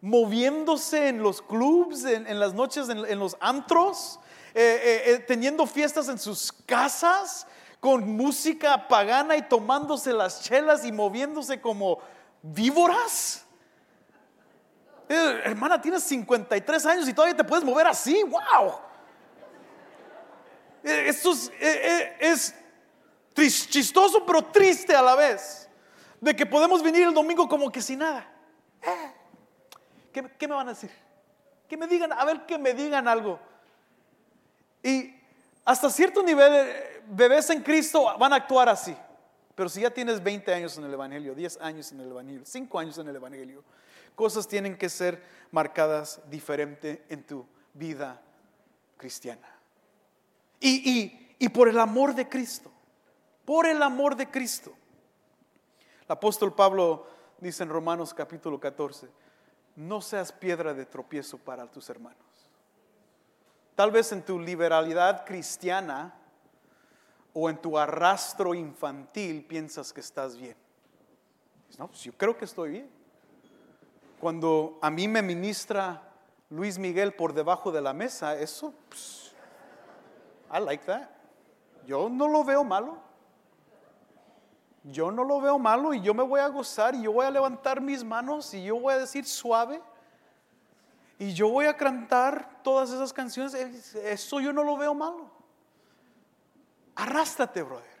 moviéndose 0.00 1.08
en 1.08 1.20
los 1.20 1.42
clubs, 1.42 2.04
en, 2.04 2.38
las 2.38 2.54
noches, 2.54 2.88
en, 2.88 3.18
los 3.18 3.36
antros, 3.40 4.20
eh, 4.54 4.60
eh, 4.62 5.02
eh, 5.06 5.18
teniendo 5.18 5.66
fiestas 5.66 6.08
en 6.08 6.18
sus 6.18 6.52
casas, 6.52 7.48
con 7.80 8.08
música 8.08 8.86
pagana 8.86 9.36
y 9.36 9.42
tomándose 9.42 10.12
las 10.12 10.42
chelas 10.42 10.84
y 10.84 10.92
moviéndose 10.92 11.60
como 11.60 11.98
víboras. 12.40 13.44
Hermana, 15.08 15.80
tienes 15.80 16.04
53 16.04 16.86
años 16.86 17.08
y 17.08 17.12
todavía 17.12 17.36
te 17.36 17.44
puedes 17.44 17.64
mover 17.64 17.88
así, 17.88 18.22
wow. 18.22 18.74
Esto 20.84 21.32
es, 21.32 22.54
chistoso, 23.36 24.24
pero 24.26 24.42
triste 24.46 24.94
a 24.94 25.02
la 25.02 25.14
vez. 25.14 25.68
De 26.20 26.34
que 26.34 26.46
podemos 26.46 26.82
venir 26.82 27.02
el 27.06 27.14
domingo 27.14 27.48
como 27.48 27.70
que 27.70 27.82
sin 27.82 27.98
nada. 28.00 28.26
Eh, 28.82 29.12
¿qué, 30.12 30.30
qué 30.38 30.48
me 30.48 30.54
van 30.54 30.68
a 30.68 30.72
decir? 30.72 30.90
Que 31.68 31.76
me 31.76 31.86
digan, 31.86 32.12
a 32.12 32.24
ver, 32.24 32.46
que 32.46 32.58
me 32.58 32.72
digan 32.74 33.06
algo. 33.06 33.38
Y 34.82 35.14
hasta 35.64 35.90
cierto 35.90 36.22
nivel, 36.22 36.52
eh, 36.54 37.02
bebés 37.08 37.50
en 37.50 37.62
Cristo 37.62 38.16
van 38.18 38.32
a 38.32 38.36
actuar 38.36 38.68
así. 38.68 38.96
Pero 39.54 39.68
si 39.68 39.80
ya 39.80 39.90
tienes 39.90 40.22
20 40.22 40.52
años 40.54 40.76
en 40.78 40.84
el 40.84 40.92
Evangelio, 40.94 41.34
10 41.34 41.58
años 41.60 41.90
en 41.92 42.00
el 42.00 42.10
Evangelio, 42.10 42.42
5 42.44 42.78
años 42.78 42.98
en 42.98 43.08
el 43.08 43.16
Evangelio, 43.16 43.64
cosas 44.14 44.46
tienen 44.46 44.76
que 44.76 44.88
ser 44.88 45.22
marcadas 45.50 46.20
diferente 46.30 47.04
en 47.08 47.22
tu 47.24 47.46
vida 47.74 48.20
cristiana. 48.96 49.48
Y, 50.60 50.90
y- 50.90 51.36
y 51.38 51.48
por 51.50 51.68
el 51.68 51.78
amor 51.78 52.14
de 52.14 52.28
Cristo, 52.28 52.70
por 53.46 53.66
el 53.66 53.82
amor 53.82 54.16
de 54.16 54.30
Cristo. 54.30 54.74
El 56.02 56.12
apóstol 56.12 56.52
Pablo 56.52 57.06
dice 57.38 57.62
en 57.62 57.70
Romanos 57.70 58.12
capítulo 58.12 58.60
14, 58.60 59.08
no 59.76 60.02
seas 60.02 60.32
piedra 60.32 60.74
de 60.74 60.84
tropiezo 60.84 61.38
para 61.38 61.66
tus 61.70 61.88
hermanos. 61.88 62.18
Tal 63.74 63.90
vez 63.90 64.10
en 64.12 64.22
tu 64.22 64.38
liberalidad 64.38 65.24
cristiana 65.24 66.14
o 67.32 67.48
en 67.48 67.58
tu 67.58 67.78
arrastro 67.78 68.54
infantil 68.54 69.44
piensas 69.44 69.92
que 69.92 70.00
estás 70.00 70.36
bien. 70.36 70.56
No, 71.78 71.88
pues 71.88 72.02
yo 72.02 72.12
creo 72.12 72.36
que 72.36 72.46
estoy 72.46 72.70
bien. 72.70 72.90
Cuando 74.18 74.78
a 74.80 74.90
mí 74.90 75.06
me 75.08 75.20
ministra 75.20 76.02
Luis 76.48 76.78
Miguel 76.78 77.12
por 77.12 77.34
debajo 77.34 77.70
de 77.70 77.82
la 77.82 77.92
mesa, 77.92 78.34
eso, 78.38 78.72
pues, 78.88 79.34
I 80.50 80.60
like 80.60 80.84
that. 80.86 81.10
Yo 81.86 82.08
no 82.08 82.28
lo 82.28 82.42
veo 82.44 82.64
malo. 82.64 83.05
Yo 84.88 85.10
no 85.10 85.24
lo 85.24 85.40
veo 85.40 85.58
malo 85.58 85.92
y 85.94 86.00
yo 86.00 86.14
me 86.14 86.22
voy 86.22 86.40
a 86.40 86.46
gozar 86.46 86.94
y 86.94 87.02
yo 87.02 87.12
voy 87.12 87.26
a 87.26 87.30
levantar 87.30 87.80
mis 87.80 88.04
manos 88.04 88.54
y 88.54 88.62
yo 88.62 88.78
voy 88.78 88.94
a 88.94 88.98
decir 88.98 89.24
suave 89.24 89.82
y 91.18 91.32
yo 91.32 91.48
voy 91.48 91.66
a 91.66 91.76
cantar 91.76 92.62
todas 92.62 92.90
esas 92.90 93.12
canciones. 93.12 93.54
Eso 93.96 94.40
yo 94.40 94.52
no 94.52 94.62
lo 94.62 94.76
veo 94.76 94.94
malo. 94.94 95.28
Arrástrate, 96.94 97.62
brother. 97.62 97.96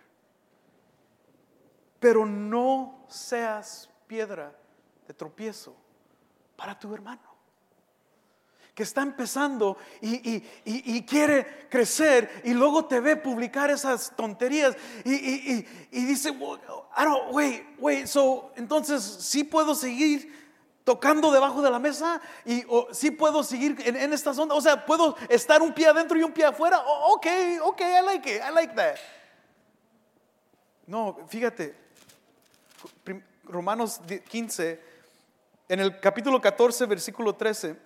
Pero 1.98 2.24
no 2.24 3.04
seas 3.08 3.90
piedra 4.06 4.54
de 5.08 5.14
tropiezo 5.14 5.74
para 6.54 6.78
tu 6.78 6.94
hermano 6.94 7.25
que 8.76 8.82
está 8.82 9.00
empezando 9.00 9.78
y, 10.02 10.16
y- 10.36 10.44
y- 10.66 11.02
quiere 11.06 11.66
crecer 11.70 12.42
y 12.44 12.52
luego 12.52 12.84
te 12.84 13.00
ve 13.00 13.16
publicar 13.16 13.70
esas 13.70 14.14
tonterías 14.14 14.76
y, 15.02 15.64
dice, 15.90 16.30
"Well, 16.30 16.60
I 16.94 17.04
don't, 17.04 17.32
wait, 17.32 17.64
wait, 17.78 18.06
so 18.06 18.52
entonces 18.54 19.02
sí 19.02 19.44
puedo 19.44 19.74
seguir 19.74 20.30
tocando 20.84 21.32
debajo 21.32 21.62
de 21.62 21.70
la 21.70 21.78
mesa 21.78 22.20
y 22.44 22.64
o, 22.68 22.88
sí 22.92 23.10
puedo 23.10 23.42
seguir 23.42 23.78
en, 23.82 23.96
en 23.96 24.12
esta 24.12 24.34
zona, 24.34 24.52
o 24.54 24.60
sea, 24.60 24.84
puedo 24.84 25.16
estar 25.30 25.62
un 25.62 25.72
pie 25.72 25.86
adentro 25.86 26.18
y 26.18 26.22
un 26.22 26.32
pie 26.32 26.44
afuera, 26.44 26.82
Oh, 26.86 27.14
ok, 27.14 27.26
ok, 27.62 27.80
I 27.80 28.04
like 28.04 28.30
it, 28.36 28.42
I 28.46 28.52
like 28.54 28.74
that. 28.74 28.96
No, 30.86 31.16
fíjate, 31.28 31.74
Romanos 33.44 34.02
15, 34.28 34.78
en 35.70 35.80
el 35.80 35.98
capítulo 35.98 36.42
14, 36.42 36.84
versículo 36.84 37.34
13. 37.34 37.85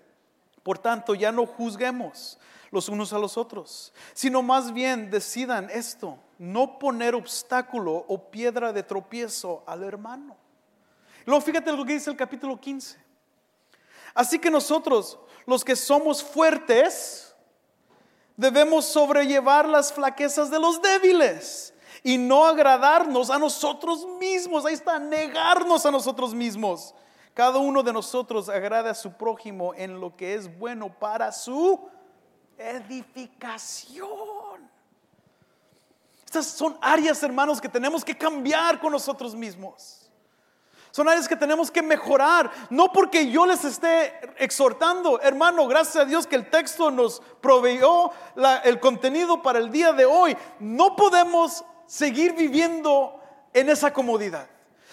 Por 0.70 0.78
tanto, 0.78 1.16
ya 1.16 1.32
no 1.32 1.46
juzguemos 1.46 2.38
los 2.70 2.88
unos 2.88 3.12
a 3.12 3.18
los 3.18 3.36
otros, 3.36 3.92
sino 4.14 4.40
más 4.40 4.72
bien 4.72 5.10
decidan 5.10 5.68
esto, 5.68 6.16
no 6.38 6.78
poner 6.78 7.16
obstáculo 7.16 8.04
o 8.06 8.30
piedra 8.30 8.72
de 8.72 8.84
tropiezo 8.84 9.64
al 9.66 9.82
hermano. 9.82 10.36
Luego 11.26 11.40
fíjate 11.40 11.72
lo 11.72 11.84
que 11.84 11.94
dice 11.94 12.08
el 12.08 12.16
capítulo 12.16 12.60
15. 12.60 12.96
Así 14.14 14.38
que 14.38 14.48
nosotros, 14.48 15.18
los 15.44 15.64
que 15.64 15.74
somos 15.74 16.22
fuertes, 16.22 17.34
debemos 18.36 18.84
sobrellevar 18.84 19.68
las 19.68 19.92
flaquezas 19.92 20.52
de 20.52 20.60
los 20.60 20.80
débiles 20.80 21.74
y 22.04 22.16
no 22.16 22.46
agradarnos 22.46 23.28
a 23.30 23.40
nosotros 23.40 24.06
mismos. 24.20 24.64
Ahí 24.64 24.74
está, 24.74 25.00
negarnos 25.00 25.84
a 25.84 25.90
nosotros 25.90 26.32
mismos. 26.32 26.94
Cada 27.34 27.58
uno 27.58 27.82
de 27.82 27.92
nosotros 27.92 28.48
agrada 28.48 28.90
a 28.90 28.94
su 28.94 29.12
prójimo 29.12 29.72
en 29.74 30.00
lo 30.00 30.16
que 30.16 30.34
es 30.34 30.58
bueno 30.58 30.92
para 30.98 31.32
su 31.32 31.88
edificación. 32.58 34.08
Estas 36.24 36.46
son 36.46 36.76
áreas, 36.80 37.22
hermanos, 37.22 37.60
que 37.60 37.68
tenemos 37.68 38.04
que 38.04 38.16
cambiar 38.16 38.78
con 38.78 38.92
nosotros 38.92 39.34
mismos. 39.34 40.00
Son 40.92 41.08
áreas 41.08 41.28
que 41.28 41.36
tenemos 41.36 41.70
que 41.70 41.82
mejorar, 41.82 42.50
no 42.68 42.92
porque 42.92 43.30
yo 43.30 43.46
les 43.46 43.64
esté 43.64 44.12
exhortando, 44.42 45.20
hermano, 45.20 45.68
gracias 45.68 45.96
a 45.96 46.04
Dios 46.04 46.26
que 46.26 46.34
el 46.34 46.50
texto 46.50 46.90
nos 46.90 47.22
proveyó 47.40 48.10
el 48.64 48.80
contenido 48.80 49.40
para 49.40 49.60
el 49.60 49.70
día 49.70 49.92
de 49.92 50.04
hoy. 50.04 50.36
No 50.58 50.96
podemos 50.96 51.64
seguir 51.86 52.34
viviendo 52.34 53.20
en 53.52 53.68
esa 53.68 53.92
comodidad. 53.92 54.48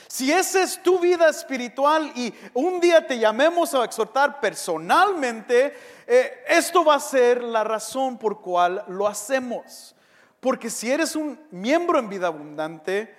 Si 0.08 0.32
esa 0.32 0.64
es 0.64 0.82
tu 0.82 1.00
vida 1.00 1.28
espiritual 1.30 2.12
y 2.16 2.34
un 2.54 2.80
día 2.80 3.06
te 3.06 3.20
llamemos 3.20 3.74
a 3.74 3.84
exhortar 3.84 4.40
personalmente, 4.40 5.78
eh, 6.08 6.44
esto 6.48 6.86
va 6.86 6.96
a 6.96 7.00
ser 7.00 7.44
la 7.44 7.64
razón 7.64 8.18
por 8.18 8.40
cual 8.40 8.84
lo 8.88 9.08
hacemos. 9.08 9.96
Porque 10.40 10.70
si 10.70 10.90
eres 10.90 11.16
un 11.16 11.40
miembro 11.52 12.00
en 12.00 12.08
vida 12.08 12.28
abundante, 12.28 13.14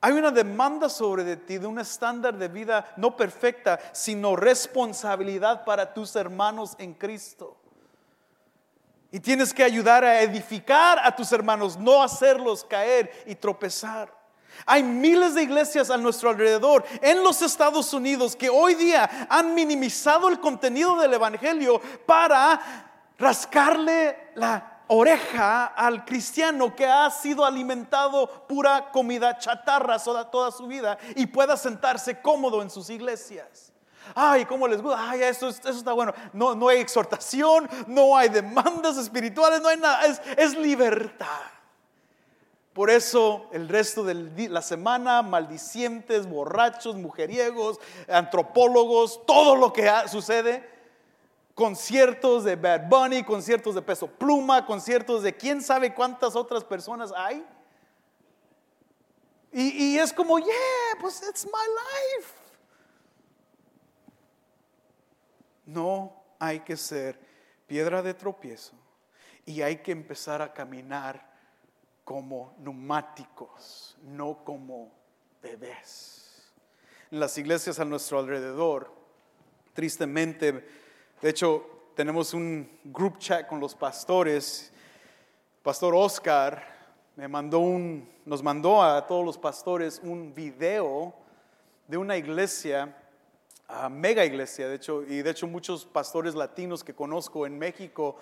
hay 0.00 0.12
una 0.12 0.30
demanda 0.30 0.88
sobre 0.88 1.24
de 1.24 1.36
ti 1.36 1.58
de 1.58 1.66
un 1.66 1.78
estándar 1.78 2.36
de 2.36 2.48
vida 2.48 2.92
no 2.96 3.16
perfecta, 3.16 3.80
sino 3.92 4.36
responsabilidad 4.36 5.64
para 5.64 5.94
tus 5.94 6.14
hermanos 6.14 6.76
en 6.78 6.92
Cristo. 6.94 7.56
Y 9.10 9.20
tienes 9.20 9.54
que 9.54 9.64
ayudar 9.64 10.04
a 10.04 10.20
edificar 10.20 11.00
a 11.02 11.16
tus 11.16 11.32
hermanos, 11.32 11.78
no 11.78 12.02
hacerlos 12.02 12.64
caer 12.64 13.10
y 13.26 13.34
tropezar. 13.34 14.17
Hay 14.66 14.82
miles 14.82 15.34
de 15.34 15.42
iglesias 15.42 15.90
a 15.90 15.96
nuestro 15.96 16.30
alrededor 16.30 16.84
en 17.00 17.22
los 17.22 17.42
Estados 17.42 17.92
Unidos 17.92 18.36
que 18.36 18.48
hoy 18.48 18.74
día 18.74 19.26
han 19.28 19.54
minimizado 19.54 20.28
el 20.28 20.40
contenido 20.40 20.96
del 20.96 21.14
Evangelio 21.14 21.80
para 22.06 22.60
rascarle 23.18 24.30
la 24.34 24.82
oreja 24.88 25.66
al 25.66 26.04
cristiano 26.04 26.74
que 26.74 26.86
ha 26.86 27.10
sido 27.10 27.44
alimentado 27.44 28.46
pura 28.46 28.90
comida 28.90 29.38
chatarra 29.38 29.98
toda, 29.98 30.50
su 30.50 30.66
vida 30.66 30.98
y 31.14 31.26
pueda 31.26 31.56
sentarse 31.56 32.20
cómodo 32.20 32.62
en 32.62 32.70
sus 32.70 32.90
iglesias. 32.90 33.72
Ay, 34.14 34.46
¿cómo 34.46 34.66
les 34.66 34.80
gusta? 34.80 35.10
Ay, 35.10 35.22
eso, 35.22 35.48
está 35.48 35.92
bueno. 35.92 36.14
No, 36.32 36.68
hay 36.68 36.78
exhortación, 36.78 37.68
no 37.86 38.16
hay 38.16 38.30
demandas 38.30 38.96
espirituales, 38.96 39.60
no 39.60 39.68
hay 39.68 39.76
nada. 39.76 40.06
Es 40.36 40.56
libertad. 40.56 41.57
Por 42.78 42.90
eso 42.90 43.48
el 43.50 43.68
resto 43.68 44.04
de 44.04 44.48
la 44.48 44.62
semana, 44.62 45.20
maldicientes, 45.22 46.28
borrachos, 46.28 46.94
mujeriegos, 46.94 47.80
antropólogos, 48.06 49.26
todo 49.26 49.56
lo 49.56 49.72
que 49.72 49.90
sucede, 50.06 50.64
conciertos 51.56 52.44
de 52.44 52.54
Bad 52.54 52.88
Bunny, 52.88 53.24
conciertos 53.24 53.74
de 53.74 53.82
Peso 53.82 54.06
Pluma, 54.06 54.64
conciertos 54.64 55.24
de 55.24 55.36
quién 55.36 55.60
sabe 55.60 55.92
cuántas 55.92 56.36
otras 56.36 56.62
personas 56.62 57.12
hay. 57.16 57.44
Y, 59.50 59.94
y 59.94 59.98
es 59.98 60.12
como, 60.12 60.38
yeah, 60.38 61.00
pues 61.00 61.20
it's 61.28 61.46
my 61.46 61.50
life. 61.50 62.32
No 65.66 66.12
hay 66.38 66.60
que 66.60 66.76
ser 66.76 67.18
piedra 67.66 68.02
de 68.02 68.14
tropiezo 68.14 68.74
y 69.44 69.62
hay 69.62 69.78
que 69.78 69.90
empezar 69.90 70.40
a 70.40 70.54
caminar 70.54 71.27
como 72.08 72.54
neumáticos, 72.60 73.94
no 74.02 74.42
como 74.42 74.90
bebés. 75.42 76.50
En 77.10 77.20
las 77.20 77.36
iglesias 77.36 77.78
a 77.80 77.84
nuestro 77.84 78.18
alrededor, 78.18 78.90
tristemente, 79.74 80.66
de 81.20 81.28
hecho, 81.28 81.90
tenemos 81.94 82.32
un 82.32 82.80
group 82.84 83.18
chat 83.18 83.46
con 83.46 83.60
los 83.60 83.74
pastores. 83.74 84.72
Pastor 85.62 85.94
Oscar 85.94 86.64
me 87.14 87.28
mandó 87.28 87.58
un, 87.58 88.10
nos 88.24 88.42
mandó 88.42 88.82
a 88.82 89.06
todos 89.06 89.22
los 89.22 89.36
pastores 89.36 90.00
un 90.02 90.32
video 90.32 91.12
de 91.86 91.98
una 91.98 92.16
iglesia, 92.16 92.96
a 93.66 93.90
mega 93.90 94.24
iglesia, 94.24 94.66
de 94.66 94.76
hecho, 94.76 95.02
y 95.02 95.20
de 95.20 95.28
hecho 95.28 95.46
muchos 95.46 95.84
pastores 95.84 96.34
latinos 96.34 96.82
que 96.82 96.94
conozco 96.94 97.44
en 97.44 97.58
México 97.58 98.16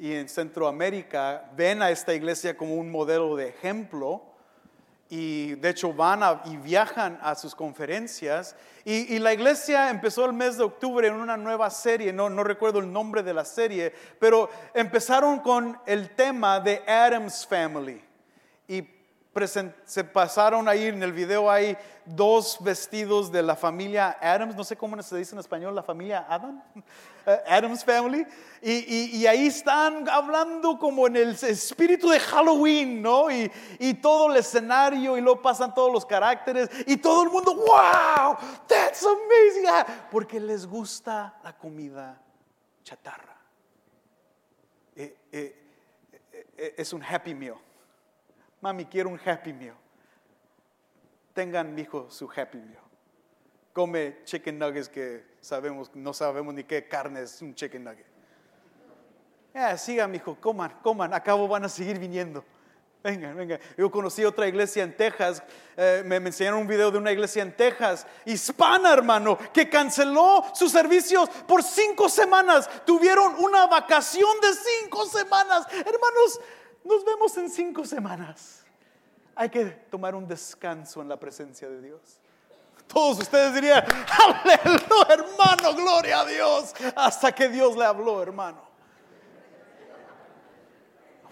y 0.00 0.14
en 0.14 0.30
Centroamérica 0.30 1.50
ven 1.54 1.82
a 1.82 1.90
esta 1.90 2.14
iglesia 2.14 2.56
como 2.56 2.74
un 2.74 2.90
modelo 2.90 3.36
de 3.36 3.48
ejemplo 3.48 4.22
y 5.10 5.56
de 5.56 5.68
hecho 5.68 5.92
van 5.92 6.22
y 6.46 6.56
viajan 6.56 7.18
a 7.20 7.34
sus 7.34 7.54
conferencias. 7.54 8.56
Y, 8.84 9.18
la 9.18 9.34
iglesia 9.34 9.90
empezó 9.90 10.24
el 10.24 10.32
mes 10.32 10.56
de 10.56 10.64
octubre 10.64 11.06
en 11.06 11.14
una 11.14 11.36
nueva 11.36 11.68
serie, 11.68 12.14
no, 12.14 12.30
no 12.30 12.42
recuerdo 12.42 12.78
el 12.78 12.90
nombre 12.90 13.22
de 13.22 13.34
la 13.34 13.44
serie, 13.44 13.92
pero 14.18 14.48
empezaron 14.72 15.40
con 15.40 15.78
el 15.84 16.08
tema 16.14 16.60
de 16.60 16.82
Adam's 16.86 17.46
Family. 17.46 18.02
Y 18.66 18.82
se 19.84 20.04
pasaron 20.04 20.68
ahí 20.68 20.86
en 20.86 21.02
el 21.02 21.12
video, 21.12 21.50
hay 21.50 21.76
dos 22.04 22.58
vestidos 22.60 23.30
de 23.30 23.42
la 23.42 23.54
familia 23.54 24.18
Adams, 24.20 24.56
no 24.56 24.64
sé 24.64 24.76
cómo 24.76 25.00
se 25.02 25.16
dice 25.16 25.34
en 25.34 25.38
español, 25.38 25.74
la 25.74 25.84
familia 25.84 26.26
Adam, 26.28 26.60
eh, 27.26 27.40
Adams 27.46 27.84
Family, 27.84 28.26
y, 28.60 29.24
ahí 29.26 29.46
están 29.46 30.08
hablando 30.08 30.78
como 30.78 31.06
en 31.06 31.16
el 31.16 31.30
espíritu 31.30 32.10
de 32.10 32.18
Halloween, 32.18 33.00
¿no? 33.00 33.30
Y, 33.30 33.94
todo 34.02 34.30
el 34.30 34.38
escenario, 34.38 35.16
y 35.16 35.20
luego 35.20 35.40
pasan 35.40 35.72
todos 35.72 35.92
los 35.92 36.04
caracteres, 36.04 36.68
y 36.86 36.96
todo 36.96 37.22
el 37.22 37.30
mundo, 37.30 37.54
wow, 37.54 38.36
that's 38.66 39.04
amazing, 39.04 39.66
ah, 39.68 39.86
porque 40.10 40.40
les 40.40 40.66
gusta 40.66 41.38
la 41.44 41.56
comida 41.56 42.20
chatarra. 42.82 43.36
Eh, 44.96 45.16
eh, 45.32 46.74
es 46.76 46.92
un 46.92 47.02
happy 47.02 47.34
meal. 47.34 47.56
Mami, 48.60 48.84
quiero 48.84 49.08
un 49.08 49.18
happy 49.24 49.52
meal. 49.52 49.74
Tengan, 51.34 51.78
hijo, 51.78 52.10
su 52.10 52.28
happy 52.28 52.58
meal. 52.58 52.82
Come 53.72 54.16
chicken 54.24 54.58
nuggets 54.58 54.88
que 54.88 55.24
sabemos, 55.40 55.90
no 55.94 56.12
sabemos 56.12 56.52
ni 56.54 56.64
qué 56.64 56.86
carne 56.88 57.22
es 57.22 57.40
un 57.40 57.54
chicken 57.54 57.84
nugget. 57.84 58.06
Yeah, 59.54 59.76
sigan, 59.76 60.14
hijo, 60.14 60.36
coman, 60.40 60.70
coman. 60.82 61.12
Acabo 61.12 61.48
van 61.48 61.64
a 61.64 61.68
seguir 61.68 61.98
viniendo. 61.98 62.44
Venga, 63.02 63.32
venga. 63.32 63.58
Yo 63.78 63.90
conocí 63.90 64.24
otra 64.24 64.46
iglesia 64.46 64.82
en 64.82 64.94
Texas. 64.94 65.42
Eh, 65.76 66.02
me, 66.04 66.20
me, 66.20 66.28
enseñaron 66.28 66.60
un 66.60 66.66
video 66.66 66.90
de 66.90 66.98
una 66.98 67.10
iglesia 67.10 67.42
en 67.42 67.56
Texas, 67.56 68.06
hispana, 68.26 68.92
hermano, 68.92 69.38
que 69.54 69.70
canceló 69.70 70.44
sus 70.54 70.70
servicios 70.70 71.30
por 71.48 71.62
cinco 71.62 72.10
semanas. 72.10 72.68
Tuvieron 72.84 73.36
una 73.36 73.66
vacación 73.66 74.30
de 74.42 74.48
cinco 74.52 75.06
semanas. 75.06 75.66
Hermanos, 75.70 76.40
nos 76.84 77.04
vemos 77.04 77.36
en 77.36 77.50
cinco 77.50 77.84
semanas. 77.84 78.64
Hay 79.34 79.48
que 79.48 79.64
tomar 79.64 80.14
un 80.14 80.26
descanso 80.26 81.00
en 81.02 81.08
la 81.08 81.18
presencia 81.18 81.68
de 81.68 81.80
Dios. 81.80 82.20
Todos 82.86 83.20
ustedes 83.20 83.54
dirían, 83.54 83.84
aleluya, 84.44 85.06
hermano, 85.08 85.74
gloria 85.74 86.20
a 86.20 86.24
Dios. 86.26 86.74
Hasta 86.96 87.32
que 87.32 87.48
Dios 87.48 87.76
le 87.76 87.84
habló, 87.84 88.22
hermano. 88.22 88.68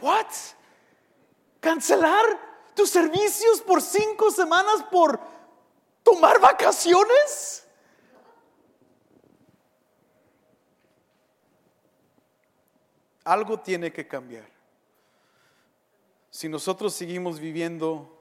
What? 0.01 0.27
¿Cancelar 1.61 2.25
tus 2.75 2.91
servicios 2.91 3.61
por 3.61 3.83
cinco 3.83 4.31
semanas 4.31 4.85
por 4.91 5.19
tomar 6.05 6.39
vacaciones? 6.39 7.67
Algo 13.25 13.59
tiene 13.59 13.93
que 13.93 14.07
cambiar 14.07 14.58
si 16.39 16.49
nosotros 16.49 16.95
seguimos 16.95 17.41
viviendo, 17.41 18.17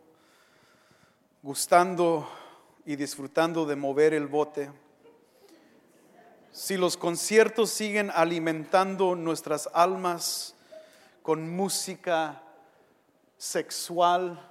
gustando 1.43 2.27
y 2.83 2.95
disfrutando 2.95 3.63
de 3.67 3.75
mover 3.75 4.15
el 4.15 4.25
bote, 4.25 4.71
si 6.51 6.77
los 6.77 6.97
conciertos 6.97 7.69
siguen 7.69 8.09
alimentando 8.09 9.13
nuestras 9.13 9.69
almas 9.71 10.55
con 11.21 11.47
música 11.55 12.41
sexual, 13.37 14.43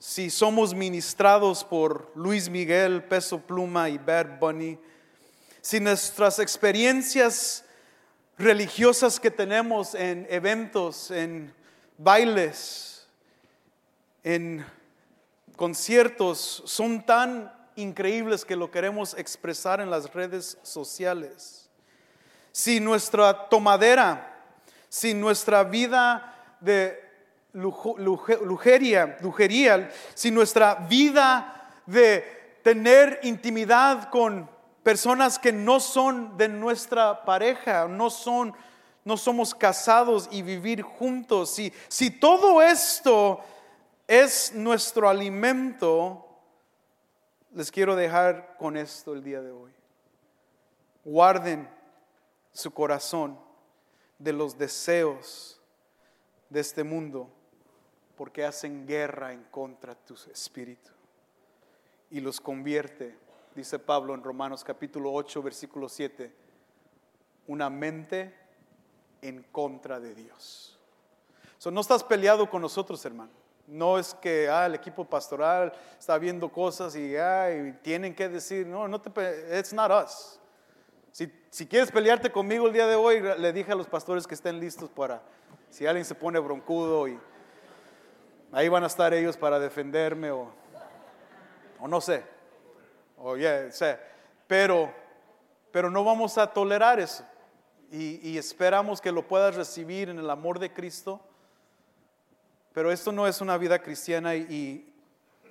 si 0.00 0.28
somos 0.28 0.74
ministrados 0.74 1.62
por 1.62 2.10
Luis 2.16 2.48
Miguel, 2.48 3.04
Peso 3.04 3.38
Pluma 3.38 3.88
y 3.88 3.96
Bad 3.96 4.40
Bunny, 4.40 4.76
si 5.60 5.78
nuestras 5.78 6.40
experiencias 6.40 7.64
religiosas 8.36 9.20
que 9.20 9.30
tenemos 9.30 9.94
en 9.94 10.26
eventos, 10.30 11.12
en 11.12 11.59
bailes, 12.02 13.06
en 14.24 14.64
conciertos 15.56 16.62
son 16.64 17.04
tan 17.04 17.52
increíbles 17.76 18.44
que 18.44 18.56
lo 18.56 18.70
queremos 18.70 19.14
expresar 19.18 19.80
en 19.80 19.90
las 19.90 20.12
redes 20.12 20.56
sociales. 20.62 21.68
Si 22.52 22.80
nuestra 22.80 23.48
tomadera, 23.48 24.42
si 24.88 25.12
nuestra 25.12 25.62
vida 25.62 26.56
de 26.60 26.98
lujeria, 27.52 29.18
lujería, 29.20 29.90
si 30.14 30.30
nuestra 30.30 30.74
vida 30.88 31.70
de 31.84 32.58
tener 32.62 33.20
intimidad 33.22 34.08
con 34.08 34.48
personas 34.82 35.38
que 35.38 35.52
no 35.52 35.80
son 35.80 36.36
de 36.38 36.48
nuestra 36.48 37.24
pareja, 37.24 37.86
no 37.88 38.08
son 38.08 38.54
no 39.04 39.16
somos 39.16 39.54
casados 39.54 40.28
y 40.30 40.42
vivir 40.42 40.82
juntos, 40.82 41.50
si, 41.50 41.72
si 41.88 42.10
todo 42.10 42.62
esto 42.62 43.40
es 44.06 44.54
nuestro 44.54 45.08
alimento, 45.08 46.26
les 47.52 47.70
quiero 47.70 47.96
dejar 47.96 48.56
con 48.58 48.76
esto 48.76 49.14
el 49.14 49.22
día 49.22 49.40
de 49.40 49.50
hoy. 49.50 49.72
Guarden 51.04 51.68
su 52.52 52.72
corazón 52.72 53.38
de 54.18 54.32
los 54.32 54.58
deseos 54.58 55.60
de 56.48 56.60
este 56.60 56.84
mundo, 56.84 57.30
porque 58.16 58.44
hacen 58.44 58.86
guerra 58.86 59.32
en 59.32 59.44
contra 59.44 59.94
de 59.94 60.00
tu 60.04 60.14
espíritu 60.30 60.90
y 62.10 62.20
los 62.20 62.40
convierte, 62.40 63.16
dice 63.54 63.78
Pablo 63.78 64.14
en 64.14 64.22
Romanos 64.22 64.64
capítulo 64.64 65.12
8, 65.12 65.42
versículo 65.42 65.88
7, 65.88 66.32
una 67.46 67.70
mente 67.70 68.34
en 69.22 69.42
contra 69.44 70.00
de 70.00 70.14
Dios. 70.14 70.78
no 71.70 71.80
estás 71.80 72.02
peleado 72.02 72.48
con 72.48 72.62
nosotros, 72.62 73.04
hermano. 73.04 73.30
No 73.66 73.98
es 73.98 74.14
que 74.14 74.48
ah, 74.48 74.66
el 74.66 74.74
equipo 74.74 75.04
pastoral 75.04 75.72
está 75.98 76.18
viendo 76.18 76.48
cosas 76.48 76.96
y, 76.96 77.14
tienen 77.82 78.14
que 78.14 78.28
decir, 78.28 78.66
no, 78.66 78.88
no 78.88 79.00
te, 79.00 79.10
it's 79.56 79.72
not 79.72 79.90
us. 79.92 80.40
Si, 81.12 81.32
si, 81.50 81.66
quieres 81.66 81.90
pelearte 81.90 82.30
conmigo 82.32 82.66
el 82.66 82.72
día 82.72 82.86
de 82.86 82.96
hoy, 82.96 83.20
le 83.20 83.52
dije 83.52 83.72
a 83.72 83.74
los 83.74 83.86
pastores 83.86 84.26
que 84.26 84.34
estén 84.34 84.58
listos 84.58 84.90
para, 84.90 85.22
si 85.68 85.86
alguien 85.86 86.04
se 86.04 86.14
pone 86.14 86.38
broncudo 86.38 87.06
y 87.06 87.18
ahí 88.52 88.68
van 88.68 88.84
a 88.84 88.86
estar 88.86 89.12
ellos 89.14 89.36
para 89.36 89.58
defenderme 89.58 90.30
o, 90.30 90.52
o 91.80 91.86
no 91.86 92.00
sé, 92.00 92.24
o 93.16 93.36
yeah, 93.36 93.70
sé. 93.70 93.98
Pero, 94.48 94.92
pero 95.70 95.90
no 95.90 96.02
vamos 96.02 96.38
a 96.38 96.46
tolerar 96.48 96.98
eso 96.98 97.24
y, 97.92 98.38
esperamos 98.38 99.00
que 99.00 99.10
lo 99.10 99.26
puedas 99.26 99.56
recibir 99.56 100.08
en 100.08 100.18
el 100.18 100.30
amor 100.30 100.60
de 100.60 100.72
Cristo. 100.72 101.20
Pero 102.72 102.92
esto 102.92 103.10
no 103.10 103.26
es 103.26 103.40
una 103.40 103.58
vida 103.58 103.82
cristiana 103.82 104.36
y, 104.36 104.86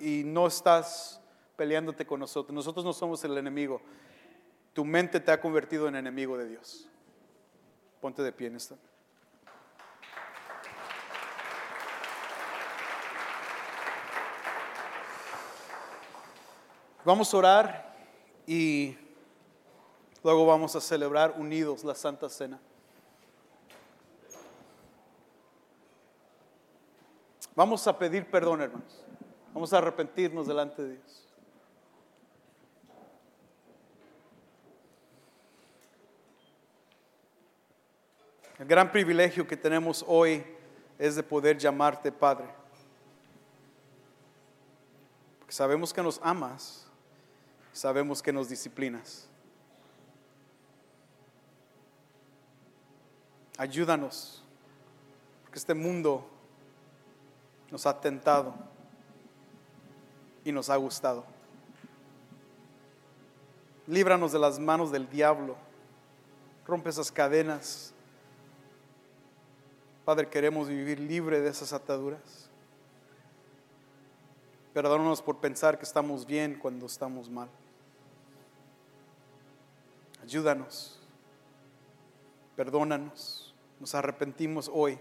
no 0.00 0.46
estás 0.46 1.20
peleándote 1.56 2.06
con 2.06 2.20
nosotros. 2.20 2.54
Nosotros 2.54 2.84
no 2.84 2.94
somos 2.94 3.22
el 3.24 3.36
enemigo. 3.36 3.82
Tu 4.72 4.82
mente 4.84 5.20
te 5.20 5.30
ha 5.30 5.40
convertido 5.40 5.88
en 5.88 5.96
enemigo 5.96 6.38
de 6.38 6.48
Dios. 6.48 6.88
Ponte 8.00 8.22
de 8.22 8.32
pie 8.32 8.46
en 8.46 8.56
esta. 8.56 8.76
Vamos 17.04 17.32
a 17.34 17.36
orar 17.36 17.96
y 18.46 18.96
Luego 20.22 20.44
vamos 20.44 20.76
a 20.76 20.80
celebrar 20.80 21.34
unidos 21.38 21.82
la 21.82 21.94
Santa 21.94 22.28
Cena. 22.28 22.60
Vamos 27.54 27.86
a 27.86 27.98
pedir 27.98 28.30
perdón, 28.30 28.62
hermanos. 28.62 29.04
Vamos 29.52 29.72
a 29.72 29.78
arrepentirnos 29.78 30.46
delante 30.46 30.82
de 30.82 30.94
Dios. 30.94 31.26
El 38.58 38.66
gran 38.66 38.92
privilegio 38.92 39.46
que 39.46 39.56
tenemos 39.56 40.04
hoy 40.06 40.44
es 40.98 41.16
de 41.16 41.22
poder 41.22 41.56
llamarte 41.56 42.12
Padre. 42.12 42.46
Porque 45.38 45.54
sabemos 45.54 45.94
que 45.94 46.02
nos 46.02 46.20
amas, 46.22 46.86
sabemos 47.72 48.22
que 48.22 48.30
nos 48.30 48.50
disciplinas. 48.50 49.29
Ayúdanos, 53.60 54.42
porque 55.42 55.58
este 55.58 55.74
mundo 55.74 56.26
nos 57.70 57.84
ha 57.84 58.00
tentado 58.00 58.54
y 60.42 60.50
nos 60.50 60.70
ha 60.70 60.76
gustado. 60.76 61.26
Líbranos 63.86 64.32
de 64.32 64.38
las 64.38 64.58
manos 64.58 64.90
del 64.90 65.10
diablo. 65.10 65.56
Rompe 66.66 66.88
esas 66.88 67.12
cadenas. 67.12 67.92
Padre, 70.06 70.30
queremos 70.30 70.66
vivir 70.66 70.98
libre 70.98 71.42
de 71.42 71.50
esas 71.50 71.74
ataduras. 71.74 72.48
Perdónanos 74.72 75.20
por 75.20 75.36
pensar 75.36 75.76
que 75.76 75.84
estamos 75.84 76.24
bien 76.24 76.58
cuando 76.58 76.86
estamos 76.86 77.28
mal. 77.28 77.50
Ayúdanos. 80.22 80.98
Perdónanos. 82.56 83.39
Nos 83.80 83.94
arrepentimos 83.94 84.70
hoy. 84.72 84.98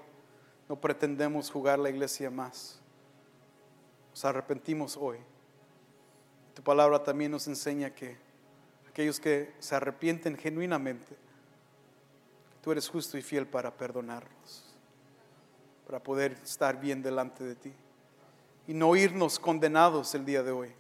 No 0.68 0.80
pretendemos 0.80 1.52
jugar 1.52 1.78
la 1.78 1.90
iglesia 1.90 2.32
más. 2.32 2.80
Nos 4.12 4.26
arrepentimos 4.26 4.98
hoy. 4.98 5.18
Tu 6.54 6.64
palabra 6.64 7.04
también 7.04 7.32
nos 7.32 7.48
enseña 7.48 7.94
que 7.94 8.18
aquellos 8.88 9.20
que 9.20 9.54
se 9.60 9.76
arrepienten 9.76 10.36
genuinamente, 10.36 11.16
tú 12.62 12.72
eres 12.72 12.90
justo 12.90 13.18
y 13.18 13.22
fiel 13.22 13.48
para 13.48 13.72
perdonarlos, 13.78 14.76
para 15.86 16.02
poder 16.02 16.34
estar 16.44 16.80
bien 16.80 17.02
delante 17.02 17.44
de 17.44 17.56
ti 17.56 17.74
y 18.68 18.74
no 18.74 18.96
irnos 18.96 19.40
condenados 19.40 20.14
el 20.16 20.26
día 20.26 20.44
de 20.44 20.52
hoy, 20.52 20.72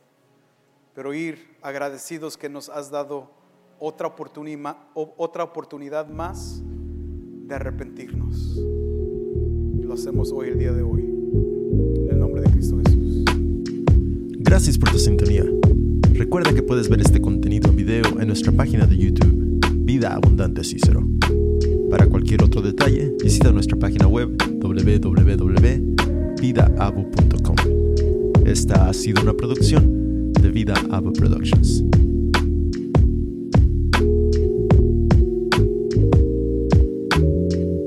pero 0.94 1.14
ir 1.14 1.58
agradecidos 1.62 2.38
que 2.38 2.50
nos 2.50 2.70
has 2.70 2.92
dado 2.92 3.32
otra 3.80 4.08
oportunidad, 4.08 4.78
otra 4.94 5.44
oportunidad 5.44 6.08
más 6.08 6.62
de 7.50 7.56
arrepentirnos. 7.56 8.62
Lo 9.82 9.94
hacemos 9.94 10.32
hoy, 10.32 10.50
el 10.50 10.60
día 10.60 10.72
de 10.72 10.84
hoy, 10.84 11.02
en 11.02 12.10
el 12.12 12.20
nombre 12.20 12.44
de 12.44 12.52
Cristo 12.52 12.78
Jesús. 12.86 13.26
Gracias 14.38 14.78
por 14.78 14.92
tu 14.92 15.00
sintonía. 15.00 15.46
Recuerda 16.14 16.54
que 16.54 16.62
puedes 16.62 16.90
ver 16.90 17.02
este 17.02 17.20
contenido 17.20 17.72
en 17.72 17.76
video 17.76 18.04
en 18.20 18.28
nuestra 18.28 18.52
página 18.52 18.86
de 18.86 18.98
YouTube, 18.98 19.60
Vida 19.80 20.14
Abundante 20.14 20.64
Cícero. 20.64 21.08
Para 21.90 22.06
cualquier 22.06 22.44
otro 22.44 22.62
detalle, 22.62 23.16
visita 23.24 23.52
nuestra 23.52 23.80
página 23.80 24.08
web 24.08 24.30
www.vidaabu.com. 24.60 27.56
Esta 28.46 28.90
ha 28.90 28.94
sido 28.94 29.24
una 29.24 29.34
producción 29.34 30.34
de 30.34 30.52
Vida 30.52 30.76
Abu 30.92 31.12
Productions. 31.14 31.84